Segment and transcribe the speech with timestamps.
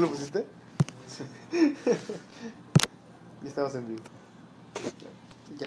[0.00, 0.46] ¿Tú lo pusiste?
[3.42, 4.02] ya estamos en vivo.
[5.58, 5.66] Ya.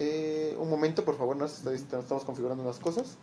[0.00, 3.16] Eh, un momento, por favor, nos estamos configurando unas cosas.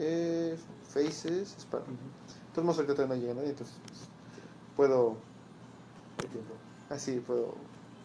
[0.00, 0.58] Eh,
[0.88, 1.84] faces, es para...
[1.84, 4.00] Entonces, más ahorita todavía no llega nadie, entonces pues,
[4.74, 5.16] puedo...
[6.90, 7.54] Así puedo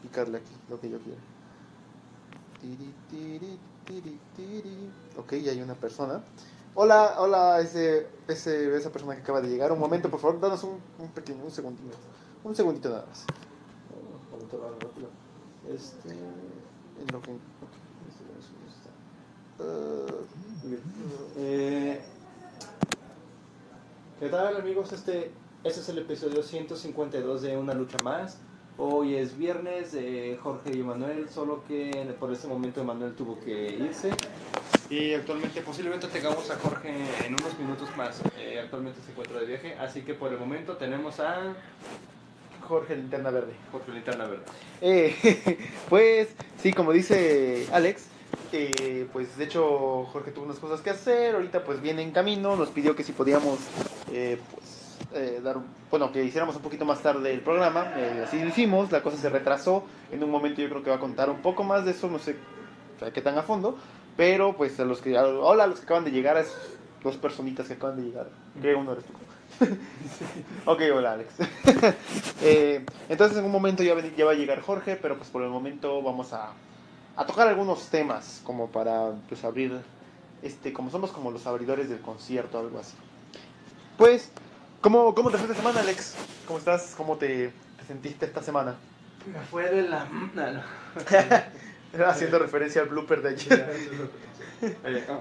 [0.04, 1.21] picarle aquí lo que yo quiera.
[2.61, 4.91] Tiri, tiri, tiri, tiri.
[5.17, 6.22] Ok, ya hay una persona.
[6.76, 9.72] Hola, hola, ese, ese, esa persona que acaba de llegar.
[9.72, 11.98] Un momento, por favor, danos un, un pequeño, un segundito.
[12.44, 13.26] Un segundito nada más.
[15.68, 17.32] Este, en lo que.
[21.38, 22.02] Eh,
[24.20, 24.94] ¿Qué tal amigos?
[24.94, 25.31] Este,
[25.64, 28.38] este es el episodio 152 de Una Lucha Más.
[28.78, 33.73] Hoy es viernes de Jorge y Emanuel, solo que por este momento Emanuel tuvo que
[33.73, 34.12] irse.
[34.89, 36.89] Y actualmente posiblemente tengamos a Jorge
[37.25, 38.22] en unos minutos más.
[38.39, 41.53] Eh, actualmente se encuentra de viaje, así que por el momento tenemos a
[42.67, 43.53] Jorge Linterna Verde.
[43.72, 44.44] Jorge Linterna Verde.
[44.81, 46.30] Eh, pues
[46.61, 48.08] sí, como dice Alex,
[48.52, 52.55] eh, pues de hecho Jorge tuvo unas cosas que hacer, ahorita pues viene en camino,
[52.55, 53.59] nos pidió que si podíamos
[54.11, 55.58] eh, pues, eh, dar,
[55.92, 59.17] bueno, que hiciéramos un poquito más tarde el programa, eh, así lo hicimos, la cosa
[59.17, 61.92] se retrasó, en un momento yo creo que va a contar un poco más de
[61.92, 62.38] eso, no sé
[63.14, 63.77] qué tan a fondo,
[64.20, 66.58] pero pues a los que, a- hola a los que acaban de llegar, a esas
[67.02, 68.28] dos personitas que acaban de llegar,
[68.61, 69.14] que uno eres tú.
[70.70, 71.36] ok, hola Alex.
[72.42, 76.02] Eh, entonces en un momento ya, va a llegar Jorge, pero pues por el momento
[76.02, 76.52] vamos a,
[77.16, 79.80] a tocar algunos temas como para pues abrir,
[80.42, 82.95] este, como somos como los abridores del concierto, algo así.
[83.98, 84.31] Pues,
[84.81, 86.16] ¿cómo, cómo te fue esta semana Alex?
[86.45, 86.94] ¿Cómo estás?
[86.98, 88.76] ¿Cómo te, te sentiste esta semana?
[89.31, 90.06] Me fue de la...
[91.94, 92.06] No, no.
[92.06, 93.70] Haciendo referencia al blooper de ayer.
[94.62, 95.20] Eh, ah,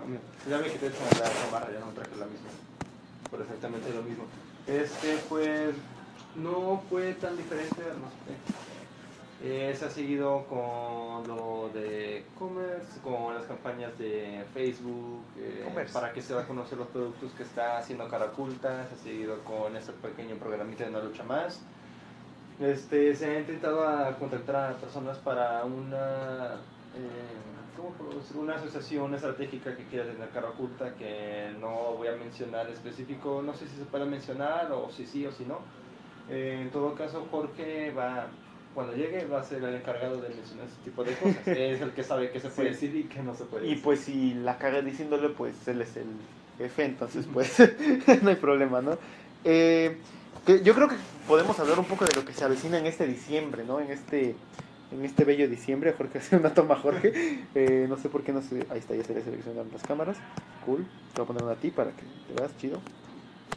[0.50, 2.48] ya me quité la chamarra, ya no traje la misma.
[3.30, 4.24] Perfectamente lo mismo.
[4.66, 5.74] Este, pues,
[6.34, 8.34] no fue tan diferente, no sé.
[9.40, 16.12] Eh, se ha seguido con lo de e-commerce, con las campañas de Facebook, eh, para
[16.12, 19.76] que se va a conocer los productos que está haciendo Caraculta, se ha seguido con
[19.76, 21.60] ese pequeño programita de una lucha más.
[22.60, 26.56] Este, se ha intentado a contactar a personas para una,
[26.96, 33.42] eh, una asociación estratégica que quiera tener cara oculta, que no voy a mencionar específico,
[33.44, 35.58] no sé si se puede mencionar o si sí o si no.
[36.30, 38.26] Eh, en todo caso, Jorge va,
[38.74, 41.46] cuando llegue, va a ser el encargado de mencionar ese tipo de cosas.
[41.46, 42.86] es el que sabe qué se puede Sí.
[42.86, 43.84] decir y qué no se puede Y decir.
[43.84, 46.08] pues si la cagué diciéndole, pues él es el
[46.58, 47.56] jefe, entonces pues
[48.22, 48.98] no hay problema, ¿no?
[49.44, 49.96] Eh,
[50.44, 50.96] que yo creo que
[51.28, 53.80] podemos hablar un poco de lo que se avecina en este diciembre, ¿no?
[53.80, 54.34] En este,
[54.90, 57.44] en este bello diciembre, Jorge hace una toma Jorge.
[57.54, 58.66] Eh, no sé por qué no se...
[58.70, 60.16] Ahí está, ya se le seleccionaron las cámaras.
[60.64, 60.86] Cool.
[61.12, 62.80] Te voy a poner una a ti para que te veas chido.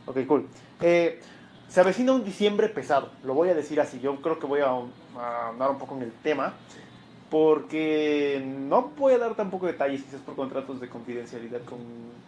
[0.06, 0.48] Ok, cool.
[0.82, 1.22] Eh,
[1.70, 4.02] se avecina un diciembre pesado, lo voy a decir así.
[4.02, 6.53] Yo creo que voy a, andar un poco en el tema
[7.30, 11.80] porque no voy a dar tampoco detalles quizás por contratos de confidencialidad con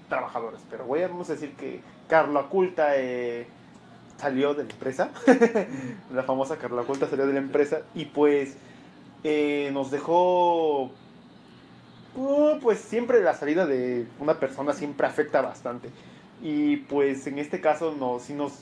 [0.08, 3.46] trabajadores, pero voy a, vamos a decir que Carlo Aculta eh,
[4.18, 5.12] salió de la empresa,
[6.14, 8.56] la famosa Carlo Aculta salió de la empresa y pues
[9.24, 10.92] eh, nos dejó,
[12.16, 15.90] uh, pues siempre la salida de una persona siempre afecta bastante
[16.42, 18.54] y pues en este caso no, sí nos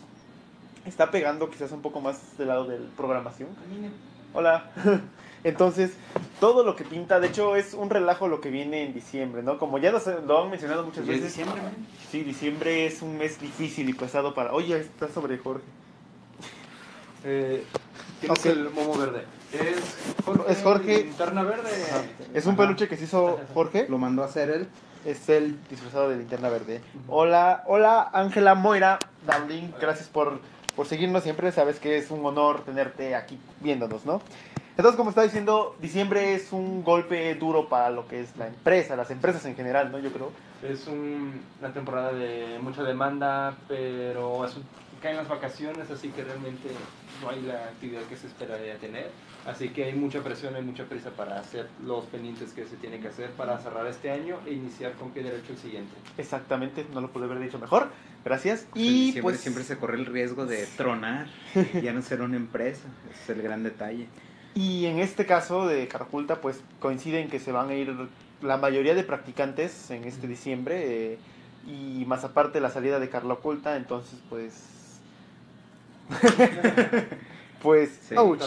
[0.86, 3.50] está pegando quizás un poco más del lado de la programación.
[4.34, 4.72] Hola.
[5.44, 5.92] Entonces,
[6.40, 9.58] todo lo que pinta, de hecho, es un relajo lo que viene en diciembre, ¿no?
[9.58, 11.36] Como ya lo han mencionado muchas ¿Ya es veces.
[11.36, 11.74] diciembre, man?
[12.12, 14.54] Sí, diciembre es un mes difícil y pesado para.
[14.54, 15.64] Oye, está sobre Jorge.
[17.24, 17.64] Eh,
[18.20, 19.26] ¿Quién es el momo verde?
[19.54, 20.52] Es Jorge.
[20.52, 21.04] Es Jorge.
[21.06, 21.70] Linterna verde.
[22.34, 22.64] Es un Ajá.
[22.64, 23.86] peluche que se hizo Jorge.
[23.90, 24.68] Lo mandó a hacer él.
[25.06, 26.82] Es el disfrazado de linterna verde.
[27.08, 29.70] Hola, hola, Ángela Moira, Darling.
[29.80, 30.40] Gracias por,
[30.76, 31.52] por seguirnos siempre.
[31.52, 34.22] Sabes que es un honor tenerte aquí viéndonos, ¿no?
[34.78, 38.96] Entonces, como estaba diciendo, diciembre es un golpe duro para lo que es la empresa,
[38.96, 40.00] las empresas en general, ¿no?
[40.00, 40.32] Yo creo.
[40.64, 44.64] Es un- una temporada de mucha demanda, pero es un-
[45.02, 46.70] caen las vacaciones, así que realmente
[47.22, 49.10] no hay la actividad que se esperaría tener.
[49.46, 53.02] Así que hay mucha presión, hay mucha prisa para hacer los pendientes que se tienen
[53.02, 55.92] que hacer para cerrar este año e iniciar con pie derecho el siguiente.
[56.18, 57.90] Exactamente, no lo pude haber dicho mejor.
[58.24, 58.66] Gracias.
[58.76, 61.28] En Y diciembre pues siempre se corre el riesgo de tronar,
[61.82, 62.82] ya no ser una empresa.
[63.24, 64.08] Es el gran detalle.
[64.54, 67.96] y en este caso de Caraculta, pues coinciden que se van a ir
[68.42, 71.18] la mayoría de practicantes en este diciembre eh,
[71.68, 74.54] y más aparte la salida de Carla Oculta, entonces pues
[77.62, 78.16] pues Sí.
[78.18, 78.42] ouch.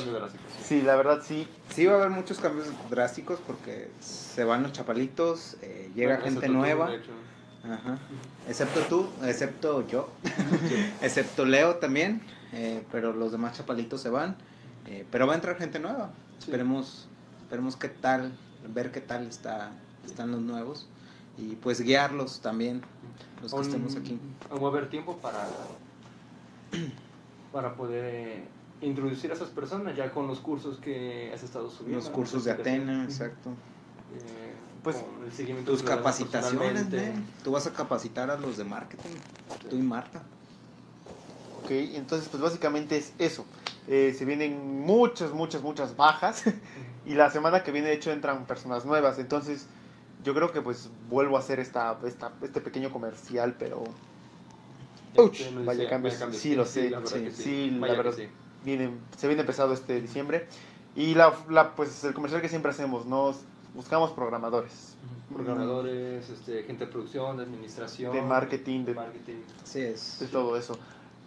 [0.63, 1.47] Sí, la verdad sí.
[1.71, 6.33] Sí va a haber muchos cambios drásticos porque se van los chapalitos, eh, llega Bueno,
[6.41, 6.91] gente nueva.
[6.91, 7.11] de hecho.
[7.71, 7.99] Ajá.
[8.49, 10.09] Excepto tú, excepto yo,
[11.03, 12.21] excepto Leo también,
[12.53, 14.37] eh, pero los demás chapalitos se van.
[14.87, 16.11] Eh, pero va a entrar gente nueva.
[16.39, 16.45] Sí.
[16.51, 17.09] Esperemos,
[17.43, 18.33] esperemos qué tal,
[18.75, 19.73] ver qué tal está,
[20.05, 20.87] están los nuevos
[21.39, 22.83] y pues guiarlos también,
[23.43, 24.19] los que Aún- estemos aquí.
[24.51, 25.47] aún va a haber tiempo para,
[27.53, 28.43] para poder
[28.81, 31.99] introducir a esas personas ya con los cursos que has estado subiendo.
[32.01, 32.89] Los cursos de Certificación.
[32.91, 33.51] Atena, exacto.
[34.15, 34.44] Eh,
[34.85, 36.87] Pues, el seguimiento Tus capacitaciones.
[37.43, 39.17] Tú vas a capacitar a los de marketing,
[39.71, 40.23] tú y Marta.
[41.63, 43.47] Ok, entonces pues básicamente es eso.
[43.89, 46.45] Eh, se vienen muchas, muchas, muchas bajas
[47.07, 49.19] y la semana que viene de hecho entran personas nuevas.
[49.19, 49.67] Entonces
[50.23, 53.85] yo creo que pues vuelvo a hacer esta, esta este pequeño comercial, pero
[55.17, 56.17] Ouch, vaya cambios.
[56.17, 56.43] cambios.
[56.43, 58.13] Sí, lo sé, la verdad sí, sí, la verdad.
[58.15, 58.29] sí.
[58.63, 60.47] viene, se viene empezado este diciembre.
[60.95, 63.35] Y la, la, pues el comercial que siempre hacemos, ¿no?
[63.75, 64.97] Buscamos programadores
[65.33, 69.35] Programadores, este, gente de producción, de administración, de marketing, de de, marketing.
[69.63, 70.21] Así es.
[70.21, 70.79] de todo eso.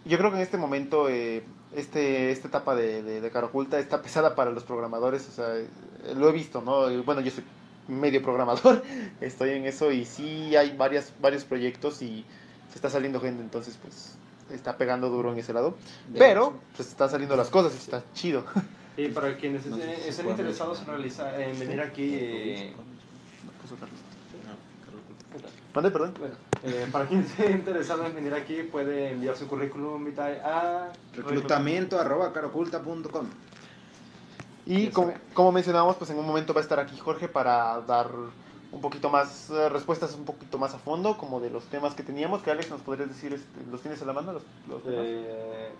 [0.04, 3.78] Yo creo que en este momento, eh, este, esta etapa de, de, de Cara Oculta
[3.78, 5.68] está pesada para los programadores, o sea, eh,
[6.16, 7.02] lo he visto, ¿no?
[7.02, 7.44] Bueno, yo soy
[7.86, 8.82] medio programador,
[9.20, 12.24] estoy en eso y sí hay varias, varios proyectos y
[12.70, 14.16] se está saliendo gente, entonces pues
[14.50, 15.76] está pegando duro en ese lado.
[16.08, 18.44] De Pero hecho, pues están saliendo las cosas y está chido.
[18.98, 22.74] Y para quienes No estén, si interesados en, realizar, en venir aquí, eh,
[25.72, 26.14] Mande, perdón.
[26.18, 26.34] bueno,
[26.64, 32.00] eh, para quien esté interesado en venir aquí, puede enviar su currículum vitae a Reclutamiento
[32.00, 33.26] arroba caroculta.com.
[34.66, 38.10] Y como, como mencionábamos, pues en un momento va a estar aquí Jorge para dar
[38.72, 42.02] un poquito más, eh, respuestas un poquito más a fondo, como de los temas que
[42.02, 44.32] teníamos, que Alex nos podrías decir, este, ¿los tienes a la mano?
[44.32, 45.04] Los, los temas?
[45.04, 45.70] Eh,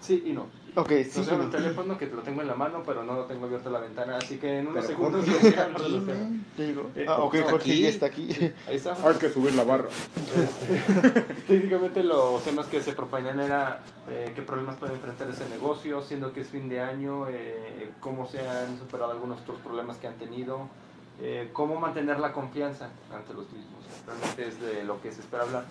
[0.00, 0.46] sí y no.
[0.76, 1.20] ok, sí.
[1.20, 1.50] No tengo y el no.
[1.50, 4.38] teléfono que lo tengo en la mano, pero no lo tengo abierto la ventana, así
[4.38, 5.24] que en unos segundos.
[5.26, 5.68] Ya
[6.66, 6.90] llegó.
[6.94, 8.28] Eh, Ah, ok, está Jorge ya está aquí.
[8.68, 8.96] Ahí está.
[9.06, 9.88] Hay que subir la barra.
[11.46, 16.32] Técnicamente los temas que se proponían era eh, qué problemas puede enfrentar ese negocio, siendo
[16.32, 20.14] que es fin de año, eh, cómo se han superado algunos otros problemas que han
[20.18, 20.68] tenido,
[21.20, 23.84] eh, cómo mantener la confianza ante los mismos.
[24.06, 25.64] Realmente es de lo que se espera hablar.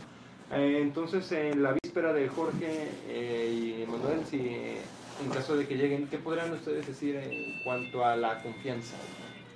[0.52, 4.82] Eh, entonces, en la víspera de Jorge eh, y Manuel, si eh,
[5.24, 8.96] en caso de que lleguen, ¿qué podrían ustedes decir en cuanto a la confianza?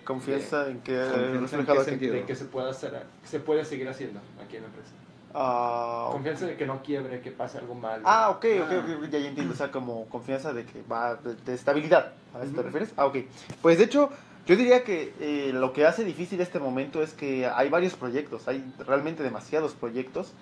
[0.04, 2.14] Confianza en que Confianza en qué sentido?
[2.14, 2.92] De que se pueda hacer,
[3.22, 4.92] que se puede seguir haciendo aquí en la empresa.
[5.34, 8.02] Ah, Confianza de que no quiebre, que pase algo mal.
[8.04, 11.34] Ah, ok, ok, ok, ya, ya entiendo, o sea, como confianza de que va, de,
[11.36, 12.94] de estabilidad, ¿a eso te refieres?
[12.98, 13.18] Ah, ok.
[13.62, 14.12] Pues de hecho,
[14.46, 18.48] yo diría que eh, lo que hace difícil este momento es que hay varios proyectos,
[18.48, 20.34] hay realmente demasiados proyectos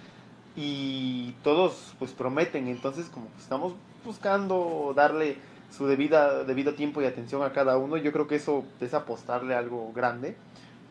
[0.56, 3.74] y todos pues prometen, entonces como que estamos
[4.06, 5.38] buscando darle
[5.76, 9.56] su debida, debido tiempo y atención a cada uno, yo creo que eso es apostarle
[9.56, 10.36] a algo grande.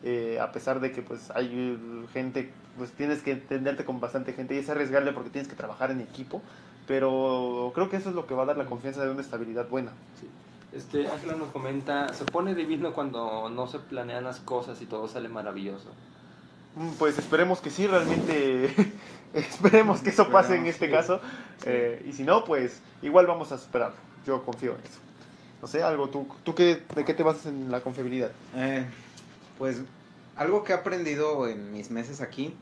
[0.03, 1.79] eh, a pesar de que pues hay
[2.15, 5.91] gente, pues tienes que entenderte con bastante gente y es arriesgarle porque tienes que trabajar
[5.91, 6.41] en equipo,
[6.87, 9.69] pero creo que eso es lo que va a dar la confianza de una estabilidad
[9.69, 9.93] buena.
[10.73, 15.07] Este, Ángela nos comenta, se pone divino cuando no se planean las cosas y todo
[15.07, 15.91] sale maravilloso.
[16.77, 18.75] Mm, Pues esperemos que sí, realmente
[19.35, 21.21] esperemos que eso pase en este caso,
[21.65, 23.97] eh, y si no, pues igual vamos a superarlo,
[24.27, 24.99] yo confío en eso.
[25.63, 28.33] No sé, algo, ¿tú, tú qué, de qué te basas en la confiabilidad?
[28.57, 28.87] Eh,
[29.59, 29.83] pues
[30.37, 32.55] algo que he aprendido en mis meses aquí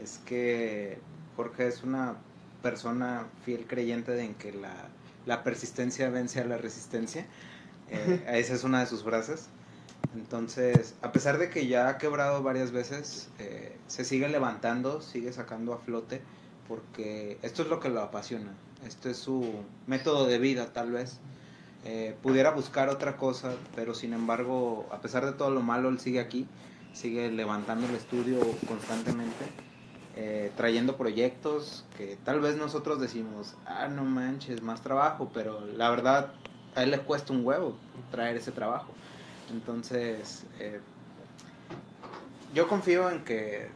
[0.00, 0.98] es que
[1.36, 2.14] Jorge es una
[2.62, 4.72] persona fiel creyente de en que la,
[5.26, 7.26] la persistencia vence a la resistencia.
[7.90, 9.48] Eh, esa es una de sus frases.
[10.14, 15.32] Entonces, a pesar de que ya ha quebrado varias veces, eh, se sigue levantando, sigue
[15.32, 16.22] sacando a flote,
[16.68, 18.54] porque esto es lo que lo apasiona.
[18.86, 19.52] Esto es su
[19.86, 21.20] método de vida, tal vez.
[21.84, 26.00] Eh, pudiera buscar otra cosa, pero sin embargo, a pesar de todo lo malo, él
[26.00, 26.48] sigue aquí,
[26.92, 29.44] sigue levantando el estudio constantemente,
[30.16, 35.90] eh, trayendo proyectos que tal vez nosotros decimos, ah, no manches, más trabajo, pero la
[35.90, 36.32] verdad
[36.74, 37.76] a él le cuesta un huevo
[38.10, 38.92] traer ese trabajo.
[39.50, 40.80] Entonces, eh,
[42.54, 43.68] yo confío en que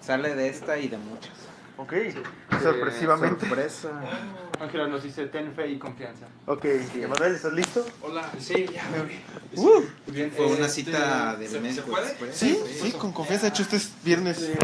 [0.00, 1.32] sale de esta y de muchas.
[1.78, 1.92] Ok,
[2.62, 3.46] sorpresivamente.
[3.46, 4.00] Sorpresa.
[4.60, 6.26] Ángela nos dice, ten fe y confianza.
[6.46, 7.84] Ok, Emanuel, ¿estás listo?
[8.00, 9.20] Hola, sí, ya me abrí.
[9.56, 11.82] Uh, Bien, Fue una Este, cita del ¿se- médico.
[11.84, 12.06] ¿Se puede?
[12.08, 12.36] express.
[12.36, 14.40] sí, Sí, con confianza, de hecho este es viernes.
[14.40, 14.58] Este,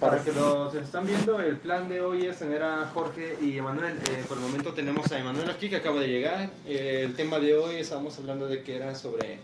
[0.00, 3.98] para que los están viendo, el plan de hoy es tener a Jorge y Emanuel.
[4.10, 6.48] Eh, por el momento tenemos a Emanuel aquí que acaba de llegar.
[6.66, 9.38] Eh, el tema de hoy estamos hablando de que era sobre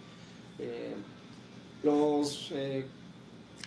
[0.60, 0.94] eh,
[1.82, 2.50] los...
[2.52, 2.86] eh,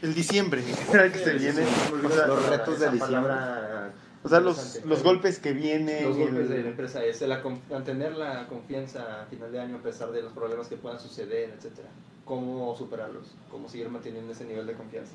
[0.02, 0.62] El diciembre,
[1.12, 1.66] que se viene.
[1.92, 3.00] Los retos de diciembre.
[3.00, 3.94] palabra
[4.26, 6.06] o sea, los, los golpes que vienen.
[6.06, 9.60] Los golpes el- de la empresa es la, con- mantener la confianza a final de
[9.60, 11.90] año a pesar de los problemas que puedan suceder, etcétera.
[12.24, 15.12] Cómo superarlos, cómo seguir manteniendo ese nivel de confianza.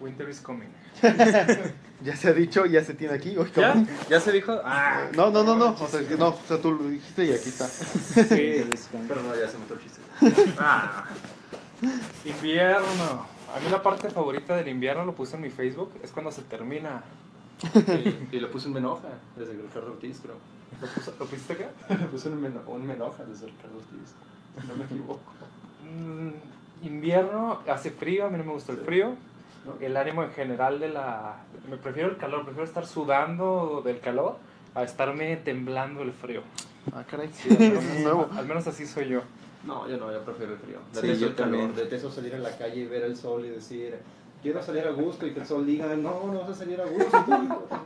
[0.00, 0.68] Winter is coming.
[2.02, 3.38] Ya se ha dicho, ya se tiene aquí.
[3.38, 3.68] Uy, ¿Ya?
[3.72, 3.88] cabrón.
[4.10, 4.52] ¿Ya se dijo?
[4.64, 5.70] Ah, No, no, no, no.
[5.80, 7.66] O sea, no, o sea, tú lo dijiste y aquí está.
[7.66, 8.68] sí.
[9.08, 10.54] Pero no, ya se me el chiste.
[10.58, 11.06] Ah.
[12.24, 13.26] Invierno.
[13.54, 16.42] A mí la parte favorita del invierno, lo puse en mi Facebook, es cuando se
[16.42, 17.02] termina.
[18.30, 20.36] Y, y lo puse en Menoja, desde Ricardo Ortiz, creo.
[20.82, 21.70] ¿Lo, puse- ¿lo pusiste acá?
[21.98, 24.12] Lo puse en Meno- un Menoja desde Ricardo Ortiz.
[24.60, 25.20] si No me equivoco.
[25.82, 29.14] Mm, invierno, hace frío, a mí no me gusta el frío.
[29.66, 29.74] ¿No?
[29.80, 31.36] El ánimo en general de la...
[31.68, 34.36] Me prefiero el calor, prefiero estar sudando del calor
[34.74, 36.42] a estarme temblando el frío.
[36.92, 37.28] Ah, caray.
[37.32, 38.28] Sí, al, menos, Es nuevo.
[38.36, 39.22] al menos así soy yo.
[39.64, 40.78] No, yo no, yo prefiero el frío.
[40.92, 43.48] Sí, Detesto yo el calor, detesto salir en la calle y ver el sol y
[43.50, 43.96] decir,
[44.42, 46.84] quiero salir a gusto y que el sol diga, no, no vas a salir a
[46.84, 47.16] gusto.
[47.26, 47.66] hijo".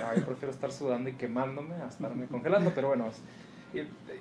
[0.00, 3.06] No, yo prefiero estar sudando y quemándome a estarme congelando, pero bueno.
[3.08, 3.20] es-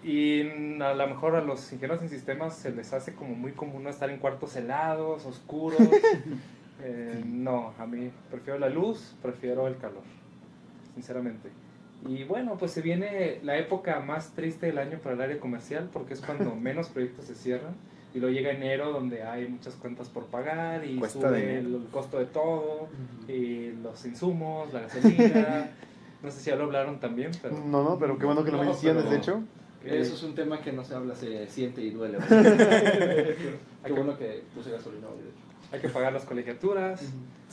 [0.03, 3.53] Y, y a lo mejor a los ingenieros en sistemas se les hace como muy
[3.53, 3.89] común ¿no?
[3.89, 5.79] estar en cuartos helados, oscuros.
[6.81, 10.03] Eh, no, a mí prefiero la luz, prefiero el calor,
[10.95, 11.50] sinceramente.
[12.07, 15.89] Y bueno, pues se viene la época más triste del año para el área comercial
[15.91, 17.74] porque es cuando menos proyectos se cierran.
[18.13, 21.88] Y luego llega enero donde hay muchas cuentas por pagar y Cuesta sube el, el
[21.91, 22.88] costo de todo
[23.27, 25.69] y los insumos, la gasolina.
[26.24, 28.57] no sé si ya lo hablaron también, pero No, no, pero qué bueno que lo
[28.57, 29.41] No, menciones, pero- de hecho.
[29.83, 32.17] que- Eso es un tema que no se habla, se siente y duele.
[33.86, 35.49] Qué bueno que puse gasolina hoy, de hecho.
[35.71, 37.01] Hay que pagar las colegiaturas,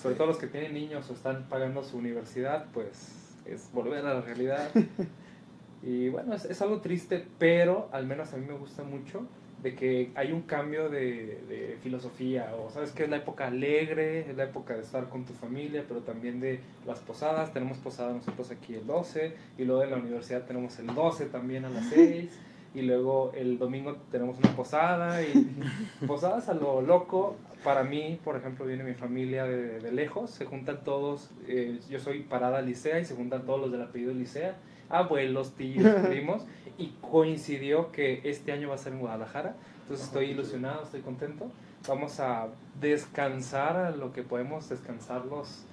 [0.00, 3.12] sobre todo los que tienen niños o están pagando su universidad, pues
[3.44, 4.70] es volver a la realidad.
[5.82, 9.28] Y bueno, es, es algo triste, pero al menos a mí me gusta mucho
[9.62, 14.28] de que hay un cambio de, de filosofía, o sabes que es la época alegre,
[14.30, 18.12] es la época de estar con tu familia, pero también de las posadas, tenemos posada
[18.12, 21.86] nosotros aquí el 12, y luego en la universidad tenemos el 12 también a las
[21.88, 22.30] 6,
[22.74, 25.56] y luego el domingo tenemos una posada, y
[26.06, 30.44] posadas a lo loco, para mí, por ejemplo, viene mi familia de, de lejos, se
[30.44, 34.54] juntan todos, eh, yo soy parada licea, y se juntan todos los del apellido licea,
[34.88, 36.46] abuelos, tíos, primos,
[36.78, 41.50] y coincidió que este año va a ser en Guadalajara, entonces estoy ilusionado, estoy contento.
[41.88, 42.46] Vamos a
[42.80, 45.64] descansar a lo que podemos descansar los,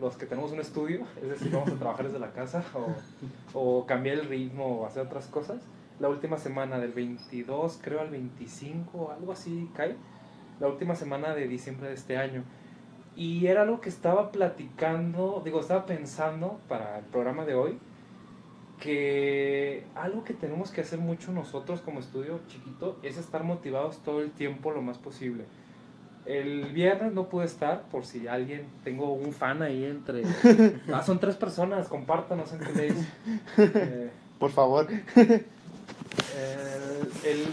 [0.00, 2.94] los que tenemos un estudio, es decir, vamos a trabajar desde la casa o,
[3.52, 5.58] o cambiar el ritmo o hacer otras cosas.
[6.00, 9.96] La última semana del 22, creo al 25, algo así cae,
[10.62, 12.44] la última semana de diciembre de este año.
[13.16, 17.78] Y era algo que estaba platicando, digo, estaba pensando para el programa de hoy,
[18.80, 24.22] que algo que tenemos que hacer mucho nosotros como estudio chiquito es estar motivados todo
[24.22, 25.44] el tiempo lo más posible.
[26.26, 30.22] El viernes no pude estar por si alguien, tengo un fan ahí entre...
[30.92, 32.60] Ah, son tres personas, compártanos en.
[33.58, 34.86] Eh, Por favor.
[35.16, 35.42] el,
[37.24, 37.46] el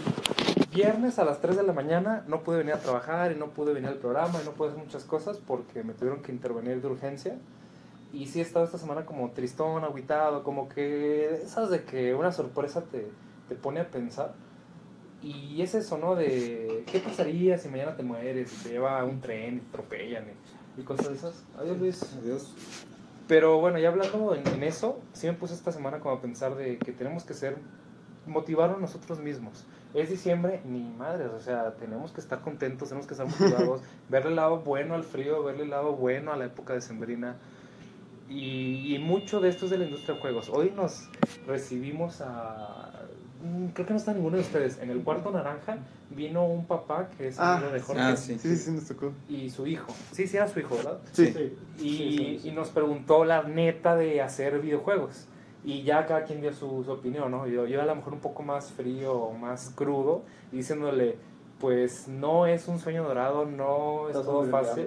[0.72, 3.72] viernes a las 3 de la mañana no pude venir a trabajar y no pude
[3.72, 6.88] venir al programa y no pude hacer muchas cosas porque me tuvieron que intervenir de
[6.88, 7.36] urgencia.
[8.12, 12.32] Y sí he estado esta semana como tristón, aguitado, como que esas de que una
[12.32, 13.06] sorpresa te,
[13.48, 14.34] te pone a pensar.
[15.22, 16.16] Y es eso, ¿no?
[16.16, 20.24] De qué pasaría si mañana te mueres y te lleva un tren y te atropellan
[20.24, 21.44] y, y cosas de esas.
[21.58, 22.02] Adiós, Luis.
[22.20, 22.54] Adiós.
[23.28, 26.56] Pero bueno, ya hablando en, en eso, sí me puse esta semana como a pensar
[26.56, 27.58] de que tenemos que ser,
[28.26, 29.64] motivarnos nosotros mismos.
[29.94, 34.30] Es diciembre, ni madres, o sea, tenemos que estar contentos, tenemos que estar motivados, verle
[34.30, 37.36] el lado bueno al frío, verle el lado bueno a la época de sembrina.
[38.28, 40.48] Y, y mucho de esto es de la industria de juegos.
[40.50, 41.08] Hoy nos
[41.48, 42.92] recibimos a...
[43.42, 44.78] mm, Creo que no está ninguno de ustedes.
[44.78, 45.78] En el cuarto naranja
[46.10, 48.38] vino un papá que es Ah, amigo de Jorge ah, sí.
[48.38, 49.12] Sí, sí, sí, nos tocó.
[49.28, 49.92] y su hijo.
[50.12, 50.98] Sí, sí era su hijo, ¿verdad?
[51.12, 51.22] Sí.
[51.24, 52.48] Y, Sí, sí, sí.
[52.48, 55.26] y nos preguntó la neta de hacer videojuegos.
[55.62, 57.46] Y ya cada quien dio su, su opinión, ¿no?
[57.46, 61.16] Yo, yo a lo mejor un poco más frío, más crudo, diciéndole,
[61.58, 64.86] pues no es un sueño dorado, no es todo fácil.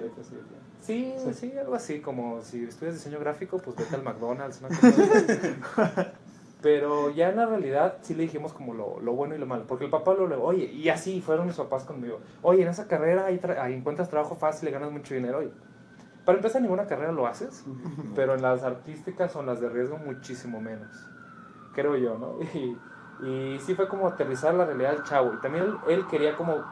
[0.80, 4.60] sí, Sí, algo así, como si estudias diseño gráfico, pues vete al McDonald's.
[4.60, 6.10] una cosa así.
[6.60, 9.66] Pero ya en la realidad sí le dijimos como lo, lo bueno y lo malo.
[9.66, 12.20] Porque el papá lo, lo- oye, y así fueron mis papás conmigo.
[12.42, 15.38] Oye, en esa carrera ahí, tra- ahí encuentras trabajo fácil y ganas mucho dinero.
[15.38, 15.50] Oye,
[16.24, 17.64] para empezar, ninguna carrera lo haces,
[18.14, 20.88] pero en las artísticas o en las de riesgo muchísimo menos.
[21.74, 22.38] Creo yo, ¿no?
[22.54, 22.76] Y,
[23.28, 25.34] y sí fue como aterrizar la realidad del chavo.
[25.34, 26.64] Y también él, él quería como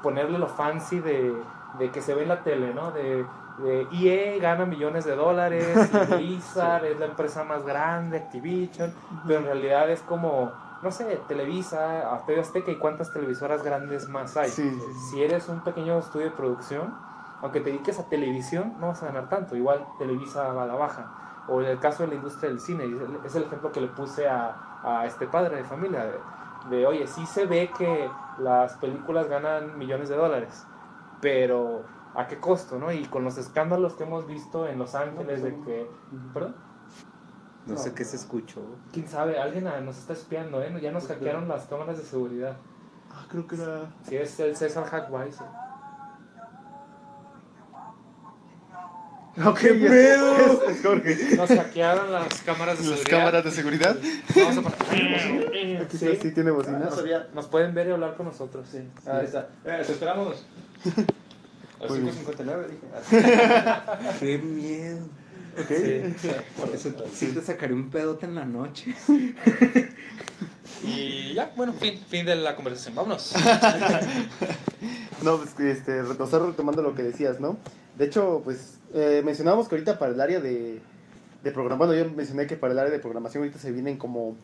[0.00, 1.34] ponerle lo fancy de,
[1.78, 2.92] de que se ve en la tele, ¿no?
[2.92, 3.26] De,
[3.58, 5.66] de EA gana millones de dólares,
[6.10, 8.92] y Blizzard es la empresa más grande, Activision,
[9.26, 14.50] pero en realidad es como, no sé, Televisa, Azteca y cuántas televisoras grandes más hay.
[14.50, 15.10] Sí, sí, sí.
[15.10, 16.94] Si eres un pequeño estudio de producción,
[17.40, 20.74] aunque te dediques a televisión, no vas a ganar tanto, igual Televisa va a la
[20.74, 21.44] baja.
[21.48, 22.84] O en el caso de la industria del cine,
[23.24, 27.06] es el- ejemplo que le puse a, a este padre de familia, de, de, oye,
[27.06, 30.66] sí se ve que las películas ganan millones de dólares,
[31.20, 32.90] pero ¿A qué costo, no?
[32.90, 35.88] Y con los escándalos que hemos visto en Los Ángeles de que...
[36.34, 36.56] ¿Perdón?
[37.66, 38.60] No, sé qué se escuchó.
[38.92, 39.38] ¿Quién sabe?
[39.38, 40.76] Alguien ah, nos está espiando, ¿eh?
[40.80, 42.56] Ya nos hackearon las cámaras de seguridad.
[43.12, 43.90] Ah, creo que era.
[44.02, 45.46] Sí, es el César Hackweiser.
[49.46, 50.36] Ok, ¿Qué pedo?
[50.68, 51.36] Es, es Jorge.
[51.36, 53.18] Nos hackearon las cámaras de Las seguridad.
[53.18, 53.96] cámaras de seguridad.
[54.34, 55.82] Vamos a.
[55.82, 56.18] Aquí Sí.
[56.20, 56.78] sí tiene bocina.
[56.78, 57.28] No sabía.
[57.34, 58.78] Nos pueden ver y hablar con nosotros, sí.
[59.06, 59.48] Ahí está.
[59.64, 60.44] Eh, te esperamos.
[61.78, 62.14] A las Muy bien.
[62.14, 64.18] 5.59 dije.
[64.20, 64.98] Qué miedo.
[65.60, 65.68] Ok.
[66.20, 66.28] Sí.
[66.58, 68.94] Por eso sí te sacaré un pedote en la noche.
[70.84, 72.94] Y ya, bueno, fin, fin de la conversación.
[72.94, 73.34] Vámonos.
[75.22, 77.56] No, pues este, retomando lo que decías, ¿no?
[77.96, 80.80] De hecho, pues eh, mencionábamos que ahorita para el área de,
[81.42, 84.36] de programación, bueno, yo mencioné que para el área de programación ahorita se vienen como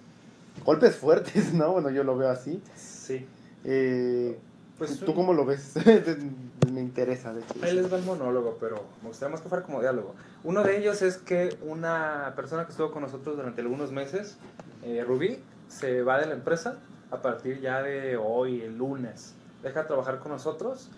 [0.64, 1.72] golpes fuertes, ¿no?
[1.72, 2.62] Bueno, yo lo veo así.
[2.76, 3.26] Sí.
[3.64, 4.38] Eh,
[4.78, 5.74] Pues ¿Tú cómo lo ves?
[6.72, 7.54] Me interesa, de hecho.
[7.62, 10.14] Ahí les va el monólogo, pero me gustaría más que fuera como diálogo.
[10.42, 14.38] Uno de ellos es que una persona que estuvo con nosotros durante algunos meses,
[14.82, 16.78] eh, Rubí, se va de la empresa
[17.12, 19.34] a partir ya de hoy, el lunes.
[19.62, 20.88] Deja de trabajar con nosotros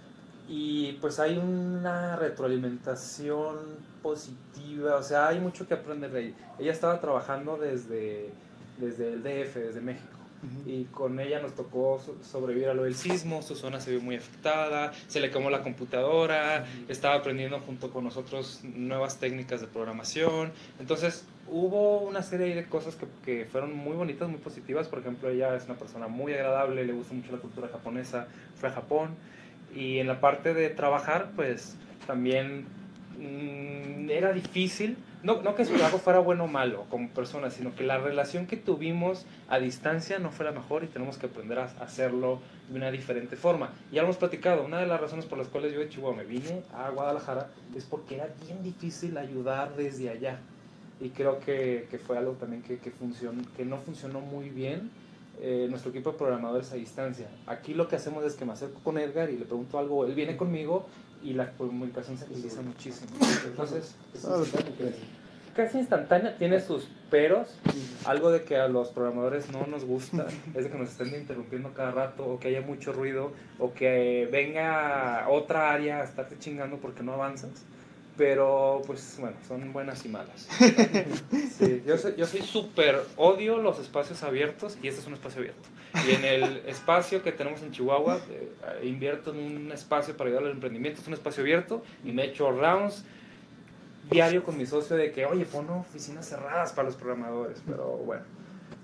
[0.48, 3.56] y pues hay una retroalimentación
[4.02, 6.34] positiva, o sea, hay mucho que aprender de ella.
[6.58, 8.30] Ella estaba trabajando desde,
[8.78, 10.06] desde el DF, desde México
[10.42, 10.70] Ujú.
[10.70, 14.00] y con ella nos tocó so- sobrevivir a lo del sismo, su zona se vio
[14.00, 19.66] muy afectada, se le quemó la computadora, estaba aprendiendo junto con nosotros nuevas técnicas de
[19.66, 24.98] programación, entonces hubo una serie de cosas que, que fueron muy bonitas, muy positivas, por
[25.00, 28.28] ejemplo ella es una persona muy agradable, le gusta mucho la cultura japonesa,
[28.60, 29.10] fue a Japón
[29.76, 32.64] y en la parte de trabajar pues también
[33.18, 37.74] mm, era difícil, no, no que su trabajo fuera bueno o malo como persona, sino
[37.74, 41.58] que la relación que tuvimos a distancia no fue la mejor y tenemos que aprender
[41.58, 43.70] a hacerlo de una diferente forma.
[43.92, 46.24] Ya lo hemos platicado, una de las razones por las cuales yo de Chihuahua me
[46.24, 50.38] vine a Guadalajara es porque era bien difícil ayudar desde allá.
[50.98, 54.90] Y creo que, que fue algo también que, que, funcionó, que no funcionó muy bien
[55.40, 57.28] eh, nuestro equipo de programadores a distancia.
[57.46, 60.14] Aquí lo que hacemos es que me acerco con Edgar y le pregunto algo, él
[60.14, 60.86] viene conmigo
[61.22, 63.10] y la comunicación se agiliza muchísimo.
[63.44, 63.94] Entonces,
[65.54, 67.58] casi instantánea, tiene sus peros.
[68.04, 71.72] Algo de que a los programadores no nos gusta es de que nos estén interrumpiendo
[71.72, 76.76] cada rato o que haya mucho ruido o que venga otra área a estarte chingando
[76.76, 77.64] porque no avanzas.
[78.16, 80.48] Pero, pues, bueno, son buenas y malas.
[81.56, 85.40] Sí, yo soy yo soy súper odio los espacios abiertos y este es un espacio
[85.40, 85.66] abierto.
[86.06, 90.44] Y en el espacio que tenemos en Chihuahua, eh, invierto en un espacio para ayudar
[90.44, 93.04] al emprendimiento, es un espacio abierto y me echo rounds
[94.10, 97.62] diario con mi socio de que, oye, pon oficinas cerradas para los programadores.
[97.66, 98.22] Pero bueno,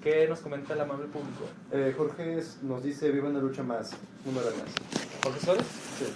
[0.03, 1.47] ¿qué nos comenta el amable público?
[1.73, 3.93] Eh, Jorge nos dice: Viva una lucha más.
[4.25, 5.21] Número más.
[5.21, 5.67] ¿Profesores?
[5.99, 6.07] Sí.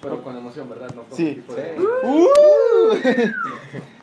[0.00, 0.90] Pero con emoción, ¿verdad?
[0.94, 1.34] No con Sí.
[1.36, 2.28] tipo de- ¡Uh!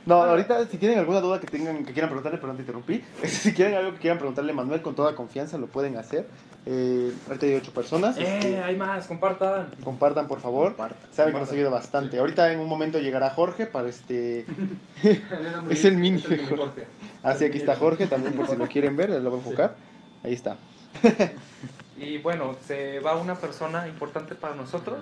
[0.05, 3.01] No, ahorita si tienen alguna duda que tengan que quieran preguntarle, perdón te interrumpí.
[3.23, 6.27] Si quieren algo que quieran preguntarle a Manuel con toda confianza lo pueden hacer.
[6.65, 8.17] Eh, ahorita hay ocho personas.
[8.17, 8.23] ¡Eh!
[8.39, 9.69] este, Hay más, compartan.
[9.83, 10.69] compartan por favor.
[10.69, 10.97] Compartan.
[11.13, 12.19] Saben que nos ayuda bastante.
[12.19, 14.45] Ahorita en un momento llegará Jorge para este.
[15.69, 16.57] Es el mini es el de Jorge.
[16.57, 16.87] Jorge.
[17.21, 19.75] Ah, sí, aquí está Jorge también por si lo quieren ver, lo voy a enfocar.
[20.23, 20.57] Ahí está.
[21.97, 24.99] Y bueno, se va una persona importante para nosotros.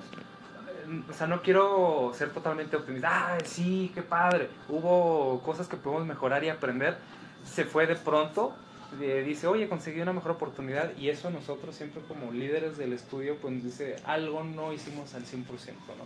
[1.09, 3.35] O sea, no quiero ser totalmente optimista.
[3.35, 4.49] Ah, sí, qué padre.
[4.67, 6.97] Hubo cosas que podemos mejorar y aprender.
[7.45, 8.53] Se fue de pronto.
[9.01, 10.91] eh, dice, oye, conseguí una mejor oportunidad.
[10.97, 15.23] Y eso nosotros siempre como líderes del estudio, pues nos dice, algo no hicimos al
[15.23, 16.05] 100%, ¿no?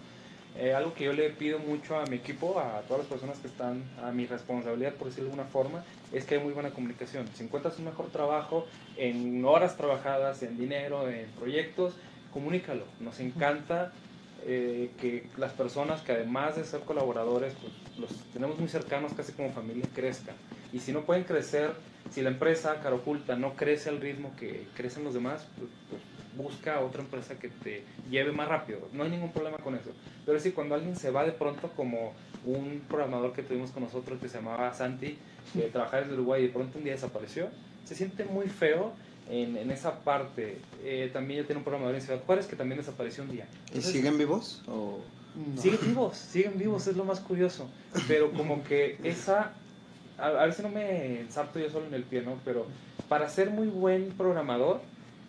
[0.58, 3.48] Eh, algo que yo le pido mucho a mi equipo, a todas las personas que
[3.48, 7.28] están a mi responsabilidad, por decirlo de alguna forma, es que hay muy buena comunicación.
[7.34, 11.96] Si encuentras un mejor trabajo en horas trabajadas, en dinero, en proyectos,
[12.32, 12.86] comunícalo.
[13.02, 13.92] Nos encanta
[14.46, 19.34] eh, que las personas que además de ser colaboradores, pues los tenemos muy cercanos, casi
[19.34, 20.36] como familia, crezcan.
[20.72, 21.72] Y si no pueden crecer,
[22.12, 26.02] si la empresa Caroculta no crece al ritmo que crecen los demás, pues, pues
[26.36, 28.88] busca otra empresa que te lleve más rápido.
[28.94, 29.92] No hay ningún problema con eso.
[30.26, 32.14] Pero sí, cuando alguien se va de pronto, como
[32.46, 35.18] un programador que tuvimos con nosotros que se llamaba Santi,
[35.54, 37.50] que trabajaba desde Uruguay y de pronto un día desapareció,
[37.86, 38.94] se siente muy feo
[39.30, 40.58] en, en esa parte.
[40.84, 43.48] Eh, también yo tengo un programador en Ciudad Juárez que también desapareció un día.
[43.66, 44.64] ¿Y Entonces, siguen vivos?
[44.68, 45.00] ¿O...
[45.36, 45.62] No.
[45.62, 47.70] Siguen vivos, siguen vivos, es lo más curioso.
[48.08, 49.52] Pero como que esa,
[50.18, 52.40] a, a ver si no me ensarto yo solo en el pie, ¿no?
[52.46, 52.68] Pero
[53.10, 54.80] para ser muy buen programador,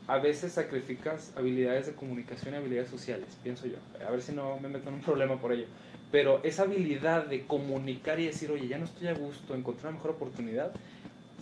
[0.06, 3.78] a veces sacrificas habilidades de comunicación y habilidades sociales, pienso yo.
[4.06, 5.66] A ver si no me meto en un problema por ello.
[6.12, 9.96] Pero esa habilidad de comunicar y decir, oye, ya no estoy a gusto, encontré una
[9.96, 10.70] mejor oportunidad,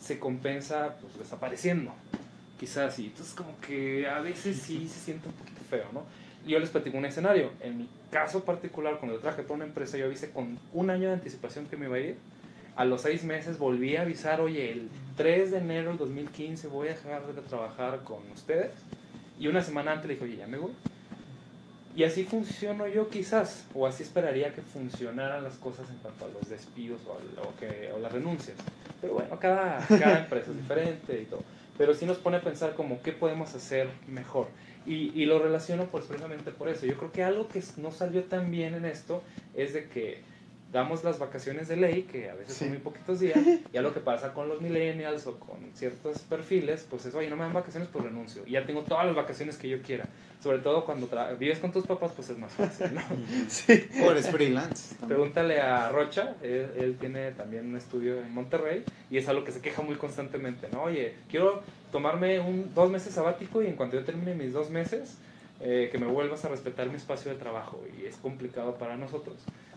[0.01, 1.93] se compensa pues desapareciendo,
[2.65, 2.99] quizás.
[2.99, 6.03] Y entonces como que a veces sí se siente un poquito feo, ¿no?
[6.47, 7.51] yo les platico un escenario.
[7.63, 11.09] En mi caso particular, cuando yo trabajé por una empresa, yo avisé con un año
[11.09, 12.17] de anticipación que me iba a ir.
[12.77, 16.89] A los seis meses volví a avisar, oye, el 3 de enero del 2015 voy
[16.89, 18.73] a dejar de trabajar con ustedes.
[19.41, 20.73] Y una semana antes le dije, oye, ya me voy.
[21.97, 26.29] Y así funciono yo quizás, o así esperaría que funcionaran las cosas en cuanto a
[26.29, 28.57] los despidos o, al- o que, o las renuncias.
[29.01, 31.43] Pero bueno, cada, cada empresa es diferente y todo.
[31.79, 34.49] Pero sí nos pone a pensar como qué podemos hacer mejor.
[34.87, 36.87] Y, y lo relaciono pues precisamente por eso.
[36.87, 39.23] Yo creo que algo que no salió tan bien en esto
[39.55, 40.21] es de que
[40.73, 42.59] damos las vacaciones de ley, que a veces Sí.
[42.65, 43.39] son muy poquitos días,
[43.73, 47.31] y a lo que pasa con los millennials o con ciertos perfiles, pues es, oye,
[47.31, 48.43] no me dan vacaciones, pues renuncio.
[48.45, 50.09] Y ya tengo todas las vacaciones que yo quiera.
[50.45, 53.01] Sobre todo cuando tra- vives con tus papás, pues es más fácil, ¿no?
[53.49, 53.89] Sí.
[54.05, 54.95] O eres freelance.
[54.97, 55.09] también.
[55.09, 59.53] Pregúntale a Rocha, él, él tiene también un estudio en Monterrey y es algo que
[59.53, 60.83] se queja muy constantemente, ¿no?
[60.83, 65.17] Oye, quiero tomarme un, dos meses sabático y en cuanto yo termine mis dos meses,
[65.61, 69.37] eh, que me vuelvas a respetar mi espacio de trabajo y es complicado para nosotros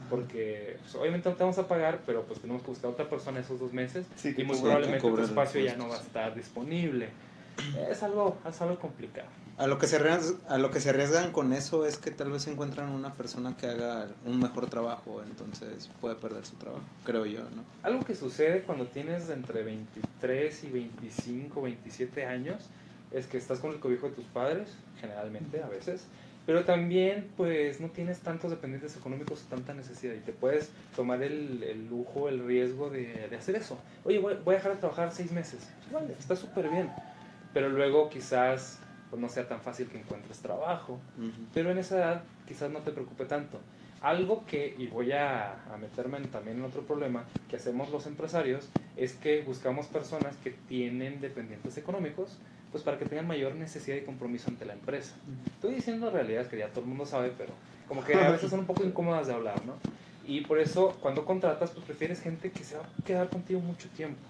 [0.09, 3.09] porque pues, obviamente no te vamos a pagar, pero pues tenemos que buscar a otra
[3.09, 6.35] persona esos dos meses Sí, y muy probablemente tu espacio ya no va a estar
[6.35, 7.09] disponible.
[7.89, 9.27] Es algo, es algo complicado.
[9.57, 12.31] A lo, que se arriesgan, a lo que se arriesgan con eso es que tal
[12.31, 17.25] vez encuentran una persona que haga un mejor trabajo, entonces puede perder su trabajo, creo
[17.25, 17.63] yo, ¿no?
[17.81, 22.65] Algo que sucede cuando tienes entre 23 y 25, 27 años
[23.11, 24.69] es que estás con el cobijo de tus padres,
[25.01, 26.05] generalmente, a veces,
[26.45, 31.63] pero también pues no tienes tantos dependientes económicos, tanta necesidad y te puedes tomar el,
[31.63, 33.77] el lujo, el riesgo de, de hacer eso.
[34.05, 35.67] Oye, voy, voy a dejar de trabajar seis meses.
[35.91, 36.89] Vale, está súper bien,
[37.57, 38.77] pero luego quizás
[39.09, 40.99] pues, no sea tan fácil que encuentres trabajo.
[41.55, 43.57] Pero en esa edad quizás no te preocupe tanto.
[43.99, 48.05] Algo que, y voy a, a meterme en- también en otro problema que hacemos los
[48.05, 52.37] empresarios, es que buscamos personas que tienen dependientes económicos,
[52.71, 55.15] pues para que tengan mayor necesidad y compromiso ante la empresa.
[55.55, 57.53] Estoy diciendo realidades que ya todo el mundo sabe, pero
[57.87, 59.73] como que a veces son un poco incómodas de hablar, ¿no?
[60.27, 63.89] Y por eso cuando contratas, pues prefieres gente que se va a quedar contigo mucho
[63.95, 64.21] tiempo.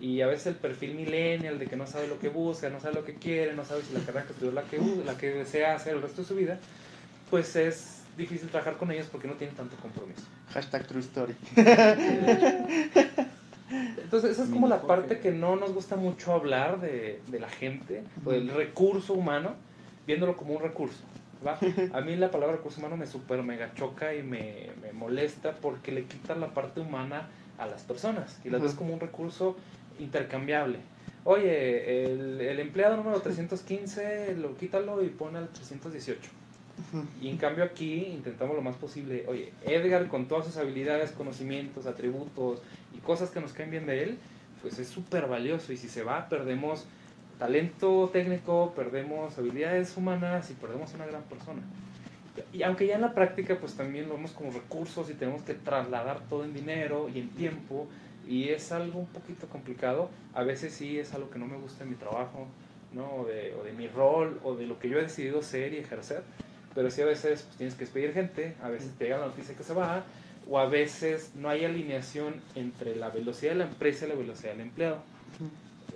[0.00, 2.94] Y a veces el perfil millennial de que no sabe lo que busca, no sabe
[2.94, 5.30] lo que quiere, no sabe si la carrera que estudió es la que, la que
[5.30, 6.58] desea hacer el resto de su vida,
[7.28, 10.22] pues es difícil trabajar con ellos porque no tienen tanto compromiso.
[10.52, 11.34] Hashtag True Story.
[14.02, 17.48] Entonces esa es como la parte que no nos gusta mucho hablar de, de la
[17.48, 19.54] gente, o del recurso humano,
[20.06, 21.04] viéndolo como un recurso.
[21.46, 21.58] ¿va?
[21.96, 25.92] A mí la palabra recurso humano me super mega choca y me, me molesta porque
[25.92, 29.56] le quita la parte humana a las personas y las ves como un recurso
[30.00, 30.78] intercambiable.
[31.24, 36.40] Oye, el, el empleado número 315, lo quítalo y pon al 318.
[37.20, 41.86] Y en cambio aquí intentamos lo más posible, oye, Edgar con todas sus habilidades, conocimientos,
[41.86, 42.62] atributos
[42.94, 44.18] y cosas que nos caen bien de él,
[44.62, 46.86] pues es súper valioso y si se va perdemos
[47.38, 51.62] talento técnico, perdemos habilidades humanas y perdemos una gran persona.
[52.52, 55.54] Y aunque ya en la práctica pues también lo vemos como recursos y tenemos que
[55.54, 57.88] trasladar todo en dinero y en tiempo
[58.28, 61.84] y es algo un poquito complicado, a veces sí es algo que no me gusta
[61.84, 62.46] en mi trabajo,
[62.92, 63.14] ¿no?
[63.14, 65.78] o, de, o de mi rol o de lo que yo he decidido ser y
[65.78, 66.22] ejercer
[66.74, 69.56] pero sí a veces pues, tienes que despedir gente, a veces te llega la noticia
[69.56, 70.04] que se va,
[70.48, 74.52] o a veces no hay alineación entre la velocidad de la empresa y la velocidad
[74.52, 75.02] del empleado.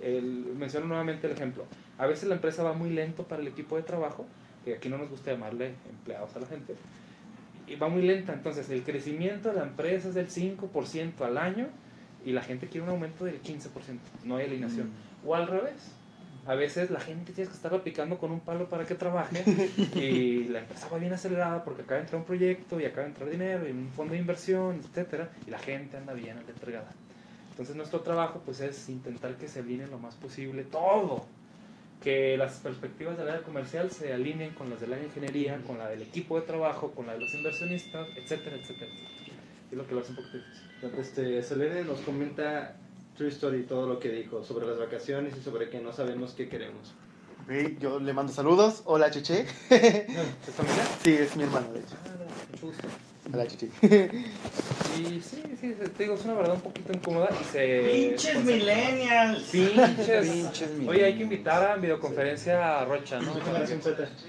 [0.01, 1.65] El, menciono nuevamente el ejemplo.
[1.97, 4.25] A veces la empresa va muy lento para el equipo de trabajo,
[4.63, 6.75] que aquí no nos gusta llamarle empleados a la gente,
[7.67, 11.67] y va muy lenta, entonces el crecimiento de la empresa es del 5% al año
[12.25, 13.69] y la gente quiere un aumento del 15%,
[14.23, 14.89] no hay alineación.
[15.25, 15.93] O al revés,
[16.45, 19.43] a veces la gente tiene que estarla picando con un palo para que trabaje
[19.95, 23.09] y la empresa va bien acelerada porque acaba de entrar un proyecto y acaba de
[23.09, 26.91] entrar dinero y un fondo de inversión, etcétera, y la gente anda bien entregada.
[27.51, 31.25] Entonces nuestro trabajo pues es intentar que se alinee lo más posible todo,
[32.03, 36.01] que las perspectivas del área comercial se alineen con las de ingeniería, con la del
[36.01, 38.91] equipo de trabajo, con la de los inversionistas, etcétera, etcétera.
[38.91, 39.39] etcétera.
[39.71, 40.69] Es lo que lo hace un poquito difícil.
[40.99, 42.75] Este, Selene nos comenta
[43.17, 46.49] True Story todo lo que dijo sobre las vacaciones y sobre que no sabemos qué
[46.49, 46.93] queremos.
[47.43, 48.81] Ok, yo le mando saludos.
[48.85, 49.45] Hola, Cheche.
[49.69, 50.87] ¿Es familiar?
[51.03, 51.95] Sí, es mi hermano, de hecho.
[52.05, 52.87] Ah, no, mucho gusto.
[53.33, 53.69] Hola, Cheche.
[54.97, 57.89] Y sí, sí, te digo, es una verdad un poquito incómoda y se...
[57.91, 59.43] Pinches pues, millennials.
[59.49, 60.29] Pinches.
[60.29, 63.33] Pinches Oye, hay que invitar a videoconferencia a Rocha, ¿no?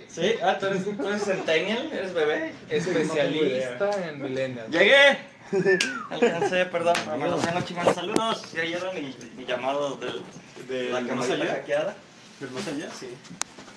[0.08, 2.52] Sí, ah, ¿tú eres, tú eres centennial, eres bebé.
[2.68, 4.70] Especialista en millennials.
[4.70, 5.35] Llegué.
[6.10, 7.94] Alcancé, perdón, me los tengo chingando.
[7.94, 8.42] Saludos.
[8.50, 10.22] ¿Sí oyeron mi, mi llamado del,
[10.68, 11.94] de la camarita hackeada?
[12.40, 12.88] ¿Del más allá?
[12.98, 13.14] Sí.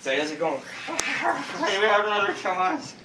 [0.04, 0.56] Se veía así como...
[1.64, 2.96] Ahí voy a hablar lucha más.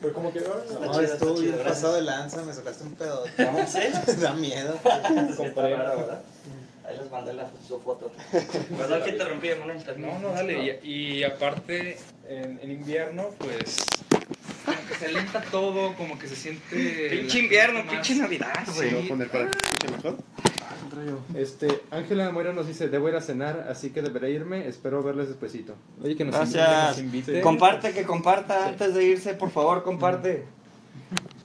[0.00, 3.24] Pero como que No, chido, estuvo bien pasado de lanza, me sacaste un pedo.
[3.66, 4.16] ¿Sí?
[4.20, 4.78] da miedo.
[4.84, 6.22] Raro, ¿verdad?
[6.86, 8.10] Ahí les mandé la, su foto.
[8.76, 9.84] Perdón que interrumpí, Emanuel.
[9.98, 10.80] No, no, dale.
[10.82, 13.76] Y, y aparte, en, en invierno, pues.
[14.98, 17.08] Se lenta todo, como que se siente.
[17.10, 19.04] Pinche invierno, pinche Navidad, ¿Se güey.
[19.04, 20.16] a poner para que escuche mejor?
[21.34, 25.28] Este, Ángela Moira nos dice, debo ir a cenar, así que deberé irme, espero verles
[25.28, 25.74] despuesito.
[26.02, 26.58] Oye, que nos, Gracias.
[26.66, 27.40] invite, que nos invite.
[27.40, 30.44] Comparte, que comparta antes de irse, por favor, comparte.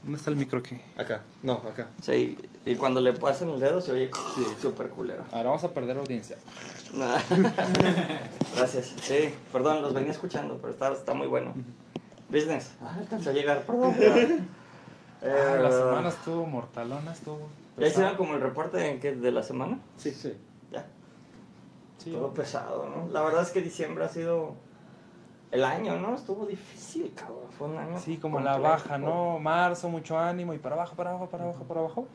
[0.01, 0.77] ¿Dónde está el micro aquí?
[0.97, 1.87] Acá, no, acá.
[2.01, 4.09] Sí, y cuando le pasen el dedo se oye
[4.61, 5.23] súper culero.
[5.31, 6.37] Ahora vamos a perder audiencia.
[8.55, 8.93] Gracias.
[9.01, 11.53] Sí, perdón, los venía escuchando, pero está, está muy bueno.
[12.29, 12.73] Business.
[12.81, 13.93] Ah, alcanzó a llegar, perdón.
[15.25, 17.47] Ah, Eh, la semana estuvo mortalona, estuvo.
[17.77, 19.79] ¿Ya hicieron como el reporte en que de la semana?
[19.95, 20.33] Sí, sí.
[20.69, 20.85] Ya.
[21.97, 22.11] Sí.
[22.11, 23.09] Todo pesado, ¿no?
[23.09, 24.55] La verdad es que diciembre ha sido
[25.51, 26.13] el año, ¿no?
[26.15, 27.45] Estuvo difícil, cabrón.
[27.57, 27.97] Fue un año.
[27.99, 28.73] Sí, como la complejo.
[28.73, 29.39] baja, ¿no?
[29.39, 32.07] Marzo, mucho ánimo y para abajo, para abajo, para abajo, para abajo.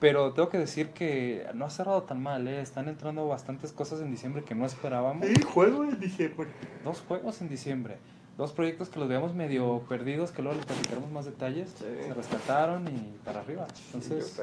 [0.00, 2.62] Pero tengo que decir que no ha cerrado tan mal, ¿eh?
[2.62, 5.26] Están entrando bastantes cosas en diciembre que no esperábamos.
[5.52, 6.48] juego en diciembre.
[6.82, 7.98] Dos juegos en diciembre.
[8.36, 11.68] Dos proyectos que los veíamos medio perdidos, que luego les platicaremos más detalles.
[11.78, 11.84] Sí.
[12.08, 13.66] Se rescataron y para arriba.
[13.92, 14.34] Entonces,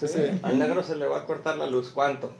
[0.00, 0.40] Sí, sí.
[0.42, 1.90] Al negro se le va a cortar la luz.
[1.94, 2.32] ¿Cuánto?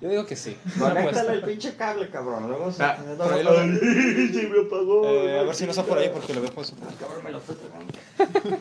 [0.00, 0.56] yo digo que sí.
[0.78, 2.46] Conéctale el pinche cable, cabrón.
[2.48, 2.84] Luego se...
[2.84, 5.04] Ah, no, por ahí no, lo- no, sí, me apagó.
[5.08, 7.56] Eh, a ver si no está por ahí porque lo veo cabrón, me lo estoy
[7.56, 8.58] pegando.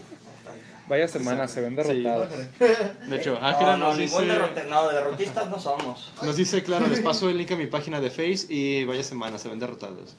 [0.87, 2.29] Vaya semana, se ven derrotados.
[3.09, 6.11] De hecho, Ángela No, no, nos dice, derrote, no, derrotistas no somos.
[6.23, 9.37] nos dice, claro, les paso el link a mi página de Face y vaya semana,
[9.37, 10.15] se ven derrotados.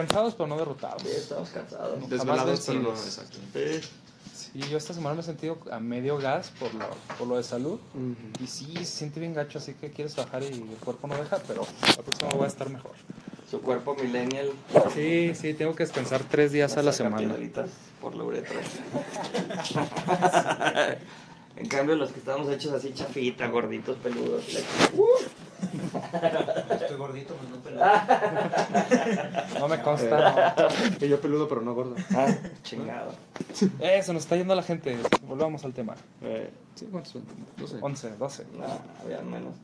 [0.00, 1.02] Cansados pero no derrotados.
[1.02, 2.08] Sí, estamos cansados.
[2.08, 3.38] Desvelados, pero no, exacto.
[3.52, 3.80] Sí.
[4.52, 6.86] Sí, yo esta semana me he sentido a medio gas por lo,
[7.18, 7.78] por lo de salud.
[8.42, 11.38] Y sí, se siente bien gacho, así que quieres bajar y el cuerpo no deja,
[11.46, 12.92] pero la próxima voy a estar mejor.
[13.50, 14.50] Su cuerpo millennial.
[14.94, 17.34] Sí, sí, tengo que descansar tres días a la semana.
[18.00, 18.58] por la uretra.
[21.56, 24.44] en cambio, los que estábamos hechos así chafita, gorditos, peludos.
[24.52, 24.62] le-
[26.12, 28.00] Estoy gordito, pues no pelado.
[29.60, 30.54] No me consta.
[30.98, 31.94] Que yo peludo, pero no gordo.
[32.16, 32.26] Ah,
[32.62, 33.12] chingado.
[33.12, 33.68] no.
[33.80, 34.96] Eh, se nos está yendo la gente.
[35.26, 35.94] Volvamos al tema.
[36.22, 37.24] Eh, Sí, ¿cuántos son?
[37.56, 37.76] No sé.
[37.80, 38.46] 11, 12.
[38.56, 38.64] no,
[39.02, 39.56] había menos.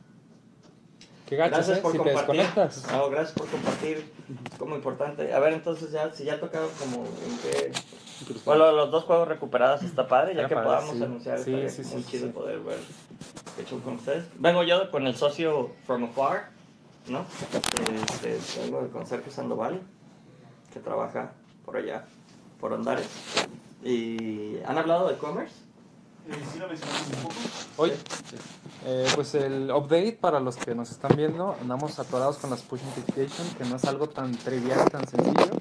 [1.25, 2.35] Qué gachos, Gracias eh, por si te compartir.
[2.41, 2.91] desconectas.
[2.91, 4.11] No, gracias por compartir.
[4.51, 5.33] Es como importante.
[5.33, 7.71] A ver, entonces ya, si ya tocado como en qué...
[8.43, 11.03] Bueno, los dos juegos recuperados está padre, ya Está que padre, podamos sí.
[11.03, 11.39] anunciar.
[11.39, 12.33] Sí, estaría sí, muy sí, chido sí.
[12.33, 12.79] poder ver
[13.55, 14.25] qué con ustedes.
[14.37, 16.49] Vengo yo con el socio From Afar,
[17.07, 17.25] ¿no?
[18.23, 19.81] Este, vengo con Sergio Sandoval,
[20.73, 21.31] que trabaja
[21.63, 22.05] por allá,
[22.59, 23.07] por Ondares.
[23.83, 25.53] Y han hablado de e-commerce.
[26.51, 27.35] ¿Sí lo mencionamos un poco?
[27.77, 27.91] Hoy,
[28.85, 32.81] eh, pues el update para los que nos están viendo, andamos atorados con las push
[32.81, 35.51] notification, que no es algo tan trivial, tan sencillo.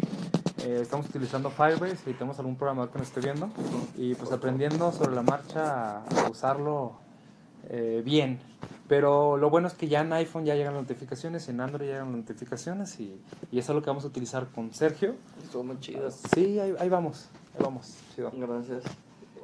[0.62, 3.50] Eh, estamos utilizando Firebase, si tenemos algún programador que nos esté viendo,
[3.96, 7.03] y pues aprendiendo sobre la marcha a usarlo
[7.68, 8.40] eh, bien.
[8.88, 11.92] Pero lo bueno es que ya en iPhone ya llegan las notificaciones, en Android ya
[11.94, 13.18] llegan las notificaciones, y,
[13.50, 15.14] y eso es lo que vamos a utilizar con Sergio.
[15.42, 16.10] Estuvo muy chido.
[16.10, 18.30] Sí, ahí, ahí vamos, ahí vamos, chido.
[18.34, 18.84] Gracias.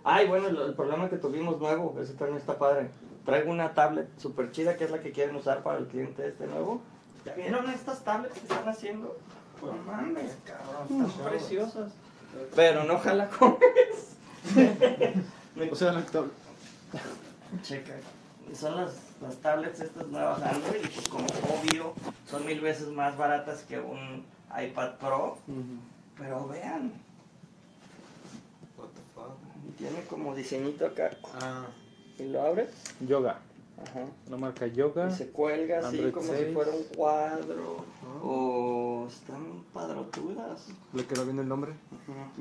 [0.04, 2.90] Ay, bueno, el, el problema que tuvimos nuevo, ese también está padre.
[3.24, 6.46] Traigo una tablet super chida que es la que quieren usar para el cliente este
[6.46, 6.80] nuevo.
[7.24, 9.16] ¿Ya vieron estas tablets que están haciendo?
[9.62, 11.92] No mames, cabrón, están preciosas.
[12.54, 13.56] Pero no jala con
[15.70, 16.30] O sea, la tabla.
[17.62, 17.94] Checa.
[18.54, 21.94] Son las, las tablets estas nuevas Android y pues como obvio
[22.28, 24.24] son mil veces más baratas que un
[24.60, 25.38] iPad Pro.
[26.18, 26.92] Pero vean,
[28.76, 29.36] What the fuck?
[29.78, 31.10] tiene como diseñito acá.
[31.40, 31.66] Ah,
[32.18, 32.70] Y lo abres.
[33.00, 33.38] Yoga,
[33.82, 34.04] Ajá.
[34.26, 35.08] una marca Yoga.
[35.10, 36.46] Y se cuelga así Android como 6.
[36.48, 37.84] si fuera un cuadro.
[38.22, 40.66] O están padrotudas.
[40.92, 41.72] ¿Le quedó bien el nombre?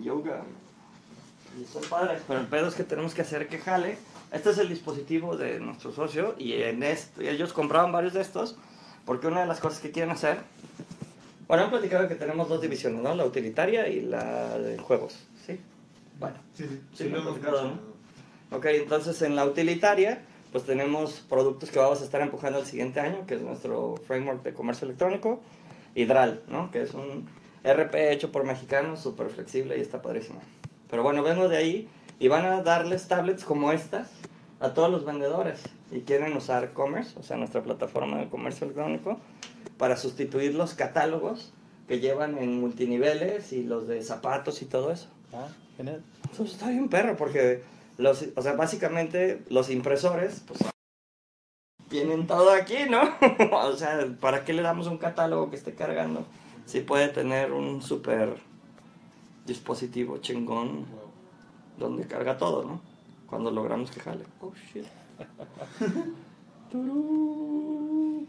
[0.02, 0.42] Yoga.
[1.60, 2.22] Y son padres.
[2.28, 3.98] Pero el pedo es que tenemos que hacer que jale.
[4.32, 6.36] Este es el dispositivo de nuestro socio.
[6.38, 8.58] Y en este, ellos compraban varios de estos.
[9.06, 10.38] Porque una de las cosas que quieren hacer.
[11.48, 13.16] Bueno, han platicado que tenemos dos divisiones, ¿no?
[13.16, 15.16] La utilitaria y la de juegos.
[15.46, 15.60] ¿Sí?
[16.20, 16.36] Bueno.
[16.54, 16.82] sí, sí.
[16.94, 17.90] Sí, lo hemos platicado, ¿no?
[18.52, 23.00] Ok, entonces en la utilitaria, pues tenemos productos que vamos a estar empujando el siguiente
[23.00, 25.42] año, que es nuestro framework de comercio electrónico,
[25.96, 26.72] Hidral, ¿no?
[26.72, 27.28] Que es un
[27.64, 30.40] RP hecho por mexicanos, súper flexible y está padrísimo.
[30.90, 34.10] Pero bueno, vengo de ahí y van a darles tablets como estas
[34.60, 39.20] a todos los vendedores y quieren usar Commerce, o sea, nuestra plataforma de comercio electrónico,
[39.78, 41.54] para sustituir los catálogos
[41.88, 45.08] que llevan en multiniveles y los de zapatos y todo eso.
[45.34, 46.04] Ah, genial.
[46.32, 47.64] Eso está bien perro porque
[47.98, 50.60] los, o sea, básicamente los impresores pues
[51.90, 53.02] tienen todo aquí, ¿no?
[53.52, 56.26] o sea, ¿para qué le damos un catálogo que esté cargando?
[56.66, 58.36] Si puede tener un super
[59.48, 60.86] dispositivo chingón
[61.80, 62.82] donde carga todo, ¿no?
[63.28, 64.26] Cuando logramos que jale.
[64.42, 64.86] Oh shit.
[66.72, 68.28] Turú.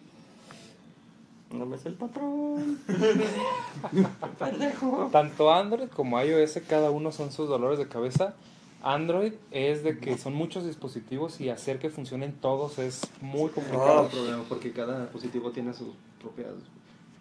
[1.53, 2.79] No me es el patrón.
[4.39, 5.09] Pendejo.
[5.11, 8.35] Tanto Android como iOS, cada uno son sus dolores de cabeza.
[8.83, 14.05] Android es de que son muchos dispositivos y hacer que funcionen todos es muy complicado.
[14.05, 15.89] No, problema, porque cada dispositivo tiene sus
[16.21, 16.55] propias,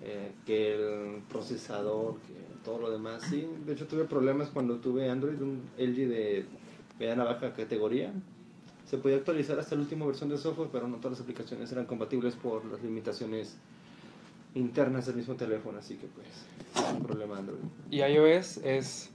[0.01, 3.23] eh, que el procesador, que todo lo demás.
[3.29, 6.45] Sí, de hecho tuve problemas cuando tuve Android, un LG de
[6.99, 8.13] mediana baja categoría.
[8.85, 11.85] Se podía actualizar hasta la última versión del software, pero no todas las aplicaciones eran
[11.85, 13.55] compatibles por las limitaciones
[14.55, 17.59] internas del mismo teléfono, así que pues es un problema Android.
[17.91, 19.09] Y iOS es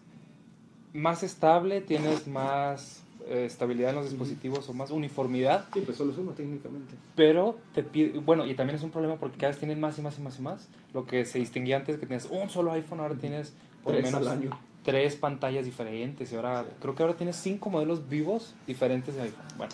[0.92, 6.18] más estable, tienes más estabilidad en los dispositivos o más uniformidad, Sí, pues solo es
[6.18, 6.94] uno técnicamente.
[7.16, 10.02] pero te pide, bueno, y también es un problema porque cada vez tienen más y
[10.02, 10.68] más y más y más.
[10.92, 14.26] Lo que se distinguía antes que tenías un solo iPhone, ahora tienes por lo menos
[14.26, 14.50] año.
[14.84, 19.44] tres pantallas diferentes y ahora creo que ahora tienes cinco modelos vivos diferentes de iPhone.
[19.56, 19.72] Bueno,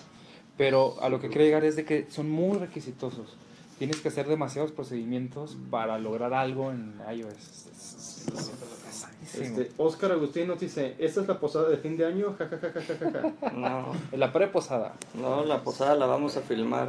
[0.57, 3.37] pero a lo que quiero llegar es de que son muy requisitosos.
[3.79, 8.80] Tienes que hacer demasiados procedimientos para lograr algo en iOS.
[9.23, 12.35] Este, Oscar Agustín nos dice, ¿esta es la posada de fin de año?
[12.39, 13.51] Ja, ja, ja, ja, ja, ja, ja.
[13.53, 14.95] No, La preposada.
[15.15, 16.89] no, la posada la vamos a filmar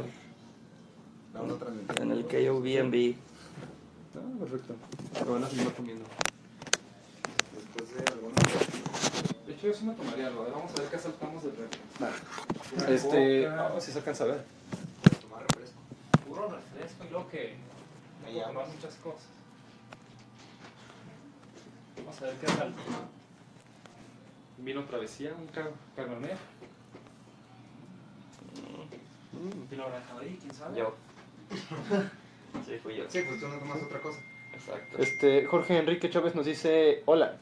[1.34, 2.02] La vamos a transmitir.
[2.02, 3.14] en el KOBNB.
[4.14, 4.74] Ah, perfecto.
[5.26, 6.04] Lo van a seguir comiendo.
[7.54, 9.46] Después de algunos...
[9.46, 10.46] De hecho, yo sí me tomaría algo.
[10.52, 11.80] Vamos a ver qué saltamos del refri.
[12.94, 13.72] Este, Coca.
[13.76, 14.44] ah, si se alcanza a ver.
[15.20, 15.78] Tomar refresco.
[16.26, 17.54] Puro refresco y luego que
[18.26, 18.46] aguas.
[18.48, 19.22] tomar muchas cosas.
[21.98, 22.74] Vamos a ver qué tal.
[24.58, 26.36] Vino travesía, un ca- cabernet.
[29.70, 30.78] Vino naranja ahí, quién sabe.
[30.78, 30.94] Yo.
[32.66, 33.04] Sí, fui yo.
[33.08, 34.20] Sí, pues tú no tomas otra cosa.
[34.52, 34.98] Exacto.
[34.98, 37.38] Este, Jorge Enrique Chávez nos dice, hola.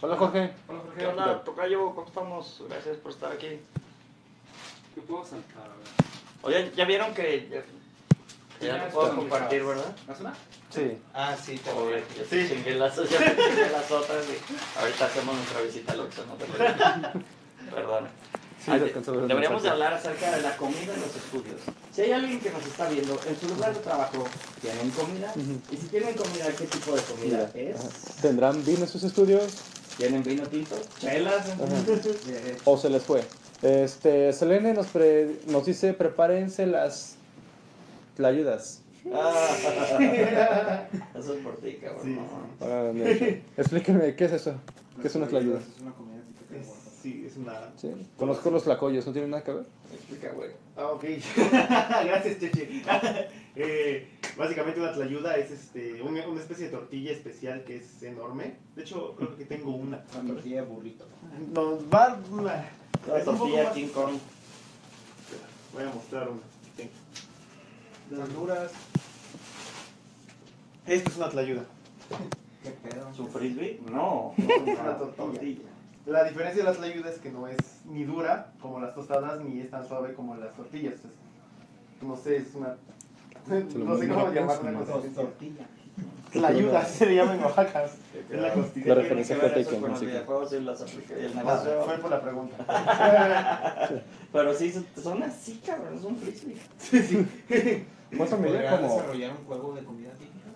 [0.00, 0.50] Hola Jorge.
[0.66, 0.98] Hola, Jorge.
[0.98, 1.94] ¿Qué onda, Tocayo?
[1.94, 2.64] ¿Cómo estamos?
[2.68, 3.60] Gracias por estar aquí.
[4.94, 5.62] ¿Qué puedo saltar?
[5.62, 5.86] A ver.
[6.64, 7.62] Oye, ¿ya vieron que
[8.60, 9.94] ya, no puedo compartir, verdad?
[10.08, 10.34] ¿Más una?
[10.70, 10.98] Sí.
[11.14, 11.94] Ah, sí, te voy.
[12.28, 16.34] te chingué las, ya chingué las otras y ahorita hacemos nuestra visita al Oxxo, no.
[17.74, 18.08] Perdón.
[18.64, 21.14] Sí, lo alcanzó a ver el Deberíamos de hablar acerca de la comida en los
[21.14, 21.60] estudios.
[21.94, 24.24] Si hay alguien que nos está viendo, en su lugar de trabajo,
[24.60, 25.32] ¿tienen comida?
[25.36, 25.60] Ujú.
[25.70, 27.76] Y si tienen comida, ¿qué tipo de comida es?
[28.22, 29.52] ¿Tendrán vino en sus estudios
[29.98, 30.76] ¿Tienen vino tinto?
[31.00, 31.46] ¿Chelas?
[32.64, 33.24] O se les fue?
[33.62, 37.15] Este, Selene nos, pre- nos dice, prepárense las
[38.16, 38.82] tlayudas.
[39.14, 42.02] ah, Eso es por ti, cabrón.
[42.02, 43.36] Sí, no.
[43.56, 44.54] Explíquenme, ¿qué es eso?
[45.00, 45.60] ¿Qué es una tlayuda?
[45.60, 47.72] Es una comida típica Es- sí, es una...
[47.76, 47.92] Sí.
[48.16, 49.66] Conozco los tlacoyos, ¿no tienen nada que ver?
[49.94, 50.50] Explica, güey.
[50.76, 51.04] Ah, ok.
[51.36, 52.82] Gracias, Cheche.
[53.56, 58.56] eh, básicamente una tlayuda es este, una, una especie de tortilla especial que es enorme.
[58.74, 60.02] De hecho, creo que tengo una.
[60.20, 61.04] Una tortilla de burrito.
[61.52, 62.18] Nos va...
[62.42, 64.14] La es un poco tortilla King Kong.
[65.74, 66.40] Voy a mostrar una.
[66.76, 66.90] Tengo.
[68.12, 68.70] Honduras.
[70.86, 71.62] Esta es una tlayuda.
[72.62, 73.12] ¿Qué pedo?
[73.14, 73.80] ¿Su frisbee?
[73.90, 74.34] No.
[74.38, 75.62] Una tortilla.
[76.06, 79.60] La diferencia de la tlayuda es que no es ni dura como las tostadas ni
[79.60, 80.94] es tan suave como las tortillas.
[80.94, 82.76] Es- no sé, es una...
[83.74, 84.70] No sé cómo llamarla.
[84.70, 85.08] una cosa así.
[85.08, 85.66] Tortilla.
[86.32, 87.84] Tlayuda, así se le llama en Oaxaca.
[88.30, 88.48] Es la.
[88.84, 91.82] La referencia fue con los videojuegos y las Ah.
[91.84, 94.02] Fue por la pregunta.
[94.32, 97.86] Pero sí, son- así, cabrón, es un frisbee.
[98.14, 98.48] ¿Cuánto Como...
[98.50, 100.46] desarrollar un juego de comida típica?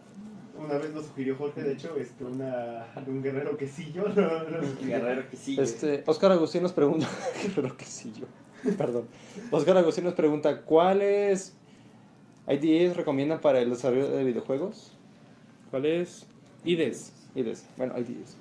[0.58, 4.08] Una vez nos sugirió Jorge, de hecho, este, una, un guerrero quesillo.
[4.08, 4.60] No, no.
[4.82, 5.62] Guerrero que sigue.
[5.62, 7.08] Este, Oscar Agustín nos pregunta,
[7.54, 8.26] creo que sí yo,
[8.76, 9.08] perdón.
[9.50, 11.54] Oscar Agustín nos pregunta, ¿cuáles
[12.46, 14.92] IDEs recomiendan para el desarrollo de videojuegos?
[15.70, 16.26] ¿Cuál es?
[16.64, 17.12] IDES.
[17.34, 18.36] IDEs, bueno, IDEs.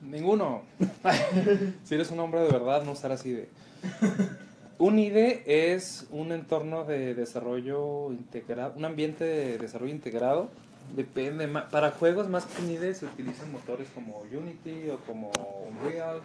[0.00, 0.62] Ninguno.
[1.84, 3.48] si eres un hombre de verdad, no usarás IDE.
[4.76, 10.48] Un IDE es un entorno de desarrollo integrado, un ambiente de desarrollo integrado.
[10.96, 15.30] Depende, para juegos más que un IDE se utilizan motores como Unity o como
[15.68, 16.20] Unreal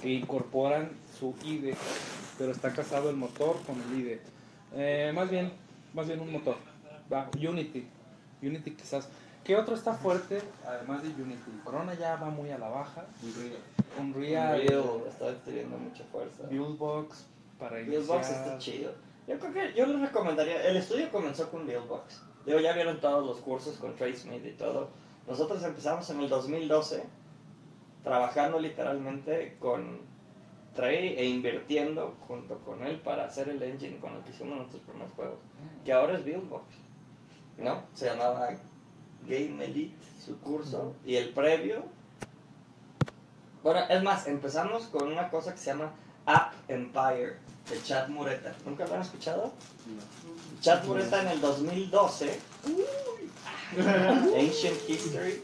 [0.00, 1.76] que incorporan su IDE,
[2.38, 4.20] pero está casado el motor con el IDE.
[4.74, 5.52] Eh, más bien,
[5.92, 6.56] más bien un motor.
[7.12, 7.86] Va, Unity.
[8.42, 9.08] Unity quizás.
[9.44, 11.50] ¿Qué otro está fuerte además de Unity?
[11.64, 13.04] Corona ya va muy a la baja.
[13.98, 16.44] Unreal, Unreal está teniendo mucha fuerza.
[16.48, 17.26] Buildbox
[17.60, 18.46] para Buildbox iniciar.
[18.46, 18.92] está chido.
[19.28, 20.66] Yo creo que yo les recomendaría.
[20.66, 22.22] El estudio comenzó con Buildbox.
[22.46, 24.88] Digo, ya vieron todos los cursos con TraceMate y todo.
[25.28, 27.04] Nosotros empezamos en el 2012
[28.02, 30.00] trabajando literalmente con
[30.74, 34.82] Trey e invirtiendo junto con él para hacer el engine con el que hicimos nuestros
[34.82, 35.38] primeros juegos.
[35.84, 36.64] Que ahora es Buildbox.
[37.58, 37.84] ¿No?
[37.92, 38.48] Se llamaba
[39.28, 40.94] Game Elite, su curso.
[41.04, 41.84] Y el previo.
[43.62, 45.92] Bueno, es más, empezamos con una cosa que se llama
[46.24, 47.36] App Empire
[47.70, 48.54] de Chad Mureta.
[48.66, 49.52] ¿Nunca lo han escuchado?
[50.60, 52.38] Chad Mureta en el 2012,
[54.36, 55.42] Ancient History,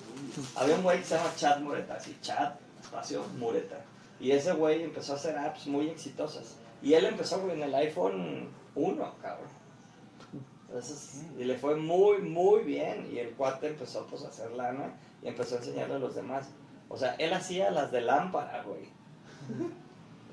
[0.57, 3.81] había un güey que se llama Chad Mureta, así Chad, espacio, Mureta.
[4.21, 6.57] Y ese güey empezó a hacer apps muy exitosas.
[6.83, 9.49] Y él empezó en el iPhone 1, cabrón.
[10.69, 13.09] Entonces, y le fue muy, muy bien.
[13.13, 16.49] Y el cuate empezó pues, a hacer lana y empezó a enseñarle a los demás.
[16.89, 18.89] O sea, él hacía las de lámpara, güey.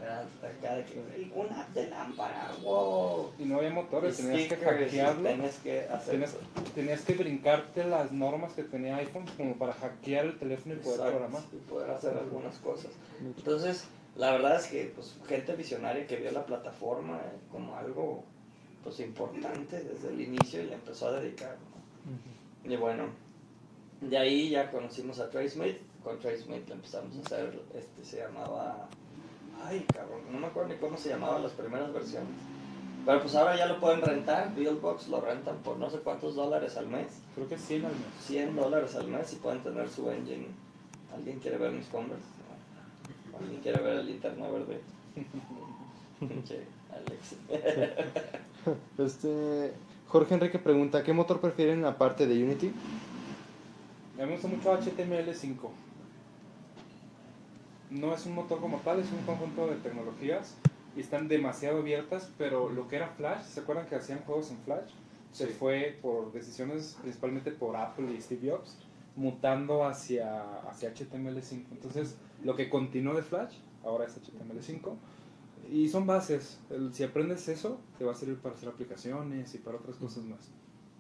[0.04, 3.32] Acá que, una de lámpara, wow.
[3.40, 5.24] Y no había motores, tenías que hackearlo.
[5.24, 6.36] Tenías que hacer Tenías,
[6.76, 11.00] tenías que brincarte las normas que tenía iPhone como para hackear el teléfono y poder
[11.00, 11.42] Exacto, programar.
[11.52, 12.92] y poder hacer algunas cosas.
[13.22, 13.86] Entonces,
[14.16, 18.24] la verdad es que pues, gente visionaria que vio la plataforma eh, como algo
[18.84, 21.56] pues importante desde el inicio y le empezó a dedicar.
[22.66, 22.72] ¿no?
[22.72, 23.06] Y bueno,
[24.02, 25.82] de ahí ya conocimos a TraceMate.
[26.04, 28.90] Con TraceMate le empezamos a hacer, este se llamaba,
[29.66, 32.30] ay cabrón, no me acuerdo ni cómo se llamaban las primeras versiones.
[33.06, 36.78] Pero pues ahora ya lo pueden rentar, Buildbox lo rentan por no sé cuántos dólares
[36.78, 37.08] al mes.
[37.36, 38.02] Creo que 100 al mes.
[38.22, 40.48] 100 dólares al mes y pueden tener su engine.
[41.14, 42.24] ¿Alguien quiere ver mis Converse?
[43.32, 43.38] No.
[43.40, 44.80] ¿Alguien quiere ver el linterna verde?
[46.20, 47.36] Pinche Alex.
[48.98, 49.74] Este,
[50.08, 52.72] Jorge Enrique pregunta, ¿qué motor prefieren aparte de Unity?
[54.16, 55.58] Me gusta mucho HTML5.
[57.94, 60.56] No es un motor como tal, es un conjunto de tecnologías
[60.96, 64.58] y están demasiado abiertas, pero lo que era Flash, ¿se acuerdan que hacían juegos en
[64.60, 64.92] Flash?
[65.32, 65.54] Se Sí.
[65.54, 68.78] fue por decisiones principalmente por Apple y Steve Jobs,
[69.16, 71.66] mutando hacia, hacia HTML5.
[71.72, 74.96] Entonces, lo que continuó de Flash, ahora es HTML5.
[75.72, 76.60] Y son bases.
[76.70, 80.24] El- si aprendes eso, te va a servir para hacer aplicaciones y para otras cosas
[80.26, 80.52] más.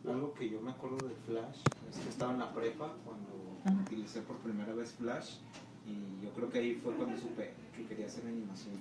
[0.08, 4.22] Algo que yo me acuerdo de Flash es que estaba en la prepa cuando utilicé
[4.22, 5.38] por primera vez Flash
[5.86, 8.76] y yo creo que ahí fue cuando supe que quería hacer animación.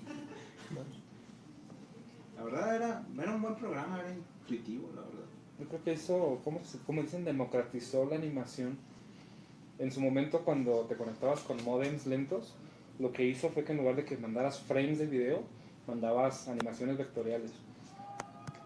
[2.37, 5.27] La verdad era, era un buen programa, era intuitivo, la verdad.
[5.61, 8.77] Yo creo que eso, como, como dicen, democratizó la animación.
[9.79, 12.55] En su momento, cuando te conectabas con modems lentos,
[12.99, 15.43] lo que hizo fue que en lugar de que mandaras frames de video,
[15.87, 17.53] mandabas animaciones vectoriales.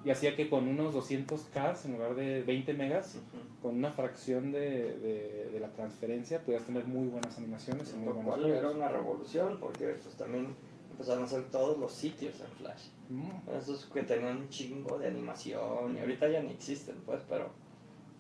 [0.07, 3.17] Y hacía que con unos 200K, en lugar de 20 megas,
[3.61, 8.15] con una fracción de, de- de la transferencia, podías tener muy buenas animaciones y muy
[8.15, 10.55] Lo cual era una revolución porque pues también
[10.93, 12.85] empezaron a hacer todos los sitios en Flash.
[13.11, 13.51] Mm.
[13.61, 17.51] Esos que tenían un chingo de animación y ahorita ya ni existen, pues, pero,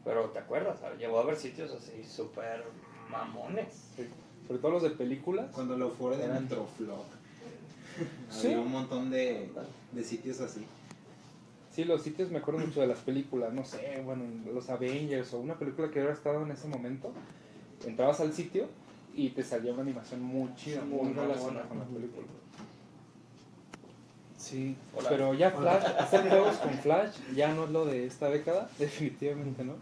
[0.04, 0.80] pero ¿te acuerdas?
[0.98, 2.64] Llegó a haber sitios así súper
[3.08, 3.90] mamones.
[3.94, 4.08] Sí.
[4.48, 5.52] Sobre todo los de películas.
[5.52, 7.04] Cuando lo fuera de Eran- Metroflog.
[8.30, 8.48] Sí.
[8.48, 9.50] Había un montón de,
[9.92, 10.66] de sitios así.
[11.76, 14.24] Sí, los sitios me acuerdo mucho de las películas, no sé, bueno,
[14.54, 17.12] los Avengers o una película que hubiera estado en ese momento.
[17.86, 18.66] Entrabas al sitio
[19.14, 21.68] y te salía una animación muy chida, muy Muy relacionada buena.
[21.68, 22.26] con la película.
[24.38, 25.08] Sí, Hola.
[25.10, 29.62] pero ya Flash, hacer juegos con Flash ya no es lo de esta década, definitivamente
[29.62, 29.74] no.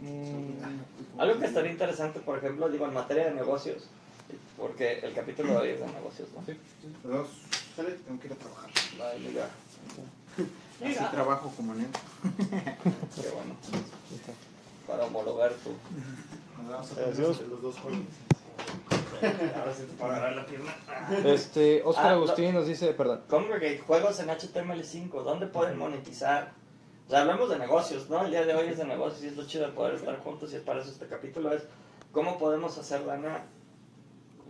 [0.00, 3.88] Mm, Algo que estaría interesante, por ejemplo, digo, en materia de negocios,
[4.56, 6.42] porque el capítulo de hoy es de negocios, ¿no?
[6.46, 6.58] sí,
[7.04, 7.28] Dos,
[7.76, 8.70] sale, tengo que ir a trabajar.
[8.98, 9.50] Va, liga.
[10.84, 11.98] Así trabajo como neta.
[12.22, 13.56] Qué bueno.
[14.86, 15.70] Para homologar tu.
[16.62, 18.00] Nos vamos a hacemos- los dos juegos.
[19.22, 20.74] Ahora sí te la pierna.
[21.24, 26.52] Este, Oscar Ah, Agustín nos dice, perdón, Congregate, juegos en HTML5, ¿dónde pueden monetizar?
[27.06, 28.24] O sea, hablamos de negocios, ¿no?
[28.24, 30.52] El día de hoy es de negocios y es lo chido de poder estar juntos
[30.52, 31.62] y es para eso este capítulo es
[32.10, 33.44] cómo podemos hacer lana,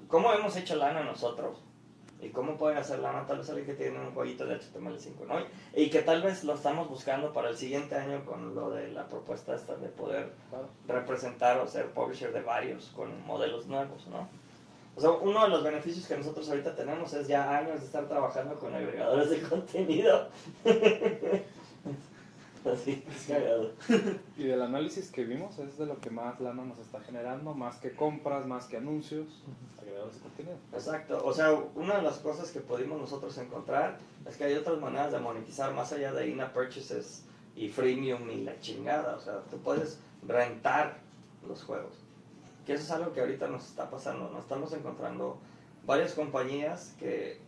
[0.08, 1.58] cómo hemos hecho lana nosotros
[2.22, 5.44] y cómo pueden hacer lana tal vez alguien que tiene un jueguito de HTML5, ¿no?
[5.74, 9.08] Y que tal vez lo estamos buscando para el siguiente año con lo de la
[9.08, 10.32] propuesta esta de poder
[10.86, 14.28] representar o ser publisher de varios con modelos nuevos, ¿no?
[14.94, 18.06] O sea, uno de los beneficios que nosotros ahorita tenemos es ya años de estar
[18.06, 20.28] trabajando con agregadores de contenido.
[22.72, 23.72] Así, es cagado.
[24.36, 27.76] Y del análisis que vimos es de lo que más lana nos está generando, más
[27.76, 29.42] que compras, más que anuncios,
[30.22, 30.56] contenido.
[30.72, 31.22] Exacto.
[31.24, 35.12] O sea, una de las cosas que pudimos nosotros encontrar es que hay otras maneras
[35.12, 39.16] de monetizar más allá de in-app purchases y freemium y la chingada.
[39.16, 40.98] O sea, tú puedes rentar
[41.46, 41.94] los juegos.
[42.66, 44.30] Que eso es algo que ahorita nos está pasando.
[44.30, 45.38] Nos estamos encontrando
[45.84, 47.38] varias compañías que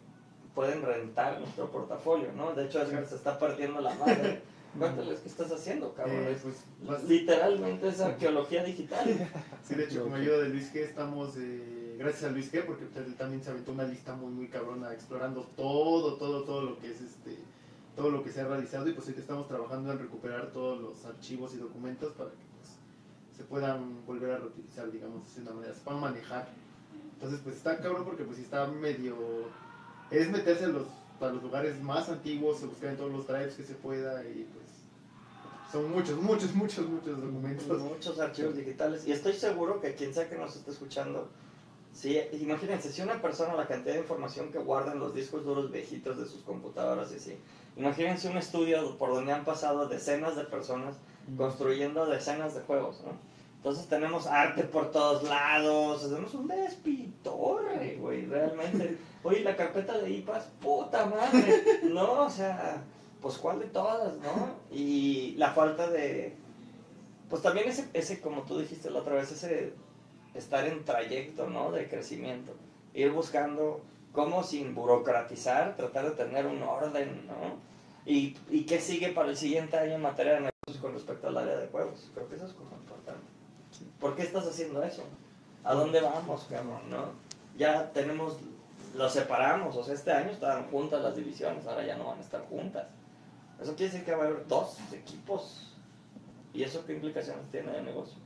[0.55, 2.53] pueden rentar nuestro portafolio, ¿no?
[2.55, 4.43] De hecho, Edgar se está partiendo la madre.
[4.79, 6.17] Cuéntales qué estás haciendo, cabrón.
[6.17, 6.43] Eh, Es-
[6.87, 9.05] pues, Literalmente es arqueología digital.
[9.67, 12.85] Sí, de hecho, con ayuda de Luis G estamos, eh, gracias a Luis G, porque
[12.85, 16.79] pues, él también se aventó una lista muy, muy cabrona, explorando todo, todo, todo lo
[16.79, 17.39] que es este,
[17.97, 21.05] todo lo que se ha realizado y pues ahorita estamos trabajando en recuperar todos los
[21.07, 22.73] archivos y documentos para que pues,
[23.37, 26.49] se puedan volver a reutilizar, digamos, de una manera, se puedan manejar.
[27.15, 29.15] Entonces, pues está cabrón porque pues está medio
[30.11, 30.87] es meterse a los,
[31.21, 34.64] a los lugares más antiguos, buscar en todos los drives que se pueda y pues
[35.75, 37.81] son muchos, muchos, muchos, muchos documentos.
[37.81, 39.05] Muchos archivos digitales.
[39.09, 41.29] Y estoy seguro que quien sea que nos esté escuchando,
[41.93, 45.73] sí, imagínense, si una persona la cantidad de información que guarda en los discos duros
[45.73, 47.37] viejitos de sus computadoras y así,
[47.77, 50.95] imagínense un estudio por donde han pasado decenas de personas
[51.37, 53.19] construyendo decenas de juegos, ¿no?
[53.57, 58.97] Entonces tenemos arte por todos lados, hacemos un despitorre, güey, realmente.
[59.25, 62.27] Oye, la carpeta de IPAs, puta madre, ¿no?
[62.27, 62.85] O sea,
[63.25, 64.51] pues cuál de todas, ¿no?
[64.71, 66.37] Y la falta de,
[67.31, 69.73] pues también ese, ese, como tú dijiste la otra vez, ese
[70.35, 71.73] estar en trayecto, ¿no?
[71.73, 72.53] De crecimiento,
[72.93, 73.81] ir buscando
[74.13, 77.57] cómo sin burocratizar, tratar de tener un orden, ¿no?
[78.05, 81.39] Y, y qué sigue para el siguiente año en materia de negocios con respecto al
[81.39, 82.11] área de juegos.
[82.13, 83.25] Creo que eso es como importante.
[83.99, 85.03] ¿Por qué estás haciendo eso?
[85.65, 87.07] ¿A dónde vamos, cabrón, no?
[87.57, 88.37] Ya tenemos,
[88.95, 92.23] lo separamos, o sea, este año estaban juntas las divisiones, ahora ya no van a
[92.23, 92.87] estar juntas.
[93.61, 95.73] Eso quiere decir que va a haber dos equipos.
[96.53, 98.19] ¿Y eso qué implicaciones tiene de negocio?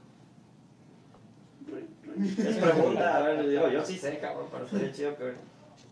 [2.46, 5.32] Es pregunta, a ver, digo, yo sí sé, cabrón, pero estaría chido que...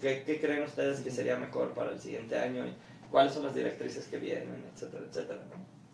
[0.01, 2.66] ¿Qué, ¿Qué creen ustedes que sería mejor para el siguiente año?
[2.66, 2.74] y
[3.11, 5.41] ¿Cuáles son las directrices que vienen, etcétera, etcétera?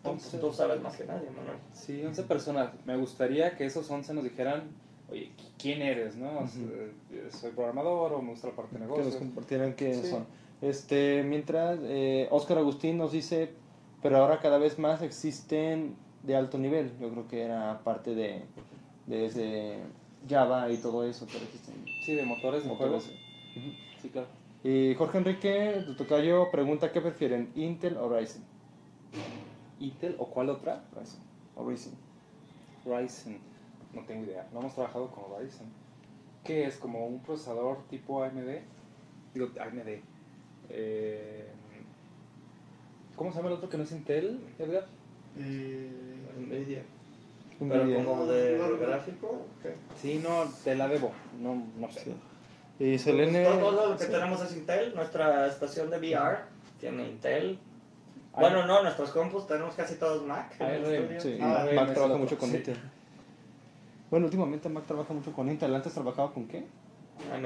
[0.03, 0.11] ¿no?
[0.11, 1.57] Tú, tú sabes más que nadie, Manuel.
[1.73, 2.71] Sí, 11 personas.
[2.85, 4.63] Me gustaría que esos 11 nos dijeran,
[5.09, 6.15] oye, ¿quién eres?
[6.17, 6.39] ¿no?
[6.39, 9.07] O sea, ¿Soy programador o me gusta la parte de Que negocios?
[9.07, 10.09] nos compartieran qué Sí.
[10.09, 10.25] son.
[10.63, 13.49] Este, mientras, eh, Oscar Agustín nos dice,
[14.01, 16.97] pero ahora cada vez más existen de alto nivel.
[17.01, 18.43] Yo creo que era parte de,
[19.07, 19.77] de ese
[20.29, 23.11] Java y todo eso, pero existen Sí, de motores motores.
[24.01, 24.27] Sí, claro.
[24.63, 28.43] Y Jorge Enrique, tu tocayo, pregunta qué prefieren, Intel o Ryzen.
[29.81, 30.85] ¿Intel o cuál otra?
[30.97, 31.19] Ryzen.
[31.57, 31.93] O Ryzen.
[32.85, 33.37] Ryzen.
[33.93, 34.47] No tengo idea.
[34.53, 35.67] No hemos trabajado con Ryzen.
[36.45, 36.77] ¿Qué es?
[36.77, 38.59] ¿Como un procesador tipo AMD?
[39.33, 40.12] Digo, AMD.
[40.69, 41.47] Eh,
[43.15, 44.85] ¿Cómo se llama el otro que no es Intel, Edgar?
[45.37, 45.91] Eh,
[46.37, 46.83] Nvidia.
[47.59, 47.85] Nvidia.
[47.95, 49.75] Pero como de gráfico, ¿qué?
[50.01, 51.11] Sí, no, de la Devo.
[51.39, 52.01] No, no sé.
[52.05, 52.15] Sí.
[52.83, 53.43] Y Selene...
[53.45, 54.11] Todo, todo lo que sí.
[54.11, 54.95] tenemos es Intel.
[54.95, 56.39] Nuestra estación de VR
[56.79, 57.59] tiene Intel.
[58.33, 60.59] Ah, Bueno, no, nuestros compus tenemos casi todos Mac.
[60.59, 61.19] ARM.
[61.21, 62.57] Sí, Ah, Mac es trabaja mucho con sí.
[62.57, 62.77] Intel.
[64.09, 65.73] Bueno, últimamente Mac trabaja mucho con Intel.
[65.75, 66.65] ¿Antes trabajaba con qué?
[67.31, 67.45] AMD.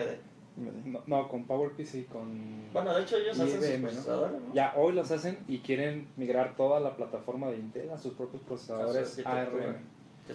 [0.57, 2.71] No, no, con PowerPC, con...
[2.73, 4.53] Bueno, de hecho ellos Y hacen sus IBM, procesadores, ¿no?
[4.53, 8.41] Ya hoy los hacen y quieren migrar toda la plataforma de Intel a sus propios
[8.41, 9.21] procesadores.
[9.25, 9.75] ARM.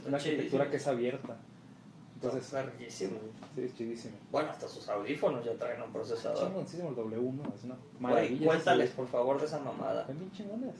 [0.06, 1.36] Una arquitectura que es abierta.
[2.14, 3.18] Entonces, Está larguísimo.
[3.56, 4.14] sí, es chidísimo.
[4.30, 6.38] Bueno, hasta sus audífonos ya traen un procesador.
[6.46, 8.46] Chingoncísimo el W1, es una Güey, maravilla.
[8.46, 10.06] cuéntales, por favor, de esa mamada.
[10.06, 10.74] Bien chingones.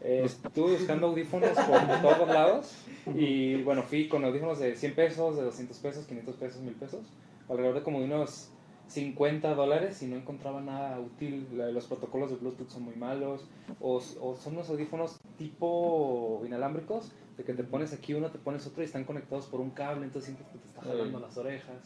[0.00, 2.74] Eh, estuve buscando audífonos por todos lados
[3.14, 7.00] y bueno, fui con audífonos de 100 pesos, de 200 pesos, 500 pesos, 1000 pesos,
[7.48, 8.50] alrededor de como de unos
[8.92, 11.46] 50 dólares y no encontraba nada útil.
[11.72, 13.44] Los protocolos de Bluetooth son muy malos
[13.80, 18.66] o, o son unos audífonos tipo inalámbricos, de que te pones aquí uno, te pones
[18.66, 21.76] otro y están conectados por un cable, entonces sientes que te está jalando las orejas.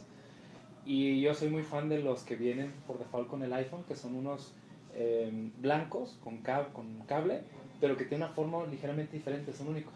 [0.85, 3.95] Y yo soy muy fan de los que vienen por default con el iPhone, que
[3.95, 4.53] son unos
[4.95, 7.41] eh, blancos con, cab- con cable,
[7.81, 9.93] pero que tienen una forma ligeramente diferente, son únicos.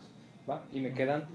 [0.50, 0.62] ¿va?
[0.72, 1.26] Y me quedan.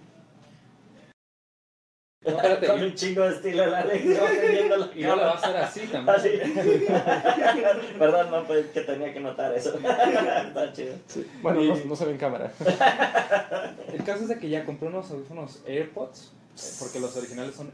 [2.26, 4.04] No, espérate, Con y, un chingo de estilo el Alex.
[4.04, 4.12] ¿no?
[4.50, 6.16] Viendo la y no lo va a hacer así también.
[6.16, 6.30] Así.
[7.98, 9.78] Perdón, no, pues que tenía que notar eso.
[9.78, 10.94] Está chido.
[11.42, 12.52] Bueno, Y- no, no se ve en cámara.
[13.92, 17.70] El caso es de que ya compré unos audífonos AirPods, eh, porque los originales son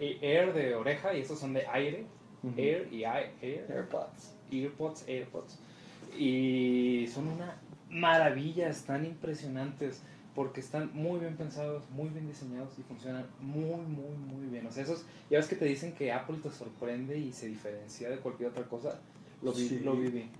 [0.00, 2.06] Air de oreja y estos son de aire.
[2.56, 3.66] Air y ai- Air.
[3.68, 4.32] AirPods.
[4.52, 5.58] AirPods, AirPods.
[6.16, 7.56] Y son una
[7.90, 10.02] maravilla, están impresionantes
[10.38, 14.64] porque están muy bien pensados, muy bien diseñados y funcionan muy, muy, muy bien.
[14.68, 18.08] O sea, esos, ya ves que te dicen que Apple te sorprende y se diferencia
[18.08, 19.00] de cualquier otra cosa.
[19.42, 19.80] Lo, vi- Sí.
[19.80, 20.30] lo viví.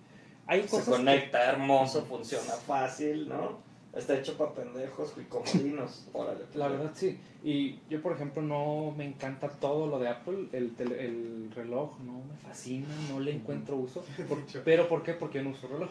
[0.47, 3.59] Hay Se cosas que- conecta hermoso, funciona fácil, ¿no?
[3.93, 6.07] Está hecho para pendejos y comodinos.
[6.13, 6.45] Órale.
[6.45, 7.19] pues, La verdad sí.
[7.43, 10.47] Y yo, por ejemplo, no me encanta todo lo de Apple.
[10.53, 14.05] El, tele- el reloj no me fascina, no le encuentro uso.
[14.29, 15.15] Por- ¿Pero por qué?
[15.15, 15.91] Porque yo no uso reloj.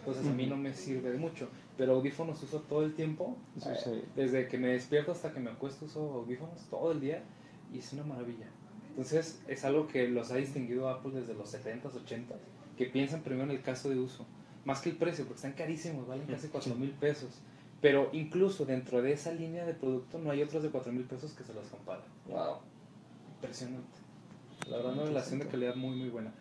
[0.00, 1.48] Entonces a mí no me sirve de mucho.
[1.78, 3.38] Pero audífonos uso todo el tiempo.
[3.56, 4.02] Eso Eh, sí.
[4.16, 7.22] Desde que me despierto hasta que me acuesto uso audífonos todo el día.
[7.72, 8.48] Y es una maravilla.
[8.90, 12.40] Entonces es algo que los ha distinguido Apple desde los 70s, 80s.
[12.76, 14.26] Que piensan primero en el caso de uso.
[14.64, 17.40] Más que el precio, porque están carísimos, valen casi 4 mil pesos.
[17.80, 21.32] Pero incluso dentro de esa línea de producto no hay otros de 4 mil pesos
[21.32, 22.04] que se los comparan.
[22.28, 22.56] Wow.
[23.36, 23.98] Impresionante.
[24.68, 26.34] La verdad, una relación de calidad muy, muy buena.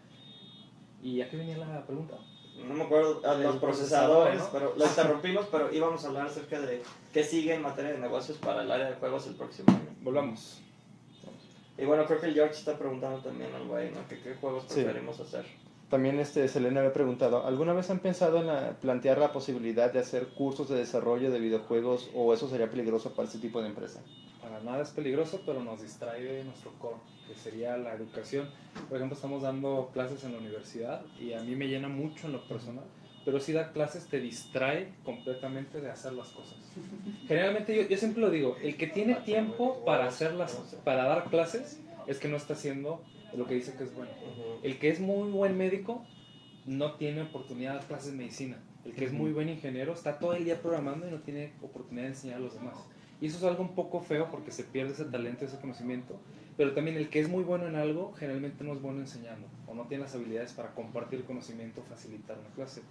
[1.04, 2.18] ¿Y a qué venía la pregunta?
[2.66, 4.50] No me acuerdo a los procesador, procesadores, ¿no?
[4.52, 6.82] pero lo interrumpimos, pero íbamos a hablar acerca de
[7.14, 9.96] qué sigue en materia de negocios para el área de juegos el próximo año.
[10.02, 10.60] Volvamos.
[11.78, 14.00] Y bueno, creo que el George está preguntando también al güey, ¿no?
[14.10, 14.82] ¿Qué, qué juegos Sí.
[14.84, 15.46] preferimos hacer?
[15.90, 20.00] También este, Selena había preguntado, ¿alguna vez han pensado en la- plantear la posibilidad de
[20.00, 24.02] hacer cursos de desarrollo de videojuegos o eso sería peligroso para este tipo de empresa?
[24.42, 26.98] Para nada es peligroso, pero nos distrae de nuestro core,
[27.28, 28.50] que sería la educación.
[28.88, 32.34] Por ejemplo, estamos dando clases en la universidad y a mí me llena mucho en
[32.34, 32.86] lo personal,
[33.26, 36.58] pero si dar clases te distrae completamente de hacer las cosas.
[37.28, 40.54] Generalmente yo, yo siempre lo digo, el que tiene tiempo para, hacer las,
[40.84, 43.04] para dar clases es que no está haciendo
[43.36, 44.12] lo que dice que es bueno.
[44.64, 46.06] El que es muy buen médico
[46.66, 48.58] no tiene oportunidad de dar clases de medicina.
[48.86, 52.04] El que es muy buen ingeniero está todo el día programando y no tiene oportunidad
[52.04, 52.76] de enseñar a los demás.
[53.20, 56.20] Y eso es algo un poco feo porque se pierde ese talento, ese conocimiento.
[56.58, 59.76] Pero también el que es muy bueno en algo generalmente no es bueno enseñando o
[59.76, 62.82] no tiene las habilidades para compartir conocimiento o facilitar una clase.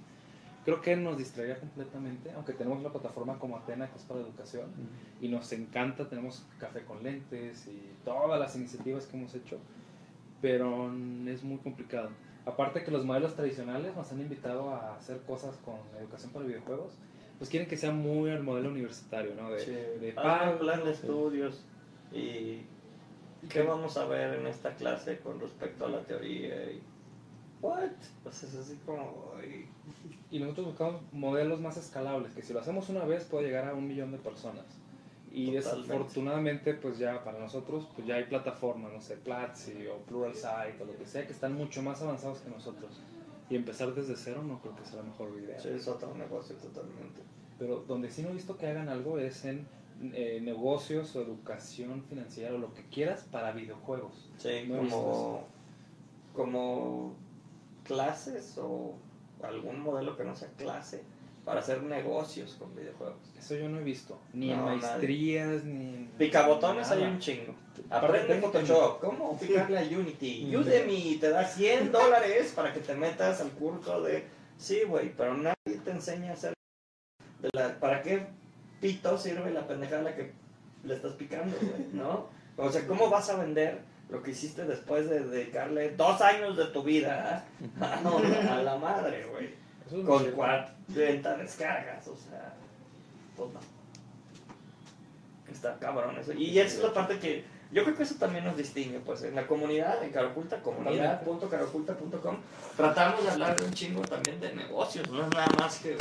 [0.65, 4.67] Creo que nos distraería completamente, aunque tenemos una plataforma como Atena que es para educación
[5.21, 9.59] y nos encanta, tenemos café con lentes y todas las iniciativas que hemos hecho,
[10.41, 10.93] pero
[11.27, 12.11] es muy complicado.
[12.45, 16.95] Aparte que los modelos tradicionales nos han invitado a hacer cosas con educación para videojuegos,
[17.39, 19.51] pues quieren que sea muy el modelo universitario, ¿no?
[19.51, 21.01] De, de Hazme pago, plan de sí.
[21.01, 21.65] estudios
[22.13, 22.63] y
[23.49, 26.83] qué vamos a ver en esta clase con respecto a la teoría y
[27.63, 27.91] what
[28.23, 29.69] pues es así como ay,
[30.31, 33.75] Y nosotros buscamos modelos más escalables, que si lo hacemos una vez puede llegar a
[33.75, 34.65] un millón de personas.
[35.33, 35.81] Y Totalmente.
[35.81, 40.85] desafortunadamente, pues ya para nosotros, pues ya hay plataformas, no sé, Platzi o Pluralsight o
[40.87, 43.01] lo que sea, que están mucho más avanzados que nosotros.
[43.51, 45.59] Y empezar desde cero no creo que sea la mejor idea.
[45.61, 47.21] sí, es otro negocio totalmente
[47.59, 49.67] Pero donde sí no he visto que hagan algo es en
[50.13, 54.31] eh, negocios o educación financiera o lo que quieras para videojuegos.
[54.39, 55.45] sí No como
[56.35, 57.15] como
[57.85, 58.95] clases o
[59.43, 61.03] algún modelo que no sea clase
[61.45, 64.19] para hacer negocios con videojuegos Eso yo no he visto.
[64.33, 64.79] Ni en nadie.
[64.81, 66.11] maestrías, ni en...
[66.19, 67.55] Picabotones hay un chingo.
[67.89, 69.01] Aprende Photoshop.
[69.01, 70.55] ¿Cómo picarle a Unity?
[70.57, 74.25] Udemy te da 100 dólares para que te metas al curso de...
[74.59, 76.53] Sí, güey, pero nadie te enseña a hacer...
[77.41, 78.27] de la- ¿Para qué
[78.81, 80.33] pito sirve la pendejada que
[80.85, 81.87] le estás picando, güey?
[81.93, 82.29] ¿No?
[82.57, 86.67] O sea, ¿cómo vas a vender lo que hiciste después de dedicarle dos años de
[86.67, 87.45] tu vida
[87.81, 89.55] a, a la madre, güey?
[90.05, 90.37] Con cierto.
[90.37, 92.55] 40 descargas, o sea,
[93.37, 93.61] pues no.
[95.53, 96.33] Está cabrón eso.
[96.33, 99.35] Y esa es la parte que yo creo que eso también nos distingue, pues en
[99.35, 102.37] la comunidad, en Caroculta, comunidad.caroculta.com,
[102.77, 105.97] tratamos de hablar de un chingo también de negocios, no es nada más que...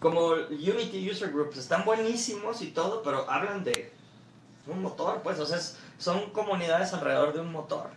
[0.00, 3.92] Como Unity User Groups están buenísimos y todo, pero hablan de
[4.66, 7.90] un motor, pues, o sea, es- son comunidades alrededor de un motor,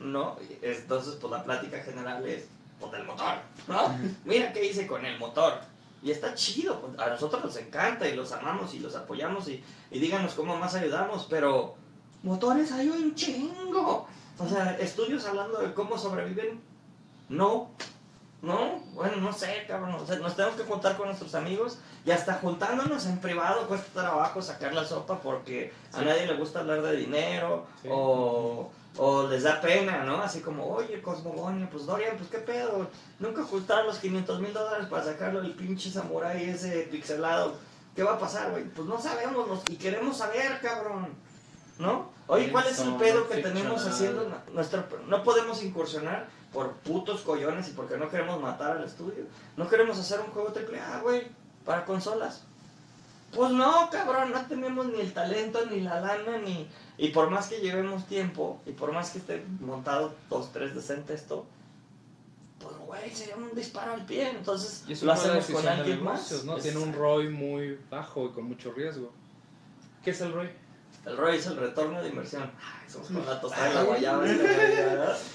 [0.00, 0.36] ¿no?
[0.60, 2.44] Entonces, pues la plática general es,
[2.78, 3.36] pues, del motor,
[3.68, 3.96] ¿no?
[4.24, 5.54] Mira qué hice con el motor.
[6.02, 9.62] Y está chido, pues, a nosotros nos encanta y los amamos y los apoyamos y,
[9.90, 11.74] y díganos cómo más ayudamos, pero
[12.22, 14.06] motores hay un chingo.
[14.38, 16.60] O sea, estudios hablando de cómo sobreviven,
[17.28, 17.70] no.
[18.42, 19.94] No, bueno, no sé, cabrón.
[19.96, 24.00] O sea, nos tenemos que juntar con nuestros amigos y hasta juntándonos en privado cuesta
[24.02, 27.88] trabajo sacar la sopa porque a nadie le gusta hablar de dinero Sí.
[27.92, 30.22] o, o les da pena, ¿no?
[30.22, 32.88] Así como, oye, Cosmogonia, pues Dorian, pues qué pedo.
[33.18, 37.56] Nunca ocultaron los 500 mil dólares para sacarlo del pinche samurái ese pixelado.
[37.94, 38.64] ¿Qué va a pasar, güey?
[38.64, 41.08] Pues no sabemos y queremos saber, cabrón.
[41.78, 42.10] ¿No?
[42.26, 44.86] Oye, ¿cuál es el pedo que tenemos haciendo nu- nuestra...
[45.08, 49.24] No podemos incursionar por putos collones y porque no queremos matar al estudio.
[49.56, 51.28] No queremos hacer un juego triple A, güey,
[51.64, 52.42] para consolas.
[53.34, 56.68] Pues no, cabrón, no tenemos ni el talento, ni la lana, ni...
[56.98, 61.14] Y por más que llevemos tiempo, y por más que esté montado dos, tres decente
[61.14, 61.46] esto,
[62.58, 64.30] pues, güey, sería un disparo al pie.
[64.30, 66.44] Entonces, Y lo hacemos con alguien negocios, más.
[66.44, 66.56] ¿no?
[66.56, 69.12] Es- Tiene un ROI muy bajo y con mucho riesgo.
[70.04, 70.50] ¿Qué es el ROI?
[71.06, 72.42] El ROI es el retorno de inversión.
[72.60, 74.24] Ay, somos con la tostada de la guayaba.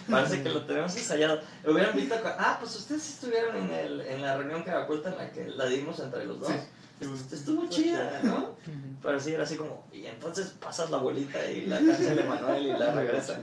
[0.10, 1.42] Parece que lo tenemos ensayado.
[1.66, 2.16] Hubieran visto.
[2.24, 5.66] Ah, pues ustedes estuvieron en, el, en la reunión que oculta en la que la
[5.66, 6.52] dimos entre los dos.
[6.52, 8.56] Est- Estuvo chida, ¿no?
[9.02, 9.86] Pero sí, era así como.
[9.92, 13.40] Y entonces pasas la bolita y la cancha de Manuel y la regresa.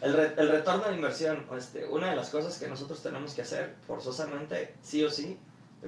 [0.00, 3.42] El, re- el retorno de inversión, este, una de las cosas que nosotros tenemos que
[3.42, 5.38] hacer forzosamente, sí o sí,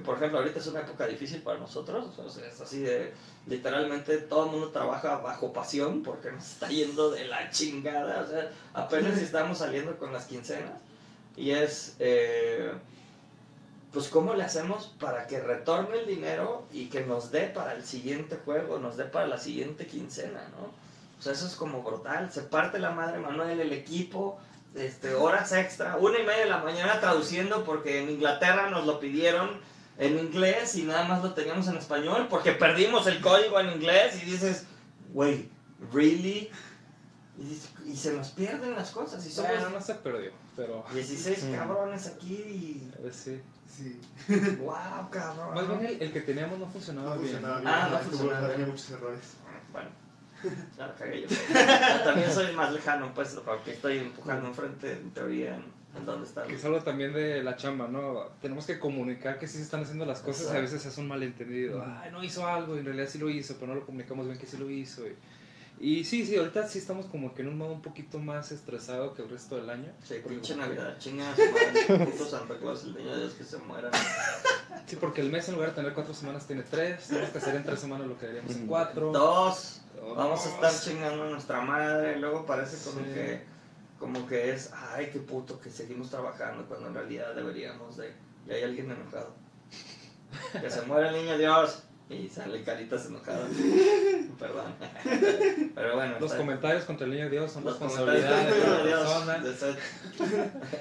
[0.03, 3.13] por ejemplo, ahorita es una época difícil para nosotros, o sea, es así de,
[3.47, 8.27] literalmente todo el mundo trabaja bajo pasión porque nos está yendo de la chingada, o
[8.27, 10.73] sea, apenas estamos saliendo con las quincenas,
[11.37, 12.73] y es, eh,
[13.93, 17.85] pues, ¿cómo le hacemos para que retorne el dinero y que nos dé para el
[17.85, 20.85] siguiente juego, nos dé para la siguiente quincena, ¿no?
[21.17, 22.29] O sea, eso es como brutal.
[22.31, 24.37] Se parte la madre Manuel, el equipo,
[24.75, 28.99] este, horas extra, una y media de la mañana traduciendo porque en Inglaterra nos lo
[28.99, 29.61] pidieron
[29.97, 34.21] en inglés y nada más lo teníamos en español porque perdimos el código en inglés
[34.21, 34.65] y dices,
[35.13, 35.49] güey,
[35.93, 36.49] ¿really?
[37.37, 39.25] Y, y se nos pierden las cosas.
[39.25, 40.85] Y somos Bueno, no se perdió, pero...
[40.93, 41.55] 16 Mm.
[41.55, 42.91] cabrones aquí y.
[43.03, 43.41] eh, sí.
[43.67, 43.99] Sí.
[44.61, 45.53] ¡Wow, cabrón!
[45.53, 47.33] Más bien el, el que teníamos no funcionaba No bien.
[47.33, 47.71] funcionaba bien.
[47.73, 48.69] Ah, no tuvo- funcionaba tenía bien.
[48.69, 49.19] muchos errores.
[49.73, 49.89] Bueno,
[50.77, 52.03] ya la cagué yo.
[52.05, 55.65] También soy más lejano, pues, porque estoy empujando enfrente, en teoría, en,
[55.97, 56.43] en dónde está.
[56.43, 58.29] Que es algo también de la chamba, ¿no?
[58.41, 61.07] Tenemos que comunicar que sí se están haciendo las cosas y a veces es un
[61.07, 61.83] malentendido.
[61.85, 64.37] Ay, no hizo algo, y en realidad sí lo hizo, pero no lo comunicamos bien
[64.37, 65.03] que sí lo hizo.
[65.07, 65.15] Y,
[65.99, 69.13] y sí, sí, ahorita sí estamos como que en un modo un poquito más estresado
[69.13, 69.91] que el resto del año.
[70.03, 73.43] Sí, pinche Navidad, chinga a su madre, puto Santa Claus, el niño de Dios que
[73.43, 73.89] se muera.
[74.87, 77.55] Sí, porque el mes en lugar de tener cuatro semanas tiene tres, tenemos que hacer
[77.55, 79.11] en tres semanas lo que deberíamos en cuatro.
[79.11, 80.15] Dos, Dos.
[80.17, 83.13] vamos a estar chingando a nuestra madre, luego parece como Sí.
[83.13, 83.41] que
[83.99, 88.13] como que es, ay, qué puto que seguimos trabajando cuando en realidad deberíamos de,
[88.47, 89.33] y hay alguien enojado.
[90.59, 93.47] Que se muere el niño Dios y sale caritas enojadas.
[94.37, 94.75] Perdón.
[95.73, 96.17] Pero bueno.
[96.19, 99.37] Los comentarios contra el niño Dios son los responsabilidad de Dios, persona.
[99.39, 99.77] de ser-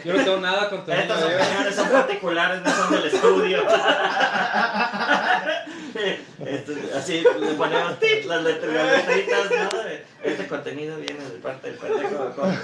[0.05, 1.41] Yo no tengo nada contra el niño Estas Dios.
[1.47, 3.63] opiniones son particulares, no son del estudio.
[6.97, 9.74] Así le ponemos tit, las, letras, las letritas, ¿no?
[10.25, 12.55] Este contenido viene de parte del pendejo de.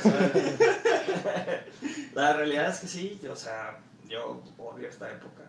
[2.15, 5.43] La realidad es que sí, o sea, yo odio esta época.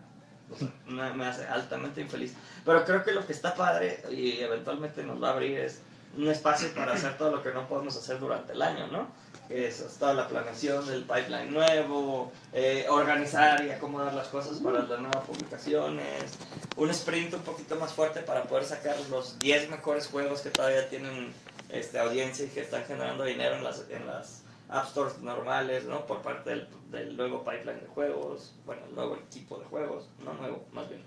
[0.50, 2.34] O sea, me, me hace altamente infeliz.
[2.64, 5.80] Pero creo que lo que está padre y eventualmente nos va a abrir es
[6.16, 9.08] un espacio para hacer todo lo que no podemos hacer durante el año, ¿no?
[9.48, 14.80] Que es toda la planeación del pipeline nuevo, eh, organizar y acomodar las cosas para
[14.80, 16.38] las nuevas publicaciones,
[16.76, 20.88] un sprint un poquito más fuerte para poder sacar los 10 mejores juegos que todavía
[20.88, 21.32] tienen
[21.72, 26.06] este, audiencia y que están generando dinero en las, en las App Stores normales, ¿no?
[26.06, 30.34] Por parte del, del nuevo pipeline de juegos, bueno, el nuevo equipo de juegos, no
[30.34, 31.02] nuevo, más bien.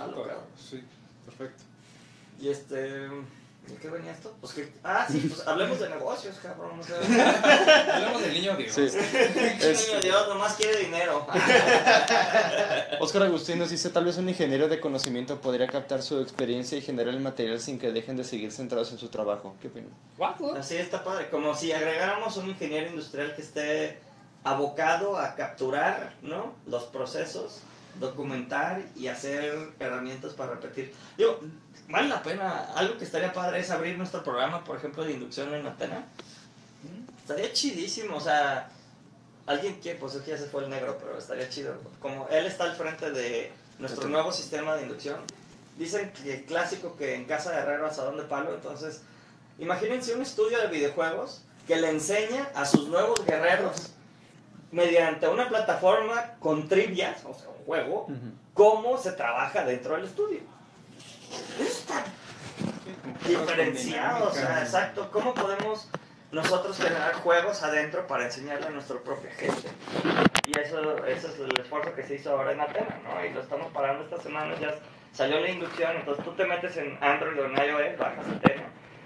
[0.00, 0.44] alocado.
[0.56, 0.82] Sí,
[1.26, 1.64] perfecto.
[2.40, 3.08] Y este.
[3.68, 4.34] ¿De qué venía esto?
[4.40, 4.72] Pues que.
[4.82, 6.80] Ah, sí, pues hablemos de negocios, cabrón.
[6.80, 6.96] O sea,
[7.94, 8.72] Hablamos del niño Dios.
[8.72, 8.88] Sí.
[9.34, 11.24] pinche niño Dios nomás quiere dinero.
[13.00, 16.82] Oscar Agustín nos dice, tal vez un ingeniero de conocimiento podría captar su experiencia y
[16.82, 19.54] generar el material sin que dejen de seguir centrados en su trabajo.
[19.62, 19.90] ¿Qué opinan?
[20.18, 20.56] What?
[20.56, 21.30] Así está padre.
[21.30, 24.00] Como si agregáramos un ingeniero industrial que esté
[24.42, 26.54] abocado a capturar ¿no?
[26.66, 27.60] los procesos,
[28.00, 30.92] documentar y hacer herramientas para repetir.
[31.16, 31.38] Digo,
[31.92, 32.72] vale la pena.
[32.74, 36.04] Algo que estaría padre es abrir nuestro programa, por ejemplo, de inducción en Atena.
[37.20, 38.68] Estaría chidísimo, o sea,
[39.46, 41.76] alguien que, pues aquí ya se fue el negro, pero estaría chido.
[42.00, 45.20] Como él está al frente de nuestro nuevo sistema de inducción,
[45.78, 49.02] dicen que clásico que en casa de herrero asadón de palo, entonces,
[49.58, 53.92] imagínense un estudio de videojuegos que le enseña a sus nuevos guerreros
[54.72, 58.06] mediante una plataforma con trivias, o sea, un juego,
[58.54, 60.40] cómo se trabaja dentro del estudio.
[63.26, 65.10] Diferenciado, exacto.
[65.12, 65.88] ¿Cómo podemos
[66.32, 69.68] nosotros generar juegos adentro para enseñarle a nuestra propia gente?
[70.46, 73.24] Y eso, eso es el esfuerzo que se hizo ahora en Atena, ¿no?
[73.24, 74.74] Y lo estamos parando esta semana, ya
[75.12, 78.64] salió la inducción, entonces tú te metes en Android o en iOS, bajas Atena,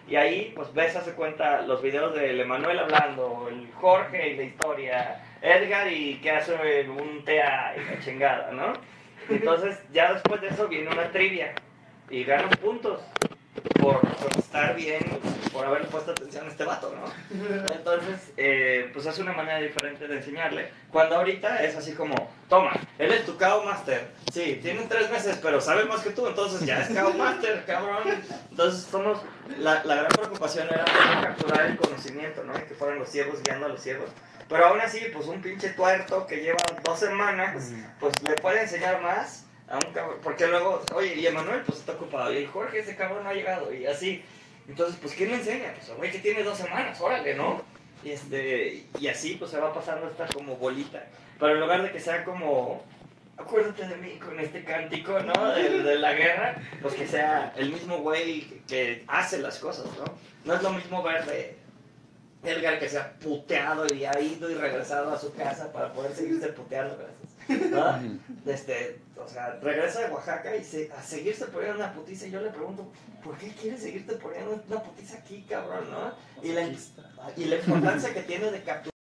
[0.09, 4.43] y ahí pues ves, hace cuenta, los videos del Emanuel hablando, el Jorge y la
[4.45, 8.73] historia, Edgar y que hace un tea y la chingada, ¿no?
[9.29, 11.55] Entonces ya después de eso viene una trivia
[12.11, 13.01] y ganan puntos
[13.81, 15.03] por, por estar bien,
[15.53, 17.73] por haberle puesto atención a este vato, ¿no?
[17.73, 20.71] Entonces, eh, pues es una manera diferente de enseñarle.
[20.91, 22.15] Cuando ahorita es así como,
[22.49, 24.09] toma, él es tu KO Master.
[24.33, 28.03] Sí, tiene tres meses, pero sabe más que tú, entonces ya es KO Master, cabrón.
[28.51, 29.21] Entonces, somos,
[29.59, 30.85] la, la gran preocupación era
[31.23, 32.57] capturar el conocimiento, ¿no?
[32.59, 34.11] Y que fueran los ciegos guiando a los ciegos.
[34.49, 39.03] Pero aún así, pues un pinche tuerto que lleva dos semanas, pues le puede enseñar
[39.03, 40.19] más a un cabrón.
[40.23, 42.33] Porque luego, oye, y Emanuel, pues está ocupado.
[42.33, 43.73] Y el Jorge, ese cabrón no ha llegado.
[43.73, 44.23] Y así.
[44.69, 45.75] Entonces, pues, ¿quién le enseña?
[45.75, 47.63] Pues, güey que tiene dos semanas, órale, ¿no?
[48.03, 51.05] Y, este, y así, pues, se va pasando esta como bolita.
[51.39, 52.85] Pero en lugar de que sea como,
[53.37, 55.53] acuérdate de mí con este cántico, ¿no?
[55.53, 59.87] De, de la guerra, pues que sea el mismo güey que, que hace las cosas,
[59.99, 60.05] ¿no?
[60.45, 61.57] No es lo mismo ver de
[62.47, 66.13] Edgar que se ha puteado y ha ido y regresado a su casa para poder
[66.15, 67.71] seguirse puteando, gracias.
[67.71, 68.51] ¿no?
[68.51, 72.27] Este, o sea, regresa de Oaxaca y se, a seguirse poniendo una putiza.
[72.27, 72.91] Y yo le pregunto,
[73.25, 76.15] ¿por qué quieres seguirte poniendo una putiza aquí, cabrón, no?
[76.43, 76.69] Y la,
[77.37, 78.93] y la importancia que tiene de capturar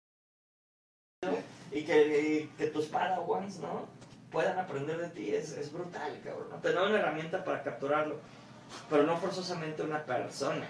[1.73, 3.89] y que, y que tus padawans, ¿no?
[4.31, 6.49] Puedan aprender de ti es, es brutal, cabrón.
[6.51, 6.57] ¿no?
[6.59, 8.19] Tener una herramienta para capturarlo,
[8.91, 10.67] pero no forzosamente una persona.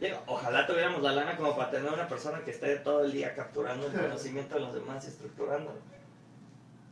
[0.00, 3.34] Digo, ojalá tuviéramos la lana como para tener una persona que esté todo el día
[3.34, 5.78] capturando el conocimiento de los demás y estructurándolo.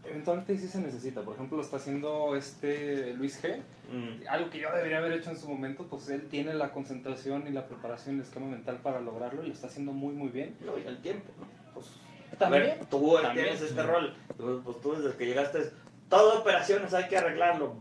[0.06, 1.22] Eventualmente sí se necesita.
[1.22, 3.58] Por ejemplo, lo está haciendo este Luis G.
[3.92, 4.28] Mm.
[4.28, 7.50] Algo que yo debería haber hecho en su momento, pues él tiene la concentración y
[7.50, 10.56] la preparación, el esquema mental para lograrlo y lo está haciendo muy, muy bien.
[10.64, 11.30] No, y el tiempo.
[11.72, 11.86] Pues,
[12.40, 13.46] A ver, tú también.
[13.46, 14.14] tienes este rol.
[14.36, 15.70] Tú, pues tú desde que llegaste,
[16.08, 17.74] todo operaciones hay que arreglarlo.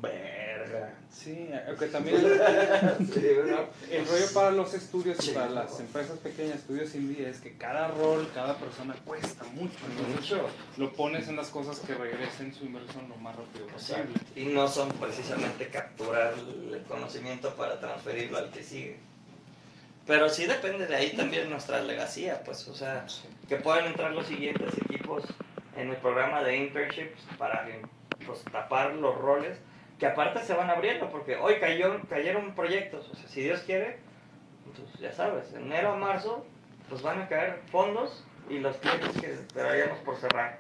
[0.63, 0.93] Verga.
[1.11, 7.29] Sí, aunque también el rollo para los estudios y para las empresas pequeñas, estudios indie,
[7.29, 9.77] es que cada rol, cada persona cuesta mucho.
[9.89, 10.49] Entonces, Mucho.
[10.77, 14.13] lo pones en las cosas que regresen su inversión lo más rápido posible.
[14.35, 16.33] Y no son precisamente capturar
[16.71, 18.99] el conocimiento para transferirlo al que sigue.
[20.05, 23.05] Pero sí depende de ahí también nuestra legacía, pues, o sea,
[23.47, 25.23] que puedan entrar los siguientes equipos
[25.77, 27.65] en el programa de internships para
[28.25, 29.57] pues, tapar los roles,
[29.99, 33.97] que aparte se van abriendo, porque hoy cayó, cayeron proyectos, o sea, si Dios quiere,
[34.65, 36.45] pues ya sabes, enero a marzo,
[36.89, 40.59] pues van a caer fondos y los clientes que esperaríamos por cerrar.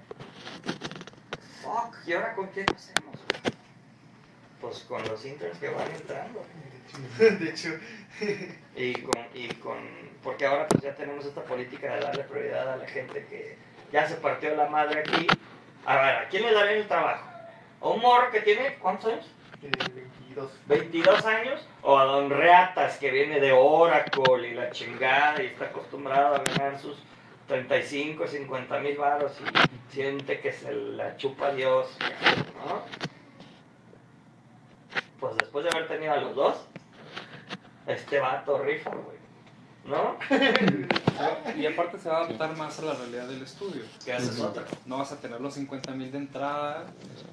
[1.61, 3.19] Fuck, ¿y ahora con quién hacemos?
[4.61, 6.45] Pues con los interns que van entrando.
[7.17, 7.69] De hecho,
[8.75, 9.77] Y con, y con,
[10.23, 13.57] porque ahora pues ya tenemos esta política de darle prioridad a la gente que
[13.91, 15.27] ya se partió la madre aquí.
[15.85, 17.32] A ver, ¿a quién le darían el trabajo?
[17.83, 19.25] ¿A un morro que tiene, cuántos años?
[19.61, 20.51] eh, 22.
[20.67, 25.65] 22 años, o a Don Reatas que viene de Oracle y la chingada y está
[25.65, 26.97] acostumbrado a ganar sus
[27.47, 31.97] 35, 50 mil baros y siente que se la chupa Dios,
[32.65, 32.83] ¿no?
[35.19, 36.65] Pues después de haber tenido a los dos,
[37.87, 39.17] este vato rifa, güey,
[39.85, 40.17] ¿no?
[41.57, 43.83] Y aparte se va a adaptar más a la realidad del estudio.
[44.03, 44.65] Que haces otra.
[44.85, 46.85] No vas a tener los 50 mil de entrada,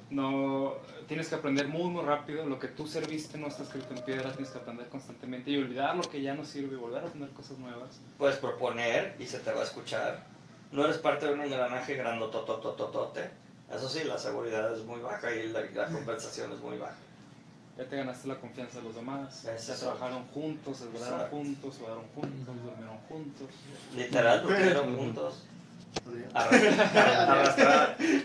[0.09, 0.75] no
[1.07, 4.31] tienes que aprender muy muy rápido, lo que tú serviste no está escrito en piedra,
[4.31, 7.29] tienes que aprender constantemente y olvidar lo que ya no sirve y volver a tener
[7.31, 7.99] cosas nuevas.
[8.17, 10.23] Puedes proponer y se te va a escuchar.
[10.71, 13.29] No eres parte de un engranaje grandototototote.
[13.73, 16.95] Eso sí, la seguridad es muy baja y la, la compensación es muy baja.
[17.81, 19.73] Ya te ganaste la confianza de los demás, ya Eso.
[19.73, 21.35] trabajaron juntos, se duraron Exacto.
[21.35, 23.47] juntos, jugaron juntos, durmieron juntos.
[23.95, 25.43] Literal, durmieron juntos.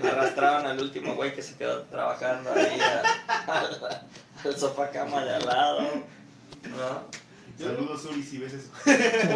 [0.03, 4.05] Arrastraron al último güey que se quedó trabajando ahí a- al,
[4.45, 5.81] al sofá cama de al lado.
[5.81, 7.65] ¿No?
[7.65, 8.69] Saludos, Uri, si ves eso.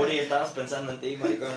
[0.02, 1.48] Uri, estábamos pensando en ti, maricón.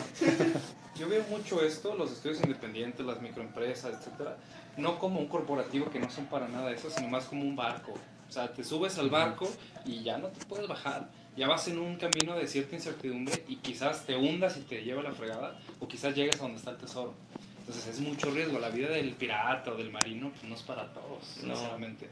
[0.98, 4.38] Yo veo mucho esto, los estudios independientes, las microempresas, etcétera,
[4.78, 7.94] no como un corporativo que no son para nada eso, sino más como un barco.
[8.34, 9.48] O sea, te subes al barco
[9.86, 11.08] y ya no te puedes bajar.
[11.38, 15.04] Ya vas en un camino de cierta incertidumbre y quizás te hundas y te lleva
[15.04, 17.14] la fregada, o quizás llegues a donde está el tesoro.
[17.60, 18.58] Entonces es mucho riesgo.
[18.58, 21.56] La vida del pirata o del marino pues, no es para todos, No.
[21.56, 22.10] sinceramente.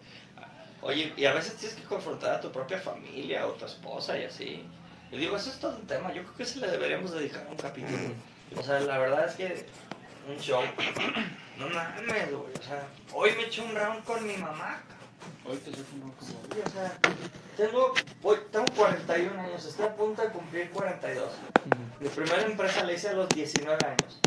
[0.83, 4.25] Oye, y a veces tienes que confrontar a tu propia familia o tu esposa y
[4.25, 4.61] así.
[5.11, 6.13] Y digo, eso es todo un tema.
[6.13, 7.97] Yo creo que se le deberíamos dedicar un capítulo.
[8.55, 9.65] O sea, la verdad es que
[10.29, 10.61] un show.
[11.57, 12.53] No mames, güey.
[12.59, 14.83] O sea, hoy me eché un round con mi mamá.
[15.47, 16.31] Hoy te llevo un como...
[16.31, 16.97] Sí, o sea,
[17.57, 21.29] tengo, voy- tengo 41 años, estoy a punto de cumplir 42.
[21.99, 24.19] Mi primera empresa la hice a los 19 años.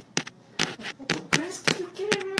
[1.06, 2.34] ¿Tú crees que yo quiero irme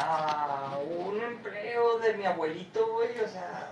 [0.00, 3.18] a, a un empleo de mi abuelito, güey?
[3.20, 3.70] O sea,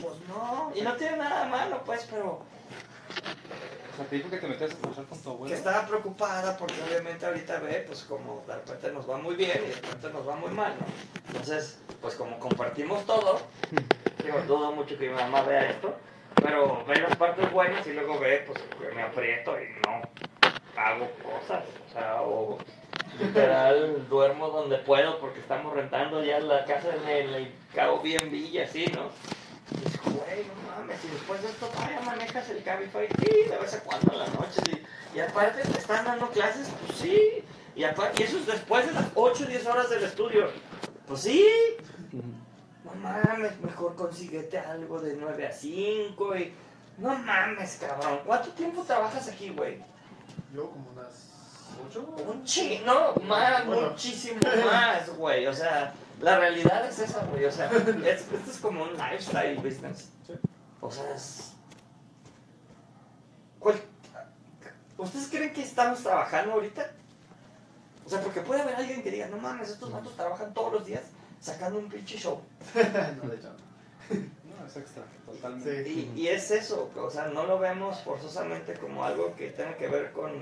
[0.00, 0.72] pues no.
[0.74, 2.40] Y no tiene nada malo, pues, pero
[3.92, 5.52] O sea, te dijo que te metías a trabajar con tu abuelo.
[5.52, 9.58] que estaba preocupada porque obviamente ahorita ve, pues como de repente nos va muy bien
[9.64, 10.86] y de repente nos va muy mal, ¿no?
[11.28, 13.40] Entonces, pues como compartimos todo,
[14.24, 15.96] digo, dudo mucho que mi mamá vea esto,
[16.36, 20.02] pero ve las partes buenas y luego ve, pues que me aprieto y no
[20.80, 22.58] hago cosas, o sea, o
[23.18, 28.86] literal duermo donde puedo porque estamos rentando ya la casa en el Airbnb y así,
[28.94, 29.10] ¿no?
[29.70, 33.74] Y güey, no mames, y después de esto todavía manejas el Cabify, sí, de vez
[33.74, 34.82] en cuando en la noche, sí.
[35.14, 37.44] Y aparte te están dando clases, pues sí.
[37.74, 40.50] Y, aparte, y eso es después de las 8 o 10 horas del estudio.
[41.06, 41.46] Pues sí.
[42.84, 46.54] No mames, mejor consíguete algo de 9 a 5 y...
[46.98, 48.20] No mames, cabrón.
[48.26, 49.78] ¿Cuánto tiempo trabajas aquí, güey?
[50.52, 51.28] Yo como unas
[51.88, 52.16] 8.
[52.28, 53.90] Un chino, más, Bueno.
[53.90, 55.46] muchísimo más, güey.
[55.46, 57.44] O sea, la realidad es esa, güey.
[57.44, 57.86] O sea, es-
[58.22, 60.08] esto es como un lifestyle business.
[60.80, 61.52] O sea, es.
[63.58, 63.80] ¿Cuál-
[64.96, 66.90] ¿Ustedes creen que estamos trabajando ahorita?
[68.04, 70.86] O sea, porque puede haber alguien que diga, no mames, estos vatos trabajan todos los
[70.86, 71.02] días
[71.40, 72.40] sacando un pinche show.
[72.74, 73.52] no, de hecho.
[74.10, 75.84] No, es extra, totalmente.
[75.84, 76.10] Sí.
[76.16, 79.88] Y, y es eso, o sea, no lo vemos forzosamente como algo que tenga que
[79.88, 80.32] ver con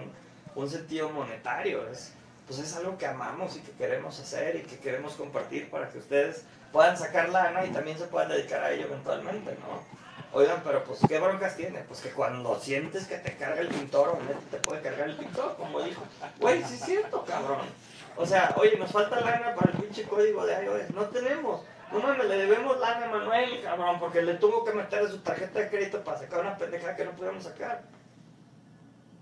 [0.54, 1.88] un sentido monetario.
[1.88, 2.12] Es,
[2.46, 5.98] pues es algo que amamos y que queremos hacer y que queremos compartir para que
[5.98, 9.96] ustedes puedan sacar lana y también se puedan dedicar a ello eventualmente, ¿no?
[10.32, 11.80] Oigan, pero pues, ¿qué broncas tiene?
[11.80, 14.18] Pues que cuando sientes que te carga el pintor, o
[14.50, 16.02] te puede cargar el pintor, como dijo.
[16.38, 17.66] Güey, sí es cierto, cabrón.
[18.16, 20.90] O sea, oye, nos falta lana para el pinche código de iOS.
[20.90, 21.62] No tenemos.
[21.90, 25.60] No mames, le debemos lana a Manuel, cabrón, porque le tuvo que meter su tarjeta
[25.60, 27.82] de crédito para sacar una pendejada que no podíamos sacar.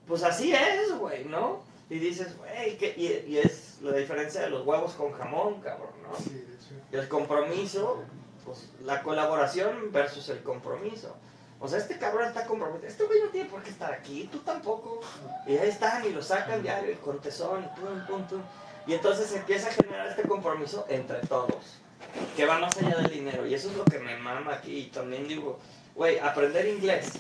[0.09, 1.63] Pues así es, güey, ¿no?
[1.91, 6.17] Y dices, güey, y, y es la diferencia de los huevos con jamón, cabrón, ¿no?
[6.17, 6.75] Sí, de hecho.
[6.93, 8.03] Y el compromiso,
[8.45, 11.15] pues la colaboración versus el compromiso.
[11.61, 12.89] O sea, este cabrón está comprometido.
[12.89, 15.01] Este güey no tiene por qué estar aquí, tú tampoco.
[15.47, 18.43] Y ahí están y lo sacan diario y con tesón y pum, pum, pum.
[18.87, 21.79] Y entonces se empieza a generar este compromiso entre todos,
[22.37, 23.47] que va más allá del dinero.
[23.47, 24.79] Y eso es lo que me mama aquí.
[24.79, 25.59] Y también digo,
[25.95, 27.13] güey, aprender inglés.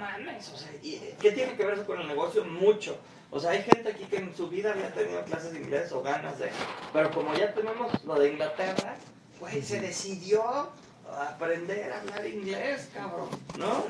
[0.00, 2.44] Mames, o sea, ¿y ¿qué tiene que ver eso con el negocio?
[2.44, 2.96] Mucho.
[3.30, 6.02] O sea, hay gente aquí que en su vida había tenido clases de inglés o
[6.02, 6.50] ganas de...
[6.92, 8.96] Pero como ya tenemos lo de Inglaterra,
[9.38, 13.28] güey, se decidió a aprender a hablar inglés, cabrón,
[13.58, 13.84] ¿no?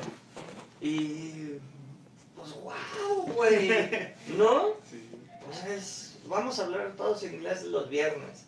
[0.81, 1.59] Y...
[2.35, 3.69] Pues wow, güey,
[4.37, 4.73] ¿no?
[4.89, 5.09] Sí.
[5.45, 6.17] Pues es...
[6.25, 8.45] Vamos a hablar todos inglés los viernes.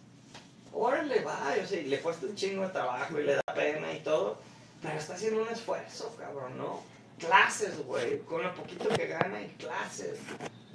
[0.73, 3.99] Órale, va, yo sé, le cuesta un chingo de trabajo y le da pena y
[4.01, 4.37] todo,
[4.81, 6.81] pero está haciendo un esfuerzo, cabrón, ¿no?
[7.25, 10.19] Clases, güey, con lo poquito que gana y clases.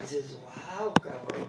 [0.01, 1.47] Dices, wow, cabrón.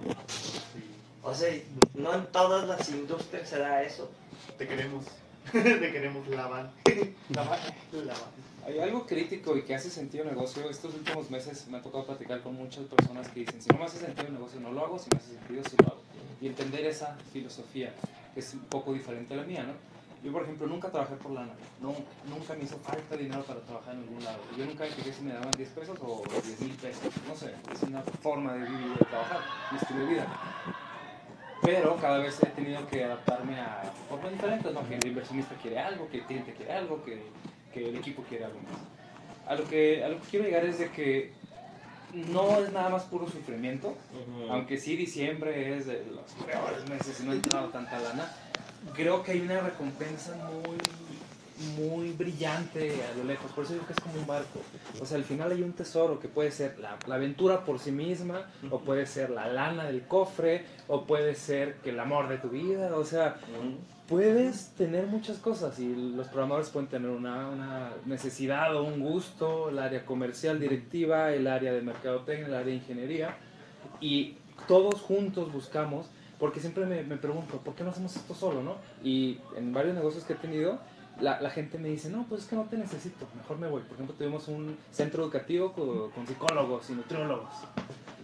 [1.24, 1.54] O sea,
[1.94, 4.10] no en todas las industrias se da eso.
[4.58, 5.06] Te queremos.
[5.52, 6.72] Te queremos lavar.
[7.30, 7.60] Lavar.
[7.94, 8.30] Lavar.
[8.66, 10.70] Hay algo crítico y que hace sentido el negocio.
[10.70, 13.86] Estos últimos meses me ha tocado platicar con muchas personas que dicen, si no me
[13.86, 16.02] hace sentido el negocio, no lo hago, si me hace sentido, sí lo hago.
[16.42, 17.94] Y entender esa filosofía,
[18.34, 19.74] que es un poco diferente a la mía, ¿no?
[20.24, 21.54] Yo, por ejemplo, nunca trabajé por lana.
[21.82, 21.96] No,
[22.28, 24.40] nunca me hizo falta dinero para trabajar en algún lado.
[24.58, 27.14] Yo nunca me fijé si me daban 10 pesos o 10 mil pesos.
[27.28, 29.40] No sé, es una forma de vivir, de trabajar,
[29.72, 30.28] mi estilo de vida.
[31.62, 34.88] Pero cada vez he tenido que adaptarme a formas diferentes, ¿no?
[34.88, 37.22] Que el inversionista quiere algo, que el cliente quiere algo, que,
[37.74, 38.80] que el equipo quiere algo más.
[39.48, 41.34] A lo, que, a lo que quiero llegar es de que
[42.14, 43.96] no es nada más puro sufrimiento,
[44.50, 48.32] aunque sí diciembre es de los peores meses y no ha entrado tanta lana,
[48.94, 50.78] creo que hay una recompensa muy
[51.76, 54.62] muy brillante a lo lejos, por eso digo que es como un barco.
[55.02, 57.92] O sea, al final hay un tesoro que puede ser la, la aventura por sí
[57.92, 62.38] misma, o puede ser la lana del cofre, o puede ser que el amor de
[62.38, 63.38] tu vida, o sea,
[64.08, 69.70] puedes tener muchas cosas y los programadores pueden tener una, una necesidad o un gusto,
[69.70, 73.38] el área comercial directiva, el área de mercadotecnia, el área de ingeniería,
[74.00, 76.08] y todos juntos buscamos,
[76.40, 78.78] porque siempre me, me pregunto, ¿por qué no hacemos esto solo, no?
[79.04, 80.80] Y en varios negocios que he tenido,
[81.20, 83.82] la, la gente me dice, no, pues es que no te necesito, mejor me voy.
[83.82, 87.54] Por ejemplo, tuvimos un centro educativo con, con psicólogos y nutriólogos.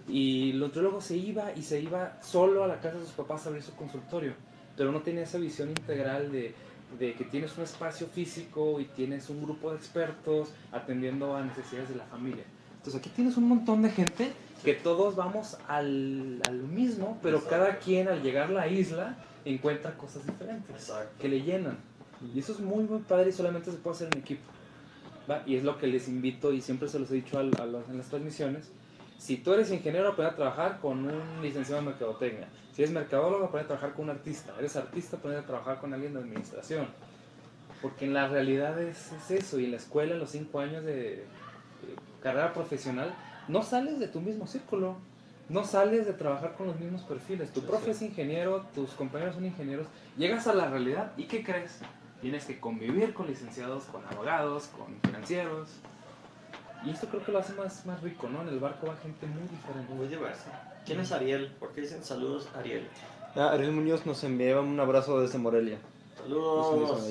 [0.08, 3.46] Y el nutriólogo se iba y se iba solo a la casa de sus papás
[3.46, 4.34] a abrir su consultorio,
[4.78, 6.54] pero no tenía esa visión integral de,
[7.00, 11.90] de que tienes un espacio físico y tienes un grupo de expertos atendiendo a necesidades
[11.90, 12.44] de la familia.
[12.78, 14.32] Entonces aquí tienes un montón de gente
[14.66, 17.58] que todos vamos al, al mismo, pero Exacto.
[17.58, 21.12] cada quien al llegar a la isla encuentra cosas diferentes Exacto.
[21.22, 21.78] que le llenan.
[22.34, 24.42] Y eso es muy, muy padre y solamente se puede hacer en equipo.
[25.30, 25.44] ¿va?
[25.46, 27.88] Y es lo que les invito y siempre se los he dicho al- a los-
[27.90, 28.72] en las transmisiones.
[29.18, 32.48] Si tú eres ingeniero, aprende a trabajar con un licenciado en mercadotecnia.
[32.74, 34.54] Si eres mercadólogo, aprende a trabajar con un artista.
[34.60, 36.88] Eres artista, aprende a trabajar con alguien de administración.
[37.82, 39.60] Porque en la realidad es, es eso.
[39.60, 41.26] Y en la escuela, en los cinco años de, de
[42.22, 43.14] carrera profesional,
[43.48, 44.96] no sales de tu mismo círculo.
[45.48, 47.52] No sales de trabajar con los mismos perfiles.
[47.54, 49.86] Tu profe es ingeniero, tus compañeros son ingenieros.
[50.18, 51.82] Llegas a la realidad y ¿qué crees?
[52.20, 55.70] Tienes que convivir con licenciados, con abogados, con financieros.
[56.84, 58.42] Y esto creo que lo hace más, más rico, ¿no?
[58.42, 59.94] En el barco va gente muy diferente.
[59.94, 60.74] Muy diversa.
[60.84, 61.52] ¿Quién es Ariel?
[61.60, 62.88] ¿Por qué dicen saludos, Ariel?
[63.36, 65.78] Ah, Ariel Muñoz nos enviaba un abrazo desde Morelia.
[66.18, 67.08] Saludos.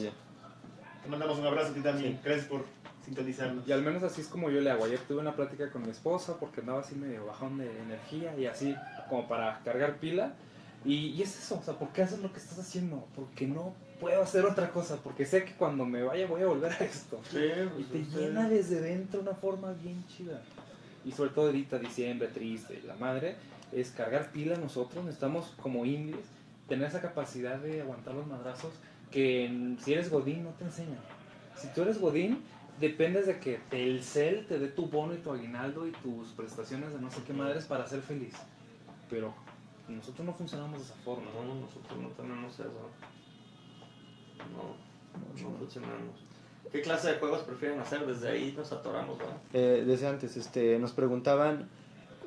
[1.04, 2.18] Te mandamos un abrazo a ti también.
[2.24, 2.64] Gracias por
[3.04, 3.66] sintonizarnos.
[3.66, 4.84] Y al menos así es como yo le hago.
[4.84, 8.46] Ayer tuve una plática con mi esposa porque andaba así medio bajón de energía y
[8.46, 8.74] así
[9.08, 10.32] como para cargar pila.
[10.84, 13.06] Y, y es eso, o sea, ¿por qué haces lo que estás haciendo?
[13.16, 16.72] Porque no puedo hacer otra cosa, porque sé que cuando me vaya voy a volver
[16.72, 17.20] a esto.
[17.30, 18.18] Sí, Y pues, te sí.
[18.18, 20.42] llena desde dentro una forma bien chida.
[21.04, 23.36] Y sobre todo ahorita, diciembre, triste, la madre,
[23.72, 26.26] es cargar pila nosotros, necesitamos como indies
[26.68, 28.72] tener esa capacidad de aguantar los madrazos
[29.10, 30.98] que si eres Godín no te enseñan.
[31.56, 32.42] Si tú eres Godín,
[32.80, 36.92] dependes de que el CEL te dé tu bono y tu aguinaldo y tus prestaciones
[36.92, 38.34] de no sé qué madres para ser feliz.
[39.08, 39.34] Pero
[39.88, 41.30] nosotros no funcionamos de esa forma.
[41.32, 42.90] No, nosotros no tenemos eso.
[44.52, 46.24] No, no funcionamos.
[46.72, 48.04] ¿Qué clase de juegos prefieren hacer?
[48.06, 49.36] Desde ahí nos atoramos, ¿verdad?
[49.52, 51.68] Eh, desde antes, este, nos preguntaban,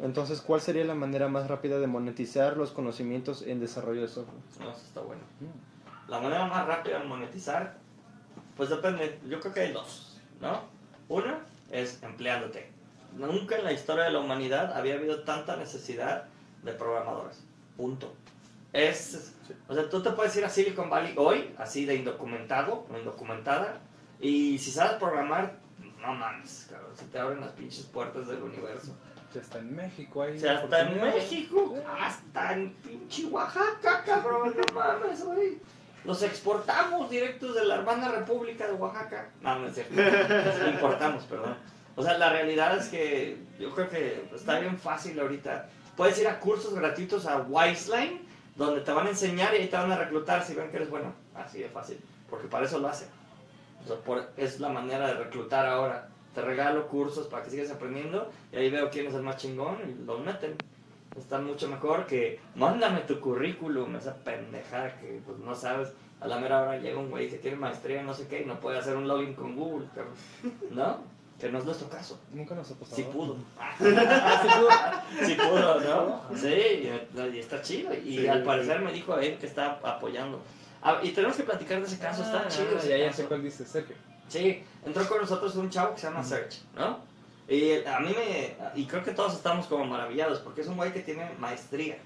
[0.02, 4.38] entonces, ¿cuál sería la manera más rápida de monetizar los conocimientos en desarrollo de software?
[4.60, 5.22] No, eso está bueno.
[6.08, 7.78] La manera más rápida de monetizar,
[8.56, 9.20] pues depende.
[9.28, 10.07] Yo creo que hay dos,
[10.42, 10.62] ¿no?
[11.10, 11.40] Una
[11.72, 12.72] es empleándote.
[13.16, 16.26] Nunca en la historia de la humanidad había habido tanta necesidad
[16.64, 17.44] de programadores.
[17.76, 18.14] Punto.
[18.74, 19.34] Es,
[19.68, 23.80] o sea, tú te puedes ir a Silicon Valley hoy, así de indocumentado o indocumentada,
[24.20, 25.58] y si sabes programar,
[26.02, 28.96] no mames, cabrón, se te abren las pinches puertas del universo.
[29.34, 30.40] Ya está en México ahí.
[30.40, 31.02] Sea, hasta en.
[31.02, 35.60] México, hasta en pinche Oaxaca, cabrón, no mames, güey.
[36.08, 39.30] Los exportamos directos de la hermana República de Oaxaca.
[39.42, 39.94] No, no es cierto.
[40.64, 41.56] Los importamos, perdón.
[41.96, 45.68] O sea, la realidad es que yo creo que está bien fácil ahorita.
[45.96, 48.22] Puedes ir a cursos gratuitos a Wiseline,
[48.56, 50.90] donde te van a enseñar y ahí te van a reclutar si ven que eres
[50.90, 51.14] bueno.
[51.36, 52.00] Así de fácil.
[52.30, 53.10] Porque para eso lo hacen.
[53.84, 56.08] O sea, por- es la manera de reclutar ahora.
[56.34, 59.78] Te regalo cursos para que sigas aprendiendo y ahí veo quién es el más chingón
[59.86, 60.56] y lo meten.
[61.18, 65.90] Están mucho mejor que mándame tu currículum, esa pendejada que pues no sabes.
[66.20, 68.46] A la mera hora llega un güey que tiene maestría en no sé qué y
[68.46, 70.16] no puede hacer un login con Google, cabrón.
[70.72, 70.98] ¿no?
[71.40, 72.20] Que no es nuestro caso.
[72.34, 72.96] Nunca nos ha pasado.
[72.96, 73.38] Sí pudo.
[73.60, 73.76] Ah,
[75.24, 76.22] Sí pudo, ¿no?
[76.36, 77.94] Sí, y, está chido.
[77.94, 80.42] Y Sí, al parecer me dijo él que está apoyando.
[80.82, 82.80] Ah, y tenemos que platicar de ese caso, está Ah, chido.
[82.88, 83.96] Ya, ya sé cuál dice, Sergio.
[84.28, 87.00] Sí, entró con nosotros un chavo que se llama Serge, ¿no?
[87.48, 88.56] Y a mí me.
[88.80, 91.98] Y creo que todos estamos como maravillados, porque es un güey que tiene maestría.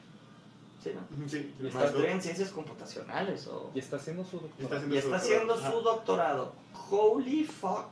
[0.84, 1.28] ¿Sí, no?
[1.28, 3.72] Sí, Maestría en ciencias computacionales o.
[3.74, 4.94] Y está haciendo su Está doctorado.
[4.94, 6.54] Y está haciendo su doctorado.
[6.90, 7.90] Holy fuck.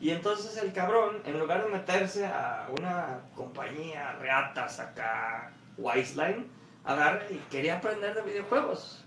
[0.00, 6.46] Y entonces el cabrón, en lugar de meterse a una compañía reatas acá, Wiseline,
[6.84, 9.02] agarra y quería aprender de videojuegos.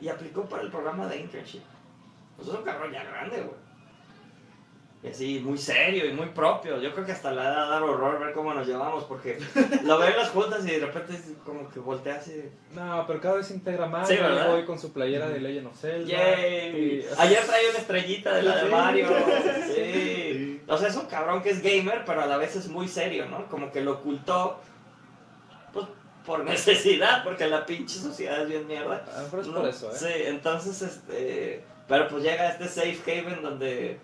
[0.00, 1.62] Y aplicó para el programa de internship.
[2.36, 3.67] Pues es un cabrón ya grande, güey.
[5.00, 6.80] Y así, muy serio y muy propio.
[6.80, 9.38] Yo creo que hasta le da dar horror ver cómo nos llevamos, porque
[9.84, 12.50] lo veo en las juntas y de repente es como que voltea así.
[12.74, 14.08] No, pero cada vez se integra más.
[14.08, 14.50] Sí, ¿verdad?
[14.50, 16.04] voy con su playera de Legend of Zelda.
[16.08, 16.76] Yay.
[16.76, 18.70] Y- Ayer traía una estrellita de la de.
[18.70, 19.06] Mario.
[19.68, 19.74] Sí.
[19.74, 20.62] Sí.
[20.66, 23.26] O sea, es un cabrón que es gamer, pero a la vez es muy serio,
[23.26, 23.46] ¿no?
[23.46, 24.58] Como que lo ocultó
[25.72, 25.86] pues,
[26.26, 29.04] por necesidad, porque la pinche sociedad es bien mierda.
[29.14, 29.54] A lo mejor es ¿no?
[29.60, 29.96] por eso, ¿eh?
[29.96, 31.62] Sí, entonces, este.
[31.86, 33.98] Pero pues llega este safe haven donde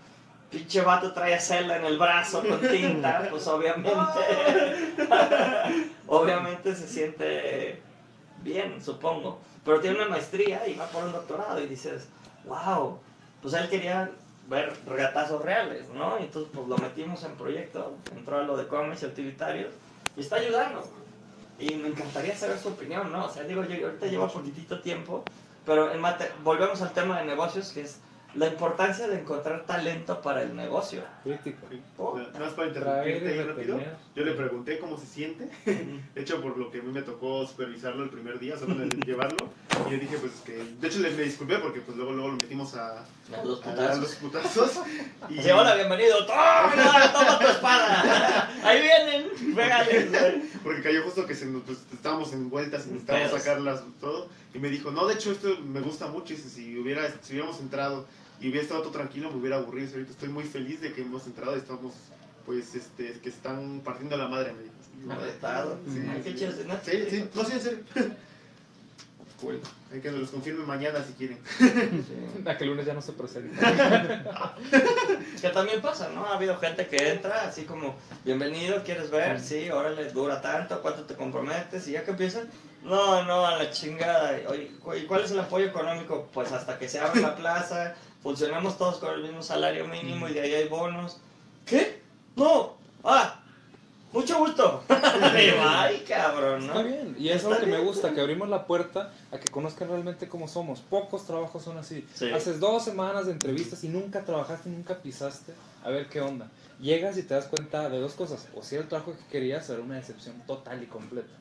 [0.55, 3.91] pinche vato trae a Zelda en el brazo con tinta, pues obviamente.
[6.07, 7.81] obviamente se siente
[8.43, 9.41] bien, supongo.
[9.65, 12.09] Pero tiene una maestría y va por un doctorado y dices,
[12.45, 12.99] wow,
[13.43, 14.11] pues él quería
[14.49, 16.19] ver regatazos reales, ¿no?
[16.19, 19.73] Y entonces pues lo metimos en proyecto, entró a lo de cómics y utilitarios
[20.17, 20.87] y está ayudando.
[21.59, 23.27] Y me encantaría saber su opinión, ¿no?
[23.27, 25.23] O sea, digo, yo ahorita llevo poquitito tiempo,
[25.65, 28.01] pero en mate- volvemos al tema de negocios, que es
[28.37, 31.03] la importancia de encontrar talento para el negocio.
[31.23, 31.67] Crítico.
[31.99, 33.81] Oh, Nada más para interrumpirte rápido.
[34.15, 35.49] Yo le pregunté cómo se siente.
[35.65, 38.87] De hecho, por lo que a mí me tocó supervisarlo el primer día, solo de
[39.07, 39.49] llevarlo.
[39.89, 40.65] Y yo dije, pues que.
[40.81, 43.75] De hecho, le me disculpé porque pues luego, luego lo metimos a, a los a
[43.75, 44.71] dar los putazos.
[44.71, 44.85] putazos.
[45.31, 46.27] Y, Así, hola, bienvenido.
[46.27, 48.51] ¡Toma, mira, toma tu espada!
[48.63, 50.43] Ahí vienen, pégale.
[50.63, 54.29] Porque cayó justo que se nos, pues, estábamos en vueltas y necesitábamos sacarlas todo.
[54.53, 56.35] Y me dijo, no, de hecho, esto me gusta mucho.
[56.35, 58.07] Y si, hubiera, si hubiéramos entrado
[58.41, 59.89] y hubiera estado todo tranquilo, me hubiera aburrido.
[59.93, 61.95] Ahorita estoy muy feliz de que hemos entrado y estamos,
[62.47, 64.75] pues, este, que están partiendo la madre, me dijo.
[65.13, 65.79] Arretado.
[65.87, 66.33] Sí, sí.
[66.37, 67.79] Sí, sí, no, sí, en serio.
[69.41, 69.61] Cool.
[69.93, 71.39] Hay que nos los confirme mañana si quieren.
[71.59, 71.69] Sí.
[72.49, 74.55] A que el lunes ya no se presenta.
[75.43, 76.25] Que también pasa, ¿no?
[76.25, 79.41] Ha habido gente que entra así como, bienvenido, ¿quieres ver?
[79.41, 81.87] Sí, órale, dura tanto, ¿cuánto te comprometes?
[81.89, 82.49] Y ya que empiezan,
[82.85, 84.39] no, no, a la chingada.
[84.49, 86.31] Oye, ¿cu- ¿y cuál es el apoyo económico?
[86.33, 87.95] Pues hasta que se abra la plaza,
[88.25, 91.19] funcionamos todos con el mismo salario mínimo y de ahí hay bonos.
[91.67, 92.01] ¿Qué?
[92.35, 93.41] No, ah,
[94.13, 94.83] mucho gusto.
[94.89, 96.85] Ay, cabrón, Está ¿no?
[96.85, 98.15] bien, y es Está algo que me bien, gusta, sí.
[98.15, 100.81] que abrimos la puerta a que conozcan realmente cómo somos.
[100.81, 102.07] Pocos trabajos son así.
[102.15, 102.31] Sí.
[102.33, 105.53] Haces dos semanas de entrevistas y nunca trabajaste, nunca pisaste,
[105.85, 106.49] a ver qué onda.
[106.81, 109.69] Llegas y te das cuenta de dos cosas, o si era el trabajo que querías,
[109.69, 111.35] era una decepción total y completa.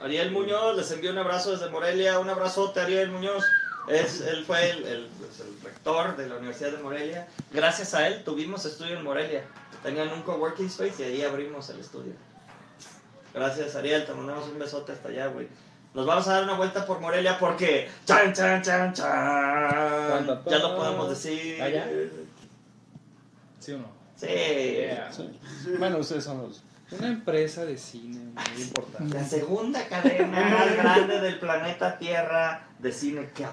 [0.00, 3.44] Ariel Muñoz, les envío un abrazo desde Morelia, un abrazote Ariel Muñoz.
[3.88, 7.28] Es, él fue el, el- pues, el rector de la Universidad de Morelia.
[7.52, 9.44] Gracias a él tuvimos estudio en Morelia.
[9.82, 12.12] Tenían un coworking space y ahí abrimos el estudio.
[13.34, 15.48] Gracias Ariel, te mandamos un besote hasta allá, güey.
[15.94, 17.90] Nos vamos a dar una vuelta por Morelia porque...
[18.06, 20.26] ¡Chan, chan, chan, chan!
[20.46, 21.60] Ya lo podemos decir.
[21.60, 21.86] ¿Ah, ya?
[23.58, 23.92] ¿Sí o no?
[24.16, 24.28] Sí.
[25.10, 25.70] Sí.
[25.78, 26.62] Bueno, ustedes son los.
[26.92, 29.14] Una empresa de cine muy importante.
[29.14, 33.46] La segunda cadena más grande del planeta Tierra de cine que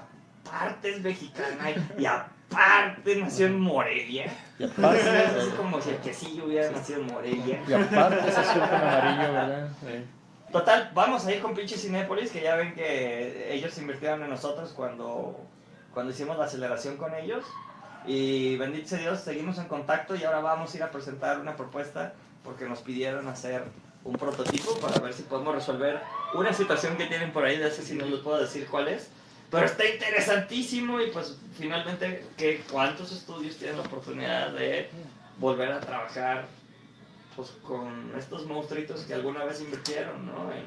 [0.50, 4.32] aparte es mexicana y aparte nació en Morelia.
[4.58, 5.00] Y aparte,
[5.40, 7.62] Es como si el quesillo hubiera nacido en Morelia.
[7.68, 9.70] y aparte es azul con amarillo, ¿verdad?
[9.82, 10.06] Sí.
[10.52, 14.74] Total, vamos a ir con pinche Cinépolis, que ya ven que ellos invirtieron en nosotros
[14.76, 15.40] cuando,
[15.94, 17.46] cuando hicimos la aceleración con ellos.
[18.08, 21.56] Y bendito sea Dios, seguimos en contacto y ahora vamos a ir a presentar una
[21.56, 22.14] propuesta
[22.44, 23.64] porque nos pidieron hacer
[24.04, 26.00] un prototipo para ver si podemos resolver
[26.34, 29.12] una situación que tienen por ahí, de ese si no les puedo decir cuál es.
[29.52, 34.90] Pero está interesantísimo y pues finalmente, ¿qué, ¿cuántos estudios tienen la oportunidad de
[35.40, 36.48] volver a trabajar
[37.36, 40.52] pues, con estos monstruitos que alguna vez invirtieron ¿no?
[40.52, 40.66] en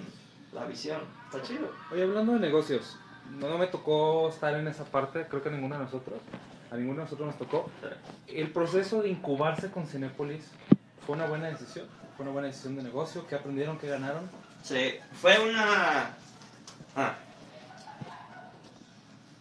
[0.52, 1.00] la visión?
[1.26, 1.70] Está chido.
[1.92, 2.98] Oye, hablando de negocios,
[3.30, 6.18] no, no me tocó estar en esa parte, creo que a ninguno de nosotros.
[6.70, 7.70] A ninguno de nosotros nos tocó.
[8.26, 10.50] El proceso de incubarse con Cinépolis
[11.06, 11.86] fue una buena decisión.
[12.16, 13.26] Fue una buena decisión de negocio.
[13.26, 13.78] ¿Qué aprendieron?
[13.78, 14.28] ¿Qué ganaron?
[14.62, 16.16] Sí, fue una...
[16.96, 17.16] Ah.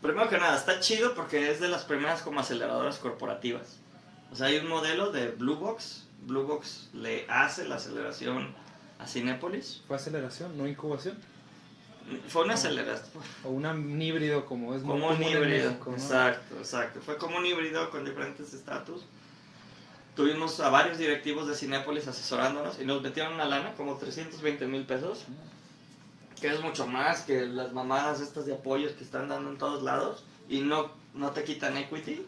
[0.02, 3.78] Primero que nada, está chido porque es de las primeras como aceleradoras corporativas.
[4.32, 6.08] O sea, hay un modelo de Blue Box.
[6.24, 8.54] Blue Box le hace la aceleración
[9.00, 9.84] a Cinépolis.
[9.88, 11.18] Fue aceleración, no incubación.
[12.30, 13.24] Fue una aceleración.
[13.44, 15.70] O una- un híbrido como es Como un híbrido.
[15.70, 15.98] México, ¿no?
[15.98, 17.00] Exacto, exacto.
[17.02, 19.04] Fue como un híbrido con diferentes estatus.
[20.16, 24.86] Tuvimos a varios directivos de Cinépolis asesorándonos y nos metieron una lana, como 320 mil
[24.86, 25.26] pesos.
[26.42, 29.84] Que es mucho más que las mamadas estas de apoyos que están dando en todos
[29.84, 30.26] lados.
[30.50, 32.26] Y no, no te quitan equity.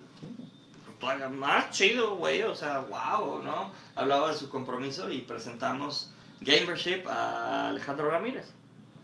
[1.00, 2.44] Todavía más chido, güey.
[2.44, 3.72] O sea, wow, ¿no?
[3.96, 6.12] Hablaba de su compromiso y presentamos
[6.42, 8.46] Gamership a Alejandro Ramírez.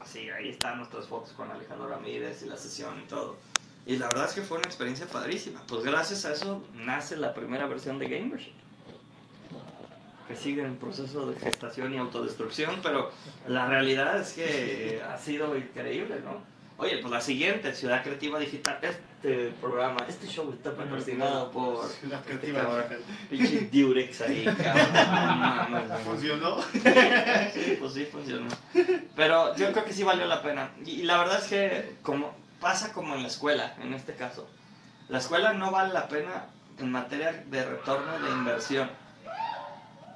[0.06, 3.38] Sí, ahí están nuestras fotos con Alejandro Ramírez y la sesión y todo.
[3.86, 5.62] Y la verdad es que fue una experiencia padrísima.
[5.68, 8.54] Pues gracias a eso nace la primera versión de Gamership.
[10.30, 13.12] Que sigue en proceso de gestación y autodestrucción, pero
[13.48, 16.44] la realidad es que ha sido increíble, ¿no?
[16.78, 22.22] Oye, pues la siguiente, Ciudad Creativa Digital, este programa, este show está patrocinado por La
[22.22, 23.00] creativa digital.
[23.30, 25.92] pinche Durex ahí, cabrón.
[26.06, 26.62] ¿Funcionó?
[26.62, 28.48] Sí, pues sí funcionó.
[29.16, 30.70] Pero yo creo que sí valió la pena.
[30.86, 34.48] Y la verdad es que como pasa como en la escuela, en este caso.
[35.10, 36.46] La escuela no vale la pena
[36.78, 38.90] en materia de retorno de inversión.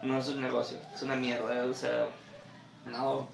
[0.03, 1.65] No es un negocio, es una mierda.
[1.65, 2.07] O sea,
[2.85, 3.27] no.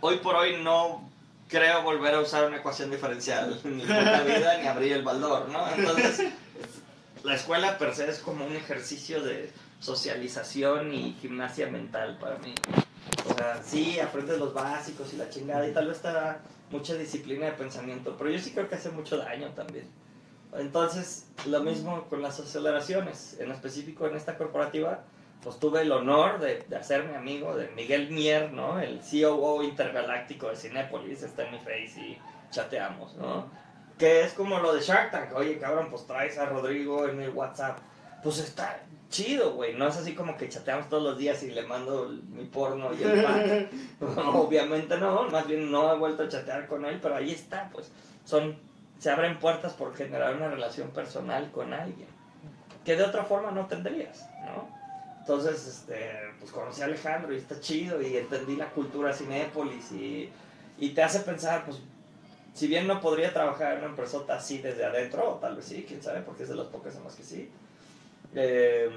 [0.00, 1.08] Hoy por hoy no
[1.48, 5.48] creo volver a usar una ecuación diferencial ni en la vida ni abrir el baldor,
[5.48, 5.68] ¿no?
[5.74, 6.32] Entonces,
[7.22, 12.54] la escuela per se es como un ejercicio de socialización y gimnasia mental para mí.
[13.28, 16.94] O sea, sí, aprendes los básicos y la chingada y tal vez te da mucha
[16.94, 19.86] disciplina de pensamiento, pero yo sí creo que hace mucho daño también.
[20.58, 25.00] Entonces, lo mismo con las aceleraciones, en específico en esta corporativa,
[25.42, 28.80] pues tuve el honor de, de hacerme amigo de Miguel Mier, ¿no?
[28.80, 32.18] El COO intergaláctico de Cinépolis, está en mi face y
[32.50, 33.46] chateamos, ¿no?
[33.98, 37.30] Que es como lo de Shark Tank, oye cabrón, pues traes a Rodrigo en el
[37.30, 37.78] WhatsApp,
[38.22, 41.62] pues está chido, güey, no es así como que chateamos todos los días y le
[41.62, 43.68] mando el- mi porno y el pack,
[44.34, 47.90] obviamente no, más bien no he vuelto a chatear con él, pero ahí está, pues,
[48.24, 48.56] son,
[48.98, 52.08] se abren puertas por generar una relación personal con alguien,
[52.84, 54.68] que de otra forma no tendrías, ¿no?
[55.20, 55.96] Entonces, este,
[56.38, 60.30] pues conocí a Alejandro y está chido y entendí la cultura Cinépolis y,
[60.78, 61.78] y te hace pensar, pues,
[62.54, 65.84] si bien no podría trabajar en una empresota así desde adentro, o tal vez sí,
[65.86, 67.50] quién sabe, porque es de las pocas en que sí,
[68.34, 68.88] eh,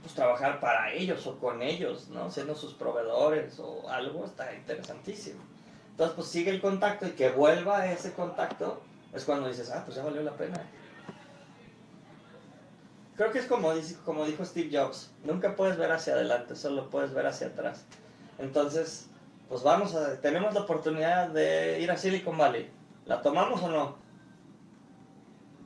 [0.00, 2.30] pues trabajar para ellos o con ellos, ¿no?
[2.30, 5.40] Siendo sus proveedores o algo, está interesantísimo.
[5.92, 8.82] Entonces, pues sigue el contacto y que vuelva ese contacto,
[9.14, 10.60] es cuando dices, ah, pues ya valió la pena.
[13.16, 13.72] Creo que es como,
[14.04, 17.84] como dijo Steve Jobs, nunca puedes ver hacia adelante, solo puedes ver hacia atrás.
[18.38, 19.06] Entonces,
[19.48, 22.70] pues vamos a, tenemos la oportunidad de ir a Silicon Valley.
[23.04, 23.96] ¿La tomamos o no?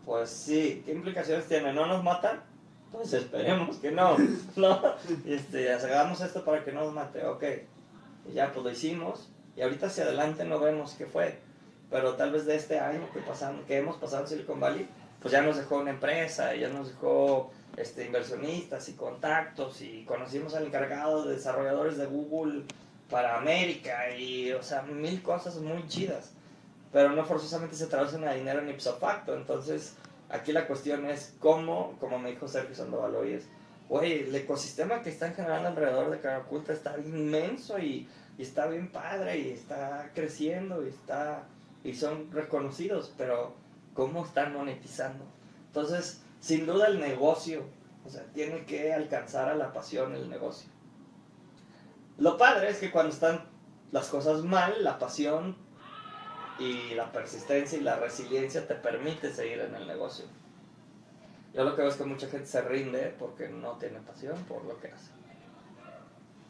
[0.04, 1.72] Pues sí, ¿qué implicaciones tiene?
[1.72, 2.42] ¿No nos matan?
[2.90, 4.16] Pues esperemos que no,
[4.56, 4.80] ¿no?
[5.24, 7.44] Este, hagamos esto para que no nos mate, ok.
[8.28, 11.38] Y ya, pues lo hicimos, y ahorita hacia adelante no vemos qué fue.
[11.90, 14.88] Pero tal vez de este año que, pasamos, que hemos pasado en Silicon Valley,
[15.20, 20.54] pues ya nos dejó una empresa, ya nos dejó este, inversionistas y contactos, y conocimos
[20.54, 22.64] al encargado de desarrolladores de Google
[23.08, 26.32] para América, y, o sea, mil cosas muy chidas.
[26.92, 29.34] Pero no forzosamente se traducen a dinero ni ipso facto.
[29.34, 29.94] Entonces,
[30.28, 33.44] aquí la cuestión es cómo, como me dijo Sergio Sandoval hoy, es,
[33.88, 38.08] güey, el ecosistema que están generando alrededor de Caraculta está inmenso y,
[38.38, 41.44] y está bien padre y está creciendo y está
[41.84, 43.54] y son reconocidos, pero
[43.94, 45.24] ¿cómo están monetizando?
[45.68, 47.64] Entonces, sin duda el negocio,
[48.04, 50.68] o sea, tiene que alcanzar a la pasión el negocio.
[52.18, 53.44] Lo padre es que cuando están
[53.92, 55.56] las cosas mal, la pasión
[56.58, 60.24] y la persistencia y la resiliencia te permite seguir en el negocio.
[61.54, 64.64] Yo lo que veo es que mucha gente se rinde porque no tiene pasión por
[64.64, 65.15] lo que hace.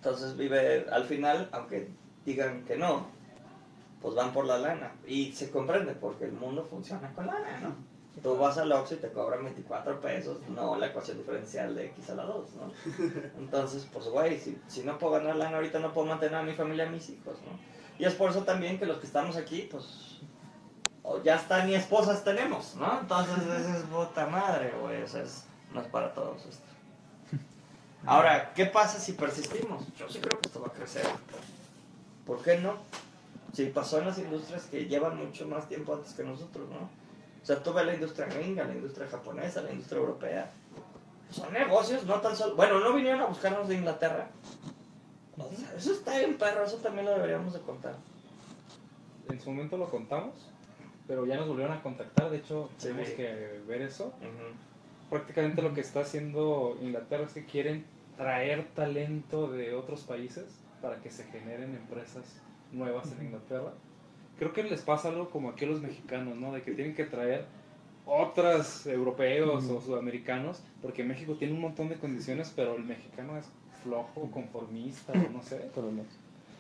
[0.07, 1.89] Entonces vive al final, aunque
[2.25, 3.09] digan que no,
[4.01, 4.93] pues van por la lana.
[5.05, 7.75] Y se comprende porque el mundo funciona con lana, ¿no?
[8.23, 12.11] Tú vas al Oxxo y te cobran 24 pesos, no la ecuación diferencial de X
[12.11, 12.73] a la 2, ¿no?
[13.39, 16.53] Entonces, pues, güey, si, si no puedo ganar lana ahorita, no puedo mantener a mi
[16.55, 17.59] familia, a mis hijos, ¿no?
[17.99, 20.21] Y es por eso también que los que estamos aquí, pues,
[21.25, 23.01] ya hasta ni esposas tenemos, ¿no?
[23.01, 26.65] Entonces, esa es puta madre, güey, o sea, es- no es para todos esto.
[28.07, 29.85] Ahora, ¿qué pasa si persistimos?
[29.97, 31.05] Yo sí creo que esto va a crecer.
[32.25, 32.75] ¿Por qué no?
[33.53, 36.77] Si pasó en las industrias que llevan mucho más tiempo antes que nosotros, ¿no?
[37.43, 40.51] O sea, tú ves la industria gringa, la industria japonesa, la industria europea.
[41.31, 42.55] Son negocios, no tan solo...
[42.57, 44.29] Bueno, no vinieron a buscarnos de Inglaterra.
[45.39, 47.97] O sea, eso está bien perro, eso también lo deberíamos de contar.
[49.29, 50.35] En su momento lo contamos,
[51.07, 52.31] pero ya nos volvieron a contactar.
[52.31, 52.89] De hecho, Sí.
[52.89, 54.07] tenemos que ver eso.
[54.07, 54.55] Ujú.
[55.11, 57.85] Prácticamente lo que está haciendo Inglaterra es que quieren
[58.17, 60.45] traer talento de otros países
[60.83, 62.41] para que se generen empresas
[62.73, 63.73] nuevas en Inglaterra.
[64.39, 66.53] Creo que les pasa algo como aquí a los mexicanos, ¿no?
[66.53, 67.45] De que tienen que traer
[68.05, 73.47] otras europeos o sudamericanos, porque México tiene un montón de condiciones, pero el mexicano es
[73.83, 75.71] flojo, conformista, o no sé.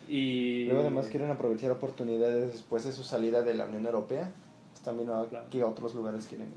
[0.08, 4.30] Y Luego además quieren aprovechar oportunidades después de su salida de la Unión Europea.
[4.84, 5.46] También a- Claro.
[5.50, 6.48] que a otros lugares quieren.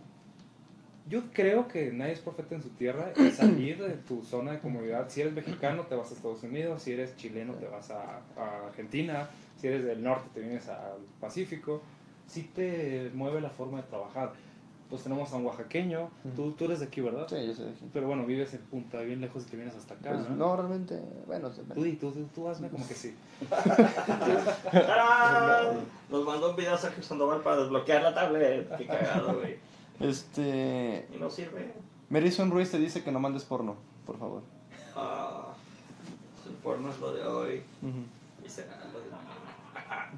[1.09, 4.59] Yo creo que nadie es profeta en su tierra y salir de tu zona de
[4.59, 5.09] comodidad.
[5.09, 6.83] Si eres mexicano, te vas a Estados Unidos.
[6.83, 9.27] Si eres chileno, te vas a, a Argentina.
[9.57, 11.81] Si eres del norte, te vienes al Pacífico.
[12.27, 14.33] Sí te mueve la forma de trabajar.
[14.89, 16.09] Pues tenemos a un oaxaqueño.
[16.35, 17.27] Tú, tú eres de aquí, ¿verdad?
[17.29, 17.87] Sí, yo sé de aquí.
[17.93, 20.13] Pero bueno, vives en Punta, bien lejos y te vienes hasta acá.
[20.13, 20.35] Pues, ¿no?
[20.35, 23.15] no, realmente, bueno, se- Tú, tú, tú, tú hazme como que sí.
[24.71, 25.77] ¡Tarán!
[26.09, 28.75] Nos mandó un video Sergio Sandoval para desbloquear la tablet.
[28.77, 29.57] Qué cagado, güey.
[29.99, 31.07] Este.
[31.13, 31.73] Y no sirve.
[32.09, 34.41] Merison Ruiz te dice que no mandes porno, por favor.
[34.95, 35.53] Ah,
[36.47, 37.63] el porno es lo de hoy.
[37.81, 38.45] Ujú.
[38.45, 40.11] Y será lo de mañana.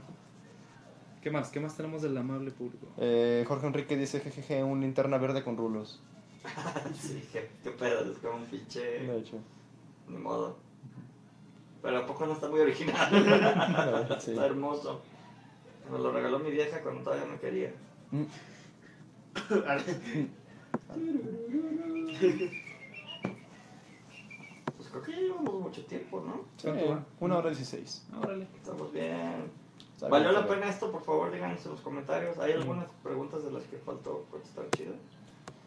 [1.22, 1.50] ¿Qué más?
[1.50, 2.88] ¿Qué más tenemos del amable público?
[2.98, 6.02] Eh, Jorge Enrique dice, jejeje, un linterna verde con rulos.
[7.00, 8.82] Sí, qué, qué pedo, es como un pinche.
[8.82, 9.38] De hecho.
[10.08, 10.58] Ni modo.
[11.82, 14.08] Pero a poco no está muy original.
[14.20, 14.32] Sí.
[14.32, 15.02] Está hermoso.
[15.92, 17.74] Me lo regaló mi vieja cuando todavía me quería.
[18.12, 18.24] Mm.
[24.78, 26.46] Pues creo que ya llevamos mucho tiempo, ¿no?
[26.58, 26.68] Sí,
[27.20, 28.06] una hora dieciséis.
[28.22, 28.48] Órale.
[28.56, 29.52] Estamos bien.
[30.10, 30.92] ¿Valió la pena esto?
[30.92, 32.38] Por favor, díganos en los comentarios.
[32.40, 34.94] ¿Hay algunas preguntas de las que faltó contestar chido?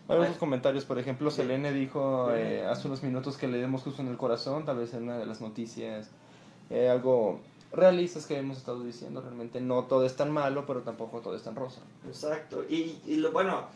[0.08, 4.02] Hay otros comentarios, por ejemplo, Selene dijo eh, hace unos minutos que le demos justo
[4.02, 6.10] en el corazón, tal vez en una de las noticias,
[6.68, 7.40] eh, algo
[7.74, 11.42] realistas que hemos estado diciendo, realmente no todo es tan malo, pero tampoco todo es
[11.42, 11.80] tan rosa.
[12.06, 12.64] Exacto.
[12.68, 13.66] Y, y lo bueno,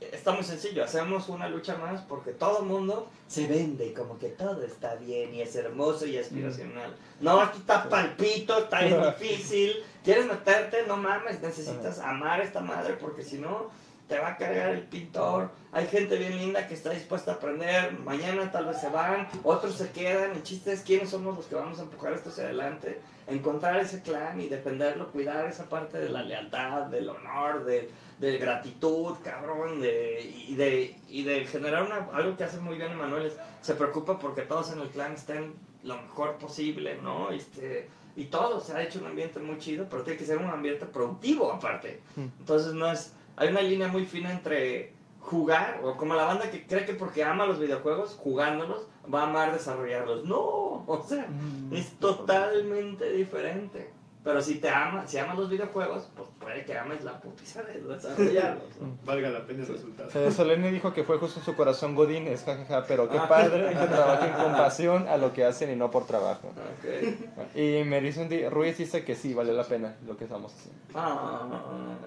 [0.00, 0.84] está muy sencillo.
[0.84, 5.34] Hacemos una lucha más porque todo el mundo se vende como que todo está bien
[5.34, 6.94] y es hermoso y aspiracional.
[7.20, 9.72] No, esto está palpito, está bien difícil.
[10.04, 10.86] ¿Quieres meterte?
[10.86, 13.70] No mames, necesitas amar a esta madre porque si no
[14.08, 15.50] te va a cargar el pintor.
[15.70, 17.98] Hay gente bien linda que está dispuesta a aprender.
[18.00, 20.32] Mañana tal vez se van, otros se quedan.
[20.32, 23.00] El chiste es quiénes somos los que vamos a empujar esto hacia adelante.
[23.26, 28.38] Encontrar ese clan y defenderlo, cuidar esa parte de la lealtad, del honor, de, de
[28.38, 33.26] gratitud, cabrón, de, y, de, y de generar una, algo que hace muy bien Emanuel.
[33.26, 35.52] es, Se preocupa porque todos en el clan estén
[35.84, 37.30] lo mejor posible, ¿no?
[37.30, 40.48] Este, y todo, se ha hecho un ambiente muy chido, pero tiene que ser un
[40.48, 42.00] ambiente productivo aparte.
[42.16, 46.66] Entonces no es, hay una línea muy fina entre jugar, o como la banda que
[46.66, 50.24] cree que porque ama los videojuegos, jugándolos, va a amar desarrollarlos.
[50.24, 50.38] No,
[50.86, 51.26] o sea,
[51.72, 53.90] es totalmente diferente.
[54.24, 57.80] Pero si te amas, si amas los videojuegos, pues puede que ames la putiza de
[57.80, 58.64] desarrollarlos.
[58.80, 58.98] ¿no?
[59.06, 60.10] Valga la pena el resultado.
[60.14, 63.28] Eh, Selene dijo que fue justo en su corazón Godín, es jajaja, pero qué Ah.
[63.28, 66.48] padre que trabajen con pasión a lo que hacen y no por trabajo.
[66.48, 67.56] Ok.
[67.56, 70.80] Y Merison Di- Ruiz dice que sí, vale la pena lo que estamos haciendo.
[70.94, 71.48] Ah,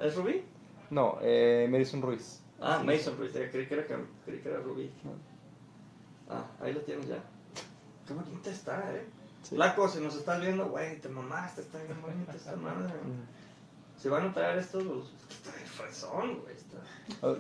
[0.03, 0.43] ¿Es Rubí?
[0.91, 2.41] No, eh, Merison Ruiz.
[2.59, 4.91] Ah, Mason Ruiz, eh, creí que era, creí que era Rubí.
[6.29, 7.17] Ah, ahí lo tienes ya.
[8.07, 9.05] Qué bonita está, eh.
[9.41, 9.55] Sí.
[9.55, 12.93] Flaco, si nos estás viendo, güey, te mamaste, está bien bonita esta madre.
[13.97, 16.55] Si van a traer estos, pues, está bien fresón, güey.
[16.55, 16.77] Está,
[17.25, 17.35] Ah,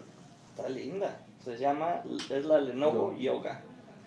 [0.49, 1.19] está linda.
[1.43, 3.17] Se llama, es la Lenovo No.
[3.19, 3.61] Yoga.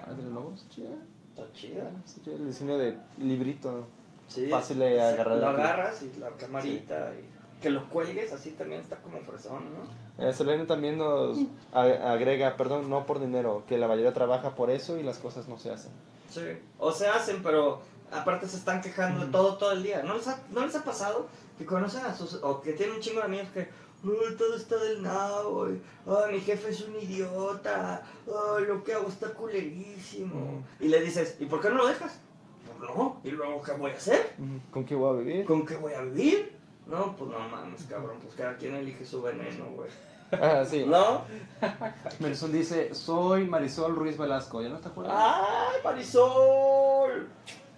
[0.04, 0.54] Ah, ¿de nuevo?
[0.56, 0.90] Sí, chida.
[1.30, 1.90] Está chida.
[2.04, 3.86] Sí, chida, El diseño de librito.
[4.28, 7.12] Sí, Fácil de agarrar Lo agarras y la camarita.
[7.14, 7.28] Y
[7.64, 10.22] que lo cuelgues así también está como fresón, ¿no?
[10.22, 11.38] Eh, Selene también nos
[11.72, 15.58] agrega, perdón, no por dinero, que la mayoría trabaja por eso y las cosas no
[15.58, 15.90] se hacen.
[16.30, 16.42] Sí.
[16.78, 17.80] O se hacen, pero
[18.12, 20.02] aparte se están quejando de todo todo el día.
[20.02, 21.26] ¿No les ha, ¿no les ha pasado
[21.56, 22.34] que conocen a sus...
[22.42, 23.60] o que tienen un chingo de amigos que...
[23.60, 29.08] "Ay, todo está del nabo, ay, mi jefe es un idiota, ay, lo que hago
[29.08, 30.62] está culerísimo.
[30.78, 32.20] Y le dices, ¿y por qué no lo dejas?
[32.66, 34.34] Pues no, ¿y luego qué voy a hacer?
[34.70, 35.44] ¿Con qué voy a vivir?
[35.46, 36.53] ¿Con qué voy a vivir?
[36.86, 39.90] No, pues no mames, cabrón, pues cada quien elige su veneno, güey.
[40.32, 40.84] Ah, sí.
[40.86, 41.24] ¿No?
[42.20, 44.62] Marisol dice, soy Marisol Ruiz Velasco.
[44.62, 45.14] ¿Ya no te acuerdas?
[45.16, 47.28] ¡Ay, Marisol!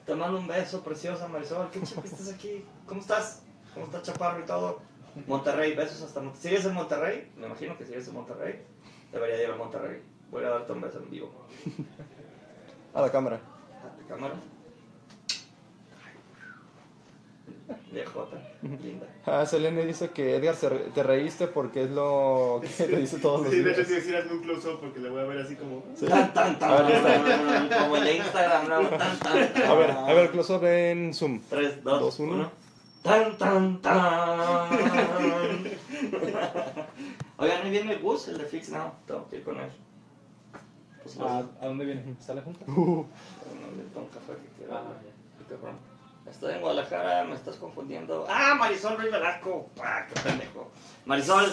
[0.04, 1.68] Te mando un beso, preciosa Marisol.
[1.70, 2.64] Qué chido que estás aquí.
[2.86, 3.42] ¿Cómo estás?
[3.74, 4.80] ¿Cómo estás, Chaparro y todo?
[5.26, 6.42] Monterrey, besos hasta Monterrey.
[6.42, 7.32] ¿Sigues en Monterrey?
[7.36, 8.64] Me imagino que sigues en Monterrey.
[9.12, 10.02] Debería ir a Monterrey.
[10.30, 11.30] Voy a darte un beso en vivo.
[12.94, 13.40] A la cámara.
[13.84, 14.34] ¿A tu cámara?
[17.92, 19.06] Viejota, linda.
[19.26, 23.18] Ah, Selene dice que Edgar, se re- te reíste porque es lo que te dice
[23.18, 23.88] todos los Sí, de hecho, días.
[23.88, 25.80] sí, decir hazme un close-up porque le voy a ver así como.
[26.08, 26.70] Tan, tan, tan.
[26.72, 27.78] A ver, lista.
[27.80, 28.88] Como el de Instagram, ¿no?
[28.90, 29.62] Tan, tan, tan.
[29.64, 31.40] A ver, a ver, close-up en Zoom.
[31.50, 32.32] 3, 2, Dos, uno.
[32.34, 32.50] 1.
[33.02, 34.68] Tan, tan, tan.
[37.38, 38.92] Oigan, ahí viene el bus, el de Fix Now.
[39.06, 39.70] Tengo que ir con él.
[41.02, 42.14] Pues ¿A, ¿A dónde viene?
[42.20, 42.64] ¿Sale junta?
[42.70, 44.74] Uh, No, le tomo café que quiero.
[44.76, 44.82] Ah,
[45.38, 45.76] Qué cabrón.
[46.36, 48.26] Estoy en Guadalajara, me estás confundiendo.
[48.28, 49.70] ¡Ah, Marisol Ruiz Velasco!
[49.82, 50.70] ¡Ah, qué pendejo!
[51.06, 51.50] Marisol,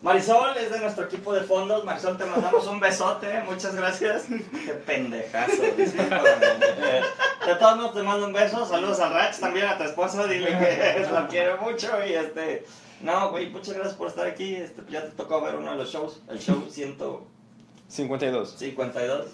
[0.00, 1.84] Marisol es de nuestro equipo de fondos.
[1.84, 4.24] Marisol, te mandamos un besote, muchas gracias.
[4.64, 5.60] ¡Qué pendejazo!
[5.60, 8.64] De todos modos, te mando un beso.
[8.64, 10.26] Saludos a Rach, también a tu esposo.
[10.26, 12.64] Dile que la quiero mucho y este.
[13.02, 14.54] No, güey, muchas gracias por estar aquí.
[14.54, 18.52] Este, ya te tocó ver uno de los shows, el show 152.
[18.56, 19.26] 52.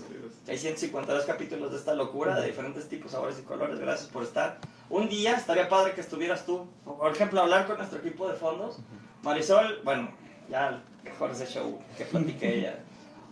[0.46, 3.78] Hay 152 capítulos de esta locura de diferentes tipos, sabores y colores.
[3.78, 4.58] Gracias por estar.
[4.90, 8.76] Un día estaría padre que estuvieras tú, por ejemplo, hablar con nuestro equipo de fondos.
[9.22, 10.10] Marisol, bueno,
[10.50, 12.78] ya mejor ese show que platiqué ella.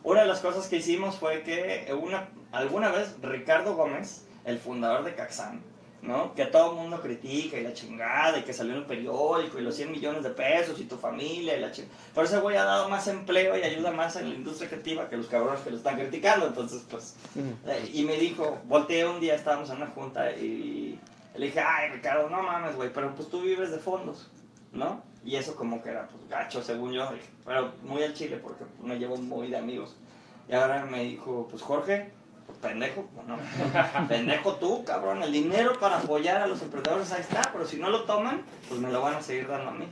[0.03, 5.05] Una de las cosas que hicimos fue que una, alguna vez Ricardo Gómez, el fundador
[5.05, 5.61] de Caxan,
[6.03, 6.35] ¿no?
[6.35, 9.63] Que todo el mundo critica y la chingada y que salió en el periódico y
[9.63, 11.95] los 100 millones de pesos y tu familia y la chingada.
[12.13, 15.17] Pero ese güey ha dado más empleo y ayuda más en la industria creativa que
[15.17, 16.49] los cabrones que lo están criticando.
[16.49, 17.15] Entonces, pues,
[17.67, 20.99] eh, y me dijo, volteé un día, estábamos en una junta y
[21.37, 24.29] le dije, ay Ricardo, no mames, güey, pero pues tú vives de fondos,
[24.73, 25.03] ¿no?
[25.25, 27.09] Y eso como que era pues gacho, según yo,
[27.45, 29.97] pero muy al chile porque me llevo muy de amigos.
[30.49, 32.11] Y ahora me dijo, pues Jorge,
[32.63, 37.67] pendejo, pues, pendejo tú, cabrón, el dinero para apoyar a los emprendedores ahí está, pero
[37.67, 39.87] si no lo toman, pues me lo van a seguir dando a mí.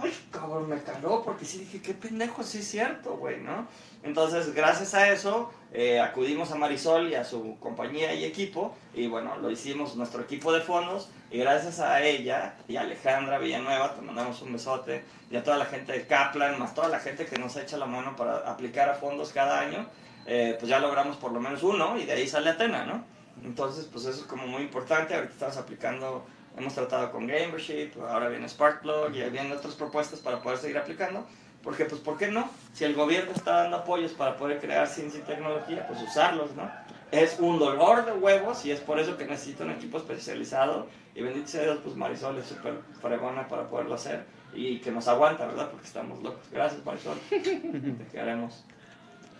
[0.00, 3.66] Ay, cabrón, me caló porque sí dije, qué pendejo, sí es cierto, güey, ¿no?
[4.04, 9.08] Entonces, gracias a eso, eh, acudimos a Marisol y a su compañía y equipo, y
[9.08, 13.94] bueno, lo hicimos nuestro equipo de fondos, y gracias a ella y a Alejandra Villanueva,
[13.94, 17.26] te mandamos un besote, y a toda la gente de Kaplan, más toda la gente
[17.26, 19.86] que nos echa la mano para aplicar a fondos cada año,
[20.28, 23.04] eh, pues ya logramos por lo menos uno, y de ahí sale Atena, ¿no?
[23.42, 26.24] Entonces, pues eso es como muy importante, ahorita estamos aplicando
[26.58, 31.26] hemos tratado con Gamership, ahora viene Sparkplug y vienen otras propuestas para poder seguir aplicando.
[31.62, 32.48] Porque, pues, ¿por qué no?
[32.72, 36.70] Si el gobierno está dando apoyos para poder crear ciencia y tecnología, pues usarlos, ¿no?
[37.10, 40.86] Es un dolor de huevos y es por eso que necesito un equipo especializado.
[41.14, 44.24] Y bendito sea Dios, pues Marisol es súper fregona para poderlo hacer
[44.54, 45.70] y que nos aguanta, ¿verdad?
[45.70, 46.46] Porque estamos locos.
[46.52, 47.18] Gracias, Marisol.
[47.28, 48.64] Te queremos.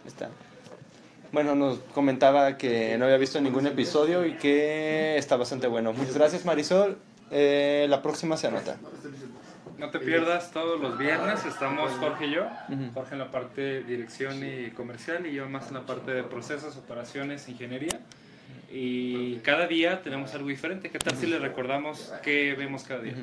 [0.04, 0.28] Está.
[1.32, 5.92] Bueno, nos comentaba que no había visto ningún episodio y que está bastante bueno.
[5.92, 6.96] Muchas gracias, Marisol.
[7.30, 8.78] Eh, la próxima se anota.
[9.76, 12.46] No te pierdas todos los viernes, estamos Jorge y yo.
[12.94, 16.22] Jorge en la parte de dirección y comercial y yo más en la parte de
[16.24, 18.00] procesos, operaciones, ingeniería.
[18.70, 20.90] Y cada día tenemos algo diferente.
[20.90, 23.14] ¿Qué tal si le recordamos qué vemos cada día?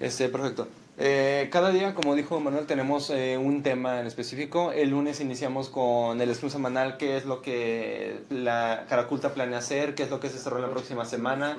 [0.00, 0.68] Este, perfecto.
[0.98, 4.72] Eh, cada día, como dijo Manuel, tenemos eh, un tema en específico.
[4.72, 9.94] El lunes iniciamos con el excluso semanal, qué es lo que la Caraculta planea hacer,
[9.94, 11.56] qué es lo que se cerró la próxima semana,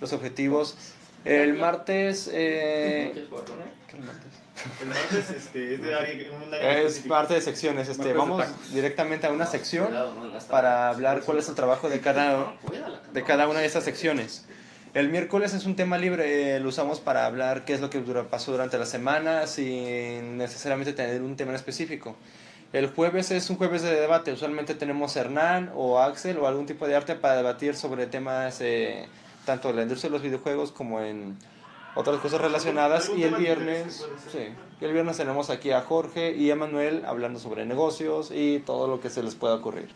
[0.00, 0.76] los objetivos.
[1.24, 2.30] El martes...
[2.32, 3.68] eh, ¿Quieres jugar con él?
[3.88, 4.32] ¿qué el martes?
[4.80, 7.88] El martes este, es de área, un área Es parte de secciones.
[7.88, 9.88] Este, vamos directamente a una sección
[10.48, 12.54] para hablar cuál es el trabajo de cada,
[13.12, 14.46] de cada una de estas secciones.
[14.94, 18.00] El miércoles es un tema libre, eh, lo usamos para hablar qué es lo que
[18.00, 22.16] pasó durante la semana sin necesariamente tener un tema en específico.
[22.72, 26.66] El jueves es un jueves de debate, usualmente tenemos a Hernán o Axel o algún
[26.66, 29.06] tipo de arte para debatir sobre temas eh,
[29.44, 31.36] tanto de la industria de los videojuegos como en
[31.94, 33.10] otras cosas relacionadas.
[33.14, 37.38] Y el viernes, sí, y el viernes tenemos aquí a Jorge y a Manuel hablando
[37.38, 39.88] sobre negocios y todo lo que se les pueda ocurrir.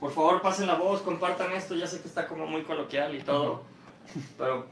[0.00, 1.74] Por favor, pasen la voz, compartan esto.
[1.74, 3.62] Ya sé que está como muy coloquial y todo,
[4.38, 4.66] pero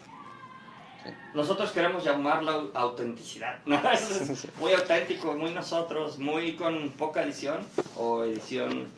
[1.34, 3.58] nosotros queremos llamarla au- autenticidad.
[3.66, 3.80] ¿no?
[3.92, 7.58] Es muy auténtico, muy nosotros, muy con poca edición
[7.96, 8.88] o edición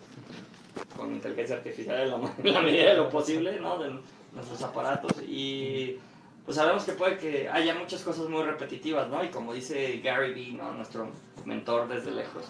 [0.96, 3.78] con inteligencia artificial en la, en la medida de lo posible, ¿no?
[3.78, 3.94] De
[4.32, 5.96] nuestros aparatos y
[6.44, 9.24] pues sabemos que puede que haya muchas cosas muy repetitivas, ¿no?
[9.24, 10.72] Y como dice Gary Vee, ¿no?
[10.72, 11.08] Nuestro
[11.46, 12.44] mentor desde lejos,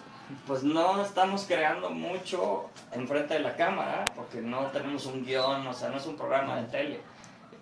[0.47, 5.73] pues no estamos creando mucho enfrente de la cámara porque no tenemos un guion, o
[5.73, 6.99] sea, no es un programa de tele.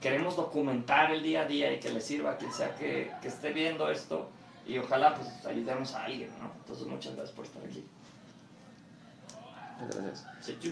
[0.03, 3.30] Queremos documentar el día a día y que le sirva a quien sea que, que
[3.30, 4.30] esté viendo esto
[4.67, 6.51] y ojalá pues ayudemos a alguien, ¿no?
[6.59, 7.85] Entonces muchas gracias por estar aquí.
[9.80, 10.25] Gracias.
[10.41, 10.69] Sí, tú.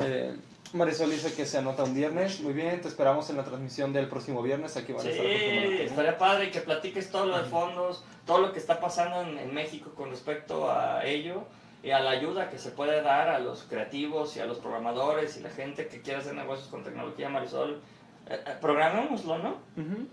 [0.00, 0.36] Eh,
[0.74, 2.40] Marisol dice que se anota un viernes.
[2.40, 4.76] Muy bien, te esperamos en la transmisión del próximo viernes.
[4.76, 8.52] Aquí van Sí, a estar estaría padre que platiques todo lo de fondos, todo lo
[8.52, 11.44] que está pasando en, en México con respecto a ello
[11.82, 15.36] y a la ayuda que se puede dar a los creativos y a los programadores
[15.36, 17.80] y la gente que quiere hacer negocios con tecnología, Marisol.
[18.28, 19.50] Eh, eh, programémoslo, ¿no?
[19.76, 20.06] Ujú.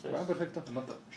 [0.00, 0.08] Sí.
[0.14, 0.62] Ah, perfecto.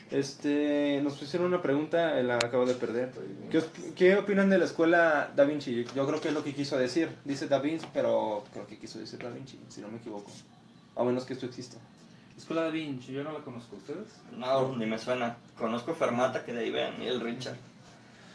[0.09, 3.11] Este, nos pusieron una pregunta, eh, la acabo de perder.
[3.51, 3.61] ¿Qué,
[3.95, 5.85] qué opinan de la escuela Da Vinci?
[5.95, 7.15] Yo creo que es lo que quiso decir.
[7.23, 10.31] Dice Da Vinci, pero creo que quiso decir Da Vinci, si no me equivoco.
[10.95, 11.77] A menos que esto exista.
[12.37, 13.75] Escuela da Vinci, yo no la conozco.
[13.75, 14.07] ¿Ustedes?
[14.35, 15.37] No, ni me suena.
[15.57, 17.55] Conozco Fermata, que de ahí ven, y el Richard.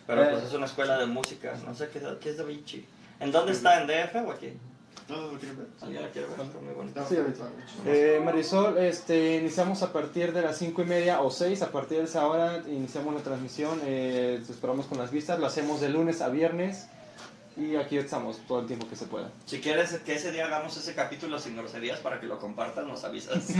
[0.06, 0.28] Pero Eh.
[0.30, 2.86] pues es una escuela de música, no sé qué, qué es Da Vinci.
[3.18, 3.80] ¿En dónde está?
[3.80, 4.52] ¿En DF o aquí?
[5.08, 5.66] No, no lo quieren ver.
[5.80, 6.40] ¿Alguien la quiere ver?
[6.40, 7.00] Está muy bonita.
[7.00, 7.48] No, Sí, ahorita.
[7.86, 11.98] Eh, Marisol, este, iniciamos a partir de las 5 y media o 6, a partir
[11.98, 15.90] de esa hora iniciamos la transmisión, eh, te esperamos con las vistas, lo hacemos de
[15.90, 16.88] lunes a viernes
[17.56, 19.30] y aquí estamos todo el tiempo que se pueda.
[19.46, 23.04] Si quieres que ese día hagamos ese capítulo sin groserías para que lo compartan, nos
[23.04, 23.44] avisas.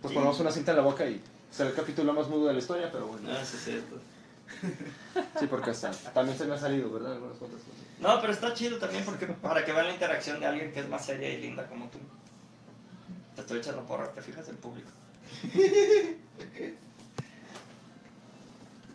[0.00, 2.58] Pues ponemos una cinta en la boca y será el capítulo más mudo de la
[2.58, 3.28] historia, pero bueno.
[3.30, 3.96] Ah, sí, es cierto.
[5.38, 7.12] Sí, porque hasta, también se me ha salido, ¿verdad?
[7.14, 7.80] Algunas cuantas cosas.
[8.00, 10.88] No, pero está chido también porque para que vean la interacción de alguien que es
[10.88, 11.98] más seria y linda como tú.
[13.34, 14.90] Te estoy echando porra, te fijas en público.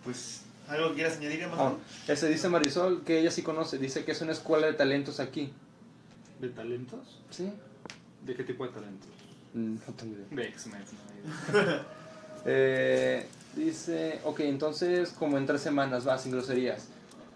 [0.04, 1.78] Pues, ¿algo que quieras añadir, Ah, hermano?
[2.08, 5.54] este dice Marisol que ella sí conoce, dice que es una escuela de talentos aquí.
[6.40, 7.20] ¿De talentos?
[7.30, 7.52] ¿Sí?
[8.26, 9.10] ¿De qué tipo de talentos?
[9.54, 10.26] Mm, No tengo idea.
[10.30, 10.84] De X-Men.
[11.54, 12.04] ¿no?
[12.46, 16.88] Eh, dice, ok, entonces como en tres semanas va sin groserías.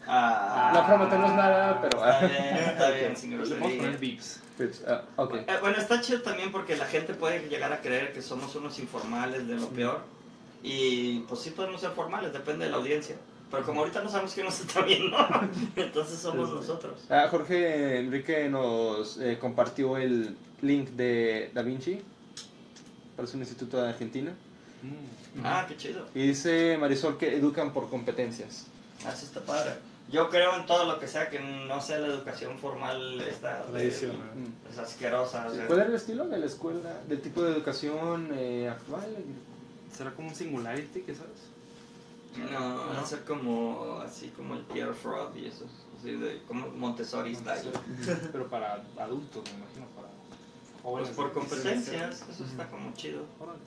[0.08, 1.98] Ah, No prometemos nada, pero...
[2.06, 3.78] Está bien, está bien, sin Le vamos a grosería.
[3.78, 4.40] poner Vips.
[4.56, 5.36] Pues, ah, ok.
[5.36, 8.80] Eh, bueno, está chido también porque la gente puede llegar a creer que somos unos
[8.80, 10.02] informales de lo peor.
[10.64, 13.16] Y pues sí podemos ser formales, depende de la audiencia.
[13.52, 15.16] Pero como ahorita no sabemos quién nos está viendo,
[15.76, 17.06] entonces somos nosotros.
[17.10, 22.02] Ah, Jorge Enrique nos eh, compartió el link de Da Vinci,
[23.16, 24.32] para un instituto de Argentina.
[24.82, 25.27] Mm.
[25.44, 26.06] Ah, qué chido.
[26.16, 28.68] Y dice Marisol que educan por competencias.
[29.06, 29.74] Así está padre.
[30.10, 33.88] Yo creo en todo lo que sea que no sea la educación formal esta de-.
[33.90, 34.72] Mm.
[34.72, 35.48] es asquerosa.
[35.48, 35.68] o sea.
[35.68, 39.06] ¿Cuál era el estilo de la escuela, del tipo de educación eh, actual?
[39.96, 41.58] ¿Será como un singularity, qué sabes?
[42.52, 45.66] No, va a ser como así como el Pierre Fraud y eso,
[46.00, 47.72] así de como Montessori style.
[48.32, 51.10] Pero para adultos, me imagino, para Pues jóvenes.
[51.16, 53.24] por competencias, eso está como chido.
[53.40, 53.60] Órale.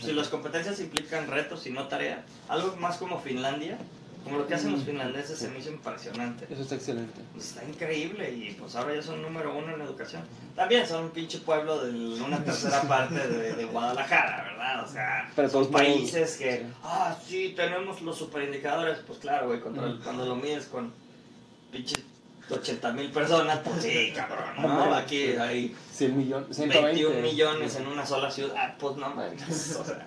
[0.00, 3.78] Si las competencias implican retos y no tareas, algo más como Finlandia,
[4.24, 6.46] como lo que hacen los finlandeses se me hizo impresionante.
[6.50, 7.20] Eso está excelente.
[7.32, 10.22] Pues está increíble y pues ahora ya son número uno en educación.
[10.54, 14.84] También son un pinche pueblo de una tercera parte de, de Guadalajara, ¿verdad?
[14.84, 18.98] O sea, Pero son países que, ah, sí, tenemos los superindicadores.
[19.06, 20.02] Pues claro, güey, cuando, Mm.
[20.02, 20.92] cuando lo mides con
[21.72, 22.04] pinches
[22.52, 24.94] 80 mil personas, pues sí, cabrón, ¿no?
[24.94, 27.02] Aquí hay 100 millones, 120.
[27.04, 30.06] 21 millones en una sola ciudad, pues no manches, o sea,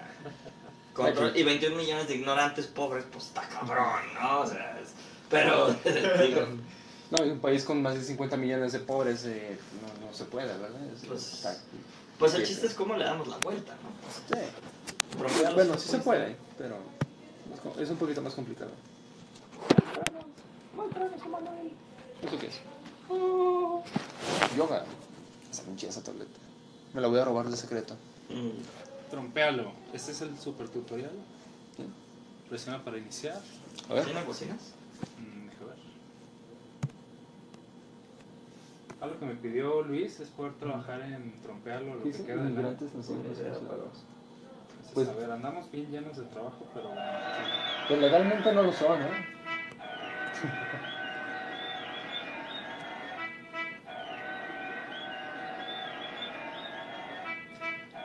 [0.93, 1.39] control- Aquí.
[1.39, 4.41] y 21 millones de ignorantes pobres, pues está cabrón, ¿no?
[4.41, 4.93] O sea, es-
[5.29, 5.67] pero,
[6.25, 6.47] digo,
[7.11, 9.57] No, y un país con más de 50 millones de pobres eh,
[10.01, 10.69] no, no se puede, ¿verdad?
[10.95, 11.55] Es- Pues, está-
[12.19, 14.37] pues el chiste es cómo le damos la vuelta, ¿no?
[14.37, 14.41] sí.
[15.53, 16.77] Bueno, sí se puede, pero
[17.79, 18.71] es un poquito más complicado.
[22.25, 22.59] ¿Eso qué es?
[24.57, 24.83] Yoga.
[25.51, 26.39] Esa pinche esa tableta.
[26.93, 27.95] Me la voy a robar de secreto.
[28.29, 29.09] Mm.
[29.11, 29.71] Trompealo.
[29.93, 31.11] Este es el super tutorial.
[31.75, 31.83] Sí.
[32.49, 33.39] Presiona para iniciar.
[33.89, 34.05] A ver.
[34.05, 34.73] ¿Tiene bocinas?
[35.19, 35.75] Mm, deja ver.
[39.01, 42.71] Algo que me pidió Luis es poder trabajar en trompealo lo que queda de la...
[42.71, 43.61] no son Pues, considerados.
[44.93, 46.89] Pues, Pues- a ver, andamos bien llenos de trabajo, pero...
[47.87, 49.25] Pues legalmente no lo son, ¿eh?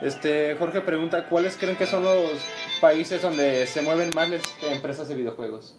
[0.00, 2.30] Este, Jorge pregunta, ¿cuáles creen que son los
[2.80, 5.74] países donde se mueven más las empresas de videojuegos?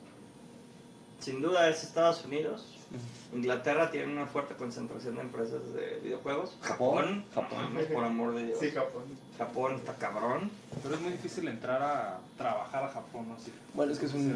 [1.20, 2.76] Sin duda es Estados Unidos.
[3.34, 6.52] Inglaterra tiene una fuerte concentración de empresas de videojuegos.
[6.62, 7.24] Japón.
[7.34, 8.60] Japón, por amor de Dios.
[8.60, 9.04] Sí, Japón.
[9.38, 10.50] Japón está cabrón.
[10.82, 13.40] Pero es muy difícil entrar a trabajar a Japón, ¿no?
[13.40, 14.36] Si- Bueno, es que es un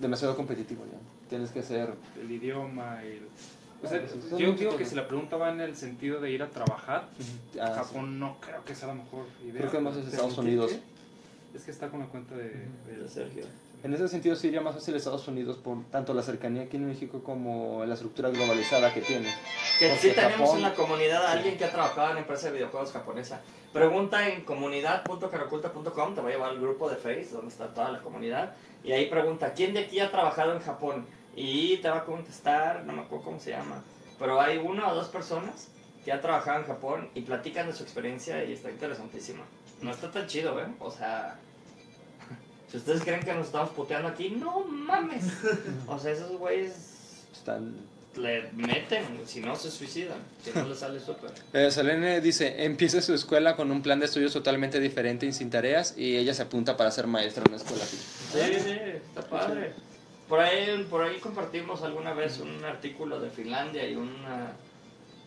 [0.00, 0.98] demasiado competitivo ya.
[1.30, 1.94] Tienes que ser...
[2.20, 3.06] El idioma y...
[3.18, 3.28] el-
[3.82, 4.00] O sea,
[4.38, 7.08] yo digo que si la pregunta va en el sentido de ir a trabajar,
[7.60, 9.48] Ah, Japón no creo que sea la mejor sí.
[9.48, 9.60] idea.
[9.62, 10.70] Creo que más es ¿Pero Estados Unidos.
[10.72, 11.56] qué?
[11.58, 12.44] Es que está con la cuenta de...
[12.86, 13.44] de- Sergio.
[13.82, 16.86] En ese sentido sí iría más fácil Estados Unidos por tanto la cercanía aquí en
[16.86, 19.28] México como la estructura globalizada que tiene.
[19.80, 22.20] Que Porque sí tenemos Japón- en la comunidad a alguien que ha trabajado en la
[22.20, 23.40] empresa de videojuegos japonesa.
[23.72, 28.00] Pregunta en comunidad.caraculta.com, te va a llevar al grupo de Face donde está toda la
[28.00, 28.54] comunidad.
[28.84, 31.04] Y ahí pregunta, ¿quién de aquí ha trabajado en Japón?
[31.34, 33.82] Y te va a contestar, no me acuerdo cómo se llama,
[34.18, 35.68] pero hay una o dos personas
[36.04, 39.44] que han trabajado en Japón y platican de su experiencia y está interesantísima.
[39.80, 40.66] No está tan chido, ¿eh?
[40.78, 41.38] O sea,
[42.70, 45.24] si ustedes creen que nos estamos puteando aquí, no mames.
[45.86, 46.74] O sea, esos güeyes
[47.32, 47.76] Están...
[48.16, 51.30] le meten, si no se suicidan, si no les sale súper.
[51.52, 55.50] Eh, Selene dice, empieza su escuela con un plan de estudios totalmente diferente y sin
[55.50, 57.96] tareas y ella se apunta para ser maestra en una escuela así.
[57.96, 59.72] Sí, sí, está padre.
[60.32, 64.56] Por ahí, por ahí compartimos alguna vez un artículo de Finlandia y una...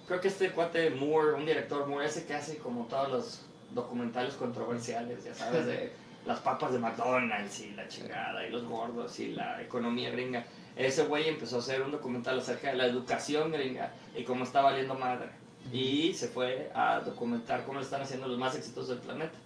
[0.08, 4.34] Creo que este cuate Moore, un director Moore, ese que hace como todos los documentales
[4.34, 5.94] controversiales, ya sabes, de
[6.26, 10.44] las papas de McDonald's y la chingada y los gordos y la economía gringa.
[10.76, 14.64] Ese güey empezó a hacer un documental acerca de la educación gringa y cómo está
[14.64, 15.30] valiendo madre.
[15.72, 19.38] Y se fue a documentar cómo lo están haciendo los más exitosos del planeta.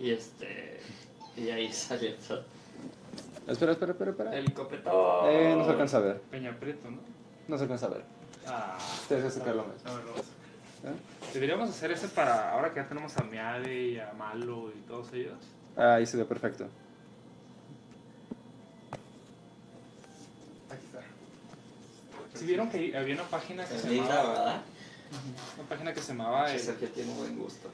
[0.00, 0.80] Y este...
[1.36, 2.42] Y ahí salió todo.
[3.46, 4.34] Espera, espera, espera, espera.
[4.36, 5.28] El copetón.
[5.30, 6.98] Eh, no se alcanza a ver, Peña Prieto, ¿no?
[7.48, 8.02] no se alcanza a ver.
[8.46, 9.84] Ah, Ustedes que sacarlo más.
[9.92, 10.26] A ver, vamos.
[11.34, 15.12] deberíamos hacer ese para ahora que ya tenemos a Meade y a Malo y todos
[15.12, 15.38] ellos.
[15.76, 16.64] Ah, ahí se ve perfecto.
[20.70, 22.38] Aquí está.
[22.38, 24.62] Si vieron que había una página que se linda, llamaba, ¿verdad?
[25.58, 27.68] una página que se llamaba el, Sergio tiene buen gusto.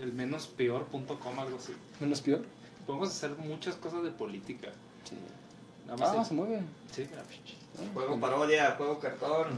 [0.00, 1.74] el menospeor.com, algo así.
[2.00, 2.44] ¿Menos peor?
[2.86, 4.68] Podemos hacer muchas cosas de política.
[5.04, 5.16] Sí.
[5.86, 6.60] Nada más Ah, se mueve.
[6.92, 7.22] sí, mira.
[7.92, 9.48] Juego parodia, juego cartón.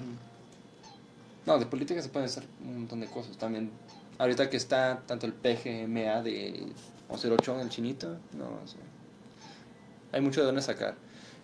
[1.45, 3.37] No, de política se pueden hacer un montón de cosas.
[3.37, 3.71] También,
[4.19, 6.67] ahorita que está tanto el PGMA de
[7.09, 8.81] Ocerochón, el chinito, no, o sea,
[10.13, 10.95] hay mucho de dónde sacar.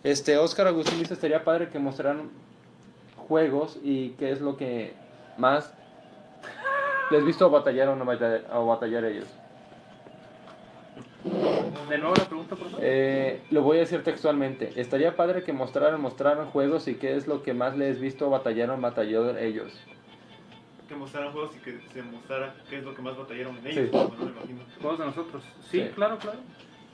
[0.02, 2.30] Este, Oscar Agustín dice, estaría padre que mostraran
[3.28, 4.94] juegos y qué es lo que
[5.38, 5.72] más
[7.12, 9.26] les visto batallar o no batallar, o batallar ellos.
[11.88, 12.80] De nuevo la pregunta, por favor.
[12.82, 14.72] Eh, lo voy a decir textualmente.
[14.80, 18.80] Estaría padre que mostraran, mostraran juegos y qué es lo que más les visto batallaron,
[18.80, 19.72] batalló ellos.
[20.88, 23.78] Que mostraran juegos y que se mostrara qué es lo que más batallaron en Sí.
[23.80, 23.92] ellos.
[23.92, 24.60] No me imagino.
[24.80, 25.44] Juegos de nosotros.
[25.70, 25.90] Sí, Sí.
[25.94, 26.38] claro, claro.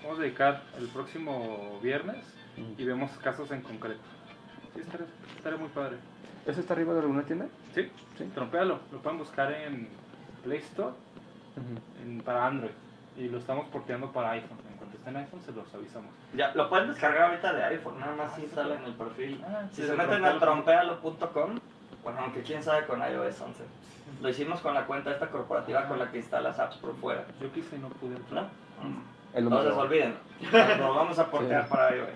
[0.02, 2.24] Vamos a dedicar el próximo viernes
[2.76, 4.00] y vemos casos en concreto.
[4.74, 5.06] Sí, estaría,
[5.36, 5.96] estaría muy padre.
[6.46, 7.46] ¿Eso está arriba de alguna tienda?
[7.74, 8.78] Sí, sí, trompealo.
[8.92, 9.88] Lo pueden buscar en
[10.44, 10.92] Play Store
[12.04, 12.70] en- para Android.
[13.16, 14.58] Y lo estamos porteando para iPhone.
[15.08, 16.10] En iPhone, se los avisamos.
[16.34, 19.42] Ya, lo pueden descargar ahorita de iPhone, nada más si instala en el perfil.
[19.46, 20.98] Ah, Si sí, se meten a trompealo.
[20.98, 21.58] trompealo.com,
[22.04, 23.64] bueno, aunque quién sabe con iOS 11.
[24.20, 27.24] Lo hicimos con la cuenta esta corporativa con la que instalas apps por fuera.
[27.40, 28.16] Yo quise y no pude.
[28.30, 28.42] ¿No?
[28.42, 28.48] Lo
[29.34, 30.14] Entonces olviden.
[30.78, 31.70] Lo vamos a portear Sí.
[31.70, 32.08] para iOS.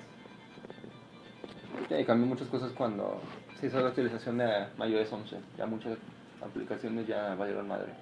[1.88, 3.20] Sí, cambió muchas cosas cuando
[3.58, 5.36] se hizo la actualización de iOS 11.
[5.56, 5.96] Ya muchas
[6.44, 7.92] aplicaciones ya valieron madre.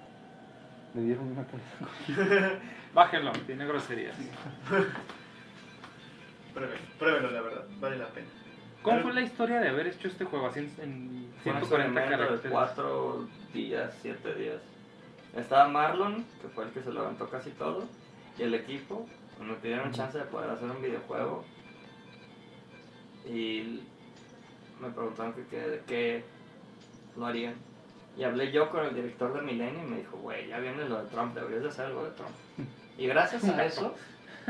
[0.93, 2.59] Me dieron una calidad.
[2.93, 4.15] Bájenlo, tiene groserías.
[6.53, 7.65] Pruébelo, pruébelo, la verdad.
[7.79, 8.27] Vale la pena.
[8.81, 11.61] ¿Cómo fue la historia de haber hecho este juego así en, en Fue un 140
[11.61, 12.51] experimento de caracteres?
[12.51, 14.61] cuatro días, siete días.
[15.35, 17.87] Estaba Marlon, que fue el que se levantó casi todo,
[18.37, 19.07] y el equipo.
[19.39, 21.45] Me pidieron chance de poder hacer un videojuego.
[23.25, 23.81] Y
[24.81, 26.23] me preguntaron que, que, que
[27.15, 27.55] lo harían.
[28.17, 31.01] Y hablé yo con el director de Milenio y me dijo, güey, ya viene lo
[31.03, 32.31] de Trump, deberías de hacer algo de Trump.
[32.97, 33.95] Y gracias a eso,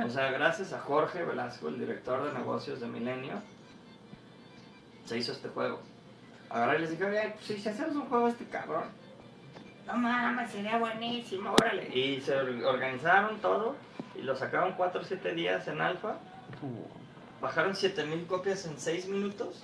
[0.03, 3.41] o sea, gracias a Jorge Velasco, el director de negocios de Milenio,
[5.05, 5.79] se hizo este juego.
[6.53, 8.83] Y les dije, oye, pues, si hacemos un juego este cabrón.
[9.87, 11.87] No mames, sería buenísimo, órale.
[11.97, 13.75] Y se or- organizaron todo
[14.15, 16.17] y lo sacaron 4 o 7 días en alfa.
[17.41, 19.63] Bajaron 7000 copias en 6 minutos.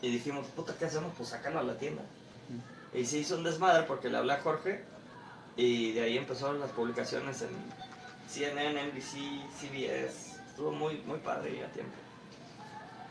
[0.00, 1.12] Y dijimos, puta, ¿qué hacemos?
[1.16, 2.02] Pues sacarlo a la tienda.
[2.94, 4.84] Y se hizo un desmadre porque le hablé a Jorge.
[5.56, 7.50] Y de ahí empezaron las publicaciones en
[8.28, 9.16] CNN, NBC,
[9.58, 10.40] CBS.
[10.48, 11.92] Estuvo muy, muy padre y a tiempo.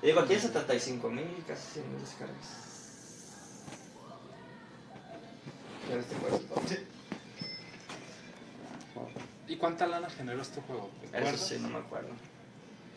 [0.01, 2.71] Y digo, aquí hay 75 mil, casi 100 mil descargas.
[5.89, 6.77] Ya.
[9.47, 10.89] ¿Y cuánta lana generó este juego?
[11.11, 12.09] ¿Te Eso sí, no me acuerdo.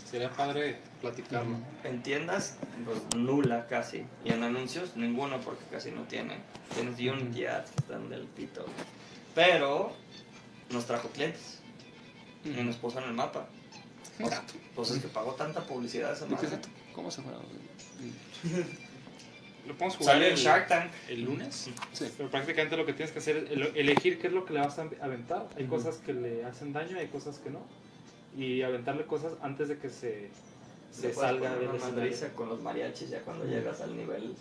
[0.08, 1.56] Sería padre platicarlo.
[1.82, 4.04] En tiendas, pues nula casi.
[4.24, 6.38] Y en anuncios, ninguno porque casi no tienen.
[6.74, 8.64] Tienes Unity ads que están del pito.
[9.34, 9.92] Pero
[10.70, 11.58] nos trajo clientes
[12.44, 13.46] y nos puso en el mapa.
[14.22, 14.42] O sea,
[14.76, 16.58] pues es que pagó tanta publicidad esa ¿De qué madre.
[16.94, 17.38] ¿Cómo se juega?
[19.66, 20.90] ¿Lo podemos jugar Salió en el, Shark Tank.
[21.08, 21.70] el lunes?
[21.94, 22.12] Sí.
[22.18, 24.60] Pero prácticamente lo que tienes que hacer es el- elegir qué es lo que le
[24.60, 25.48] vas a aventar.
[25.56, 27.60] Hay cosas que le hacen daño, hay cosas que no.
[28.36, 30.30] Y aventarle cosas antes de que se,
[30.90, 31.80] se salga escenario.
[31.80, 34.34] madriza con los mariachis ya cuando llegas al nivel.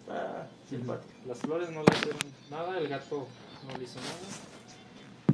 [0.00, 1.12] Está simpático.
[1.26, 2.20] Las flores no le hicieron
[2.50, 3.26] nada, el gato
[3.66, 4.12] no le hizo nada.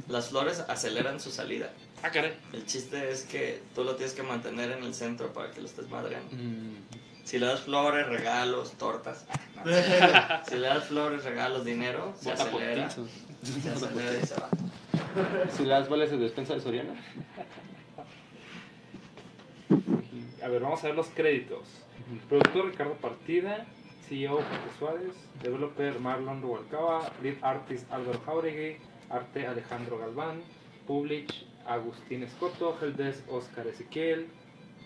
[0.07, 1.71] Las flores aceleran su salida.
[2.03, 2.33] Ah, caray.
[2.53, 5.67] El chiste es que tú lo tienes que mantener en el centro para que lo
[5.67, 6.35] estés madreando.
[6.35, 7.01] Mm.
[7.23, 9.25] Si le das flores, regalos, tortas.
[9.55, 9.63] no.
[10.49, 12.89] si le das flores, regalos, dinero, se Bota acelera.
[12.89, 14.49] Se acelera y se va.
[15.51, 16.93] Si las vales de despensa de Soriana.
[20.43, 21.85] A ver, vamos a ver los créditos.
[22.27, 23.65] Productor Ricardo Partida,
[24.07, 28.77] CEO Jorge Suárez, developer Marlon Rubalcaba, lead artist Álvaro Jauregui,
[29.09, 30.41] arte Alejandro Galván,
[30.87, 34.27] publish Agustín Escoto, helpdesk Oscar Ezequiel,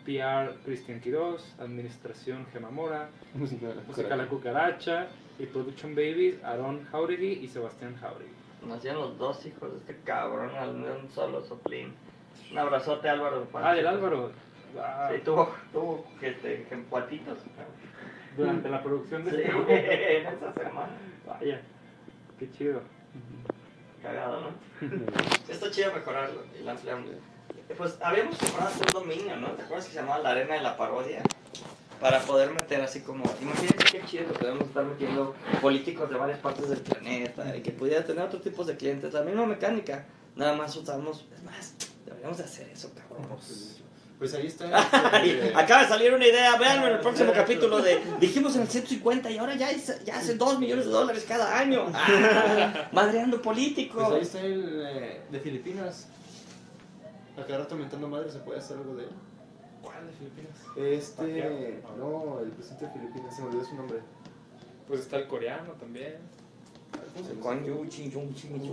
[0.05, 5.07] PR Cristian Quiroz, administración Gema Mora, Música de la música La Cucaracha
[5.39, 8.44] y production babies Aaron Jauregui y Sebastián Jauregui.
[8.63, 11.93] Nacieron los dos hijos de este cabrón al un solo soplín.
[12.51, 13.47] Un abrazote, Álvaro.
[13.53, 14.31] Ah, del Álvaro.
[14.79, 17.37] Ah, Sí, tuvo, tuvo que este, cuatitos.
[18.35, 20.89] durante la producción de Sí, este en esa semana.
[21.25, 21.61] Vaya,
[22.39, 22.81] qué chido.
[24.01, 24.49] Cagado, ¿no?
[25.49, 27.09] Está chido mejorarlo y la ampliamos.
[27.77, 29.47] Pues habíamos comprado un dominio, ¿no?
[29.51, 31.23] ¿Te acuerdas que se llamaba La Arena de la Parodia?
[31.99, 36.39] Para poder meter así como, imagínate qué chido que podemos estar metiendo políticos de varias
[36.39, 39.13] partes del planeta y que pudiera tener otros tipos de clientes.
[39.13, 40.05] La misma mecánica,
[40.35, 41.73] nada más usamos, es más,
[42.05, 43.27] deberíamos de hacer eso, cabrón.
[44.19, 44.69] Pues ahí está.
[45.13, 48.67] Ay, Acaba de salir una idea, véanlo en el próximo capítulo de dijimos en el
[48.69, 51.85] 150 y ahora ya, es- ya hace 2 millones de dólares cada año.
[51.93, 54.03] Ah, madreando políticos.
[54.07, 56.07] Pues ahí está el eh, de Filipinas.
[57.37, 59.09] Acá rato mentando madre, ¿se puede hacer algo de él?
[59.85, 60.55] ¿Cuál de Filipinas?
[60.75, 61.79] Este.
[61.97, 63.99] No, el presidente de Filipinas, se me olvidó su nombre.
[64.87, 66.15] Pues está el coreano también.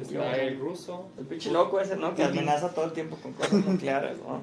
[0.02, 1.09] Está el ruso.
[1.18, 2.14] El pinche loco ese, ¿no?
[2.14, 4.43] Que amenaza todo el tiempo con cosas nucleares, ¿no?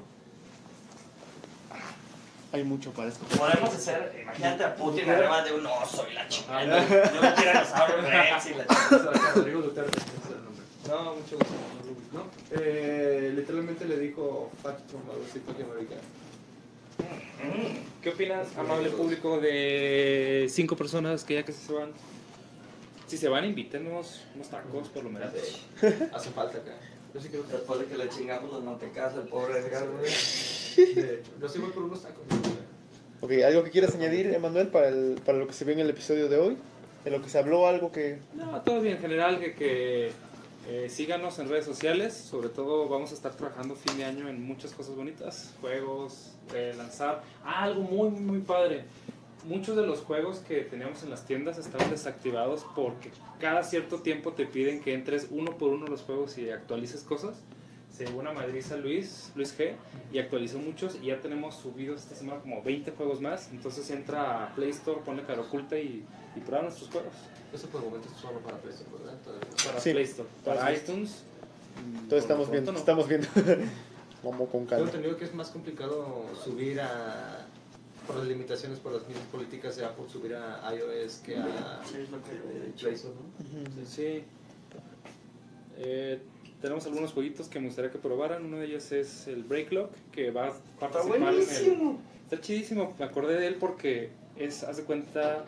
[2.52, 3.24] Hay mucho para esto.
[3.36, 6.64] Podemos hacer, imagínate a Putin arriba de un oso y la chingada.
[6.88, 9.12] Yo un tiranosaurio rex y la chingada.
[9.36, 9.52] El.
[10.88, 11.54] No, mucho gusto.
[11.84, 11.90] no.
[12.12, 16.00] No, eh, literalmente le dijo Fat Trump algo así, fucking americano.
[18.02, 21.90] ¿Qué opinas, amable público, de cinco personas que ya casi se van?
[23.06, 25.32] Si se van, invítenos unos tacos, por lo menos.
[26.14, 26.72] Hace falta acá.
[27.12, 27.52] Yo sí creo que.
[27.52, 29.86] Después de que le chingamos los mantecas al pobre Edgar,
[31.40, 32.22] Yo sí voy por unos tacos.
[33.20, 35.90] Ok, ¿algo que quieras añadir, Emanuel, para, el, para lo que se vio en el
[35.90, 36.56] episodio de hoy?
[37.04, 38.18] De lo que se habló, algo que...
[38.34, 38.96] No, todo bien.
[38.96, 40.12] En general, que, que
[40.68, 42.14] eh, síganos en redes sociales.
[42.14, 45.54] Sobre todo, vamos a estar trabajando fin de año en muchas cosas bonitas.
[45.60, 47.22] Juegos, eh, lanzar.
[47.44, 48.84] Ah, algo muy, muy, muy padre.
[49.44, 53.10] Muchos de los juegos que teníamos en las tiendas estaban desactivados porque
[53.40, 57.36] cada cierto tiempo te piden que entres uno por uno los juegos y actualices cosas.
[58.00, 59.74] Se llevó una madriza Luis, Luis G,
[60.10, 63.50] y actualizó muchos y ya tenemos subidos esta semana como 20 juegos más.
[63.52, 66.02] Entonces entra a Play Store, pone cara oculta y,
[66.34, 67.12] y prueba nuestros juegos.
[67.52, 69.18] Eso por el momento es solo para PlayStation, ¿verdad?
[69.22, 69.48] Todavía.
[69.66, 69.90] Para Sí.
[69.90, 71.24] Play Store, para Para iTunes.
[71.92, 72.78] Entonces estamos viendo, no.
[72.78, 73.28] estamos viendo.
[74.24, 74.86] Vamos con calma.
[74.86, 77.46] entendido que es más complicado subir a.
[78.06, 81.98] por las limitaciones por las mismas políticas de Apple, subir a iOS que a Sí,
[82.00, 82.30] es lo que
[82.76, 82.80] yo.
[82.80, 83.84] Play Store, ¿no?
[83.86, 84.24] Sí.
[85.76, 86.22] Eh,
[86.60, 88.44] tenemos algunos jueguitos que me gustaría que probaran.
[88.44, 91.30] Uno de ellos es el Breaklock, que va a Está participar en el...
[91.30, 91.98] buenísimo.
[92.24, 92.94] Está chidísimo.
[92.98, 95.44] Me acordé de él porque es, haz de cuenta,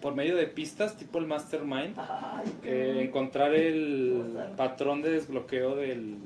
[0.00, 4.22] por medio de pistas, tipo el Mastermind, Ay, eh, encontrar el
[4.56, 6.16] patrón de desbloqueo del,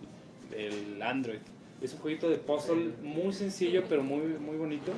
[0.51, 1.39] del Android.
[1.81, 4.93] Es un jueguito de puzzle muy sencillo, pero muy, muy bonito.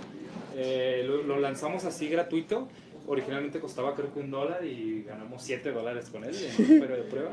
[0.57, 2.69] Eh, lo, lo lanzamos así gratuito.
[3.07, 7.03] Originalmente costaba creo que un dólar y ganamos 7 dólares con él en un de
[7.03, 7.33] prueba.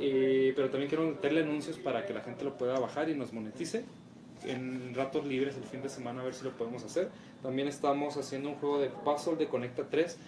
[0.00, 3.32] Eh, pero también quiero meterle anuncios para que la gente lo pueda bajar y nos
[3.32, 3.84] monetice.
[4.44, 7.10] En ratos libres el fin de semana a ver si lo podemos hacer.
[7.42, 10.18] También estamos haciendo un juego de puzzle de Conecta 3.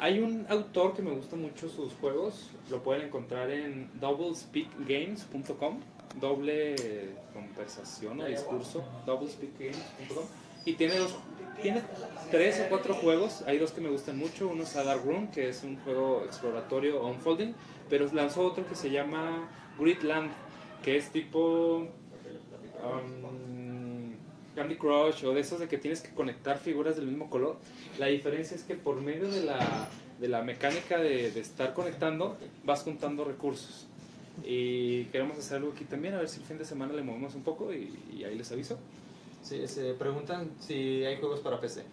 [0.00, 2.50] Hay un autor que me gusta mucho sus juegos.
[2.70, 5.80] Lo pueden encontrar en doublespeakgames.com.
[6.20, 6.76] Doble
[7.32, 8.84] conversación o discurso.
[9.06, 10.24] doublespeakgames.com.
[10.66, 11.14] Y tiene dos,
[11.60, 11.82] tiene
[12.30, 13.42] tres o cuatro juegos.
[13.46, 14.48] Hay dos que me gustan mucho.
[14.48, 17.54] Uno es A Dark Room, que es un juego exploratorio unfolding.
[17.88, 19.48] Pero lanzó otro que se llama
[19.78, 20.30] Gridland,
[20.82, 21.86] que es tipo
[22.82, 24.12] um,
[24.54, 27.56] Candy Crush o de esos de que tienes que conectar figuras del mismo color.
[27.98, 29.88] La diferencia es que por medio de la,
[30.20, 33.86] de la mecánica de, de estar conectando, vas juntando recursos.
[34.44, 37.34] Y queremos hacer algo aquí también, a ver si el fin de semana le movemos
[37.34, 38.78] un poco y, y ahí les aviso.
[39.42, 41.84] Sí, se preguntan si hay juegos para PC.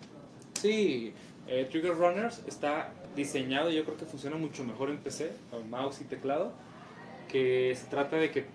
[0.60, 1.14] Sí,
[1.48, 6.02] eh, Trigger Runners está diseñado, yo creo que funciona mucho mejor en PC, con mouse
[6.02, 6.54] y teclado,
[7.28, 8.46] que se trata de que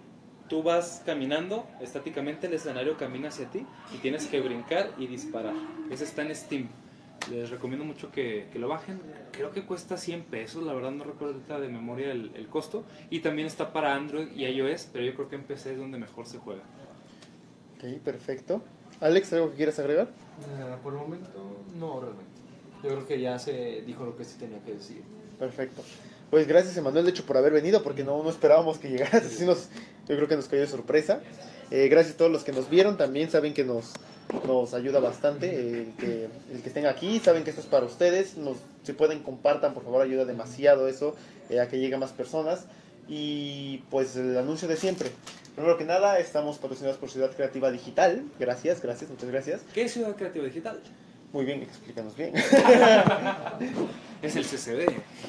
[0.48, 5.54] tú vas caminando, estáticamente el escenario camina hacia ti y tienes que brincar y disparar.
[5.90, 6.68] Ese está en Steam.
[7.30, 9.00] Les recomiendo mucho que, que lo bajen.
[9.32, 12.84] Creo que cuesta 100 pesos, la verdad no recuerdo ahorita de memoria el, el costo.
[13.10, 15.98] Y también está para Android y iOS, pero yo creo que en PC es donde
[15.98, 16.62] mejor se juega.
[17.76, 18.62] Ok, perfecto.
[19.00, 20.06] Alex, ¿algo que quieras agregar?
[20.06, 22.35] Eh, por el momento, no realmente.
[22.86, 25.02] Yo creo que ya se dijo lo que se tenía que decir.
[25.40, 25.82] Perfecto.
[26.30, 29.24] Pues gracias, Emanuel, de hecho, por haber venido, porque no, no esperábamos que llegaras.
[29.26, 29.68] Así nos,
[30.08, 31.20] yo creo que nos cayó de sorpresa.
[31.72, 33.92] Eh, gracias a todos los que nos vieron, también saben que nos,
[34.46, 37.86] nos ayuda bastante eh, el, que, el que estén aquí, saben que esto es para
[37.86, 38.36] ustedes.
[38.36, 41.16] Nos, si pueden, compartan, por favor, ayuda demasiado eso,
[41.50, 42.66] eh, a que lleguen más personas.
[43.08, 45.10] Y pues el anuncio de siempre.
[45.56, 48.24] Primero que nada, estamos patrocinados por Ciudad Creativa Digital.
[48.38, 49.60] Gracias, gracias, muchas gracias.
[49.74, 50.80] ¿Qué es Ciudad Creativa Digital?
[51.32, 52.32] Muy bien, explícanos bien.
[54.22, 54.86] Es el CCD.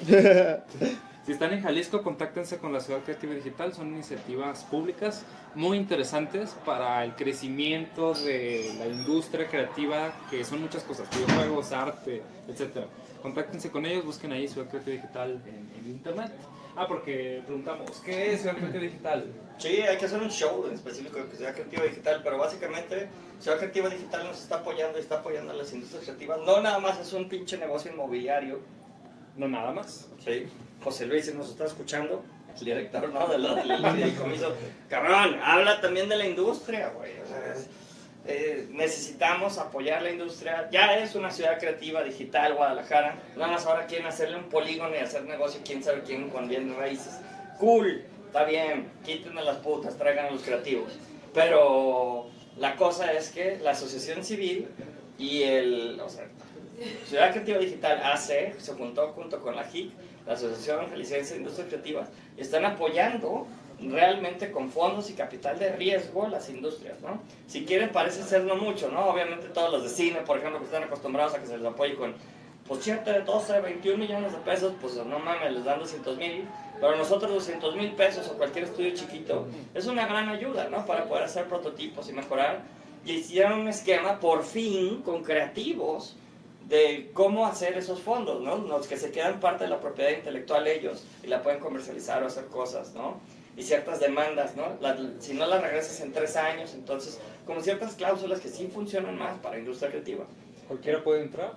[1.28, 3.74] Si están en Jalisco, contáctense con la Ciudad Creativa Digital.
[3.74, 5.26] Son iniciativas públicas
[5.56, 12.24] muy interesantes para el crecimiento de la industria creativa, que son muchas cosas, videojuegos, arte,
[12.48, 12.86] etc.
[13.22, 16.32] Contáctense con ellos, busquen ahí Ciudad Creativa Digital en, en internet.
[16.79, 19.25] Ah, porque preguntamos, ¿qué es Ciudad Creativa Digital?
[19.57, 23.07] Sí, hay que hacer un show en específico de Ciudad Creativa Digital, pero básicamente
[23.39, 26.39] Ciudad Creativa Digital nos está apoyando y está apoyando a las industrias creativas.
[26.45, 28.59] No nada más es un pinche negocio inmobiliario.
[29.35, 30.07] No nada más.
[30.23, 30.45] Sí.
[30.83, 32.23] José Luis, si nos está escuchando,
[32.59, 33.27] el director, ¿no?
[33.29, 34.53] Del, del fideicomiso.
[34.87, 37.13] Cabrón, habla también de la industria, güey.
[37.19, 37.67] O sea, es-
[38.27, 40.69] eh, necesitamos apoyar la industria.
[40.71, 43.15] Ya es una ciudad creativa digital, Guadalajara.
[43.35, 46.75] Nada más ahora quieren hacerle un polígono y hacer negocio, quién sabe quién con bienes
[46.75, 47.19] raíces.
[47.57, 50.91] Cool, está bien, quítenme las putas, traigan a los creativos.
[51.33, 54.67] Pero la cosa es que la asociación civil
[55.17, 55.99] y el.
[55.99, 56.27] O sea,
[57.05, 59.91] Ciudad Creativa Digital AC se juntó junto con la HIC,
[60.27, 63.47] la Asociación Jalisciense de Industrias Creativas, están apoyando
[63.79, 67.21] realmente con fondos y capital de riesgo las industrias, ¿no?
[67.47, 69.05] Si quieren parece ser no mucho, ¿no?
[69.05, 71.95] Obviamente todos los de cine, por ejemplo, que están acostumbrados a que se les apoye
[71.95, 72.15] con,
[72.67, 76.47] pues 7, 12, 21 millones de pesos, pues no mames, les dan 200 mil,
[76.79, 80.85] pero nosotros 200 mil pesos o cualquier estudio chiquito es una gran ayuda, ¿no?
[80.85, 82.61] Para poder hacer prototipos y mejorar.
[83.05, 86.17] Y hicieron un esquema, por fin, con creativos,
[86.67, 88.57] de cómo hacer esos fondos, ¿no?
[88.57, 92.27] Los que se quedan parte de la propiedad intelectual ellos y la pueden comercializar o
[92.27, 93.21] hacer cosas, ¿no?
[93.57, 94.77] Y ciertas demandas, ¿no?
[94.79, 99.17] La- si no las regresas en tres años, entonces, como ciertas cláusulas que sí funcionan
[99.17, 100.25] más para industria creativa.
[100.67, 101.53] ¿Cualquiera puede entrar?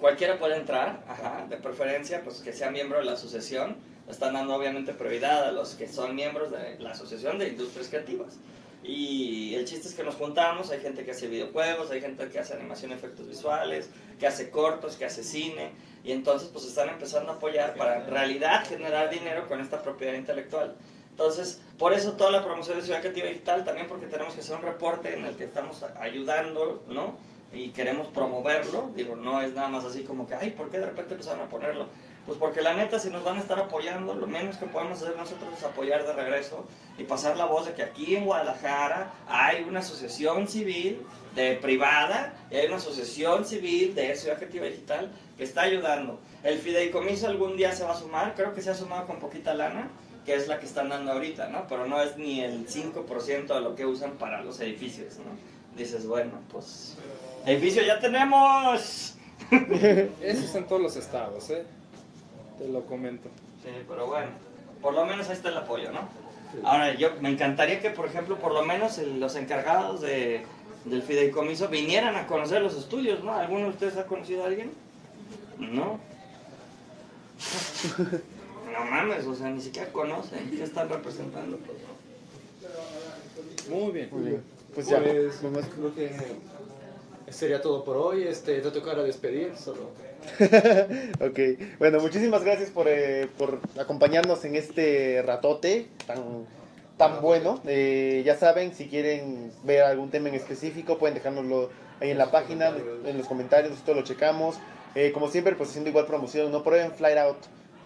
[0.00, 3.76] Cualquiera puede entrar, ajá, de preferencia, pues que sea miembro de la asociación.
[4.10, 8.34] Están dando obviamente prioridad a los que son miembros de la Asociación de Industrias Creativas.
[8.84, 12.38] Y el chiste es que nos juntamos, hay gente que hace videojuegos, hay gente que
[12.38, 13.88] hace animación, efectos visuales,
[14.20, 15.70] que hace cortos, que hace cine,
[16.04, 20.14] y entonces pues están empezando a apoyar para en realidad generar dinero con esta propiedad
[20.14, 20.76] intelectual.
[21.16, 24.54] Entonces, por eso toda la promoción de Ciudad Creativa Digital, también porque tenemos que hacer
[24.54, 27.14] un reporte en el que estamos ayudando, ¿no?
[27.54, 30.84] Y queremos promoverlo, digo, no es nada más así como que, ay, ¿por qué de
[30.84, 31.86] repente empezaron a ponerlo?
[32.26, 35.16] Pues porque la neta, si nos van a estar apoyando, lo menos que podemos hacer
[35.16, 36.66] nosotros es apoyar de regreso
[36.98, 41.00] y pasar la voz de que aquí en Guadalajara hay una asociación civil
[41.34, 46.20] de privada y hay una asociación civil de Ciudad Creativa Digital que está ayudando.
[46.42, 49.54] El fideicomiso algún día se va a sumar, creo que se ha sumado con poquita
[49.54, 49.88] lana,
[50.26, 51.66] que es la que están dando ahorita, ¿no?
[51.68, 55.78] Pero no es ni el 5% de lo que usan para los edificios, ¿no?
[55.78, 56.96] Dices, bueno, pues...
[57.46, 59.14] Edificio ya tenemos.
[60.20, 61.64] Eso está en todos los estados, ¿eh?
[62.58, 63.28] Te lo comento.
[63.62, 64.28] Sí, pero bueno,
[64.82, 66.08] por lo menos ahí está el apoyo, ¿no?
[66.64, 70.44] Ahora, yo me encantaría que, por ejemplo, por lo menos el- los encargados de,
[70.86, 73.34] del fideicomiso vinieran a conocer los estudios, ¿no?
[73.34, 74.72] ¿Alguno de ustedes ha conocido a alguien?
[75.58, 76.00] No.
[78.78, 81.58] No mames, o sea, ni siquiera conocen qué están representando.
[81.58, 81.78] Pues,
[83.68, 84.08] Muy bien.
[84.12, 84.42] Muy bien.
[84.74, 86.10] Pues ya, Pues, nomás- creo que
[87.32, 88.24] sería todo por hoy.
[88.24, 89.90] Este, te tocará despedir solo.
[91.20, 91.38] ok,
[91.78, 96.46] bueno, muchísimas gracias por, eh, por acompañarnos en este ratote tan,
[96.96, 97.60] tan bueno.
[97.66, 101.70] Eh, ya saben, si quieren ver algún tema en específico, pueden dejárnoslo
[102.00, 102.72] ahí en la página,
[103.04, 104.56] en los comentarios, nosotros lo checamos.
[104.94, 107.36] Eh, como siempre, pues haciendo igual promoción, no prueben Flight Out.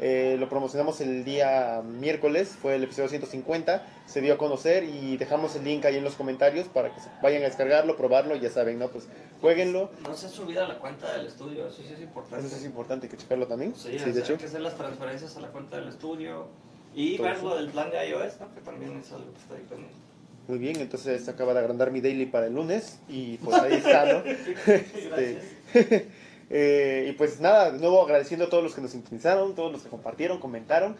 [0.02, 5.18] Eh, lo promocionamos el día miércoles, fue el episodio 150, se dio a conocer y
[5.18, 8.48] dejamos el link ahí en los comentarios para que vayan a descargarlo, probarlo y ya
[8.48, 8.88] saben, ¿no?
[8.88, 9.08] Pues
[9.42, 9.90] jueguenlo.
[10.02, 12.38] no se ha subido a la cuenta del estudio, eso sí es importante.
[12.38, 13.74] Eso sí es importante hay que checarlo también.
[13.76, 14.32] Sí, de hecho.
[14.32, 16.48] hay que hacer las transferencias a la cuenta del estudio
[16.94, 18.54] y ver lo del plan de iOS, ¿no?
[18.54, 19.96] que también es algo que está ahí pendiente.
[20.48, 24.12] Muy bien, entonces acaba de agrandar mi daily para el lunes y pues ahí está,
[24.14, 24.22] ¿no?
[24.66, 25.42] Este,
[26.50, 29.82] eh, y pues nada, de nuevo agradeciendo a todos los que nos sintonizaron, todos los
[29.82, 30.96] que compartieron, comentaron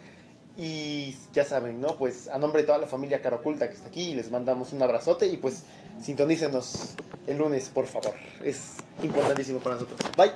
[0.57, 1.97] Y ya saben, ¿no?
[1.97, 4.81] Pues a nombre de toda la familia Cara Oculta que está aquí, les mandamos un
[4.81, 5.63] abrazote y pues
[6.01, 6.95] sintonícenos
[7.27, 8.13] el lunes, por favor.
[8.43, 9.99] Es importantísimo para nosotros.
[10.17, 10.31] Bye.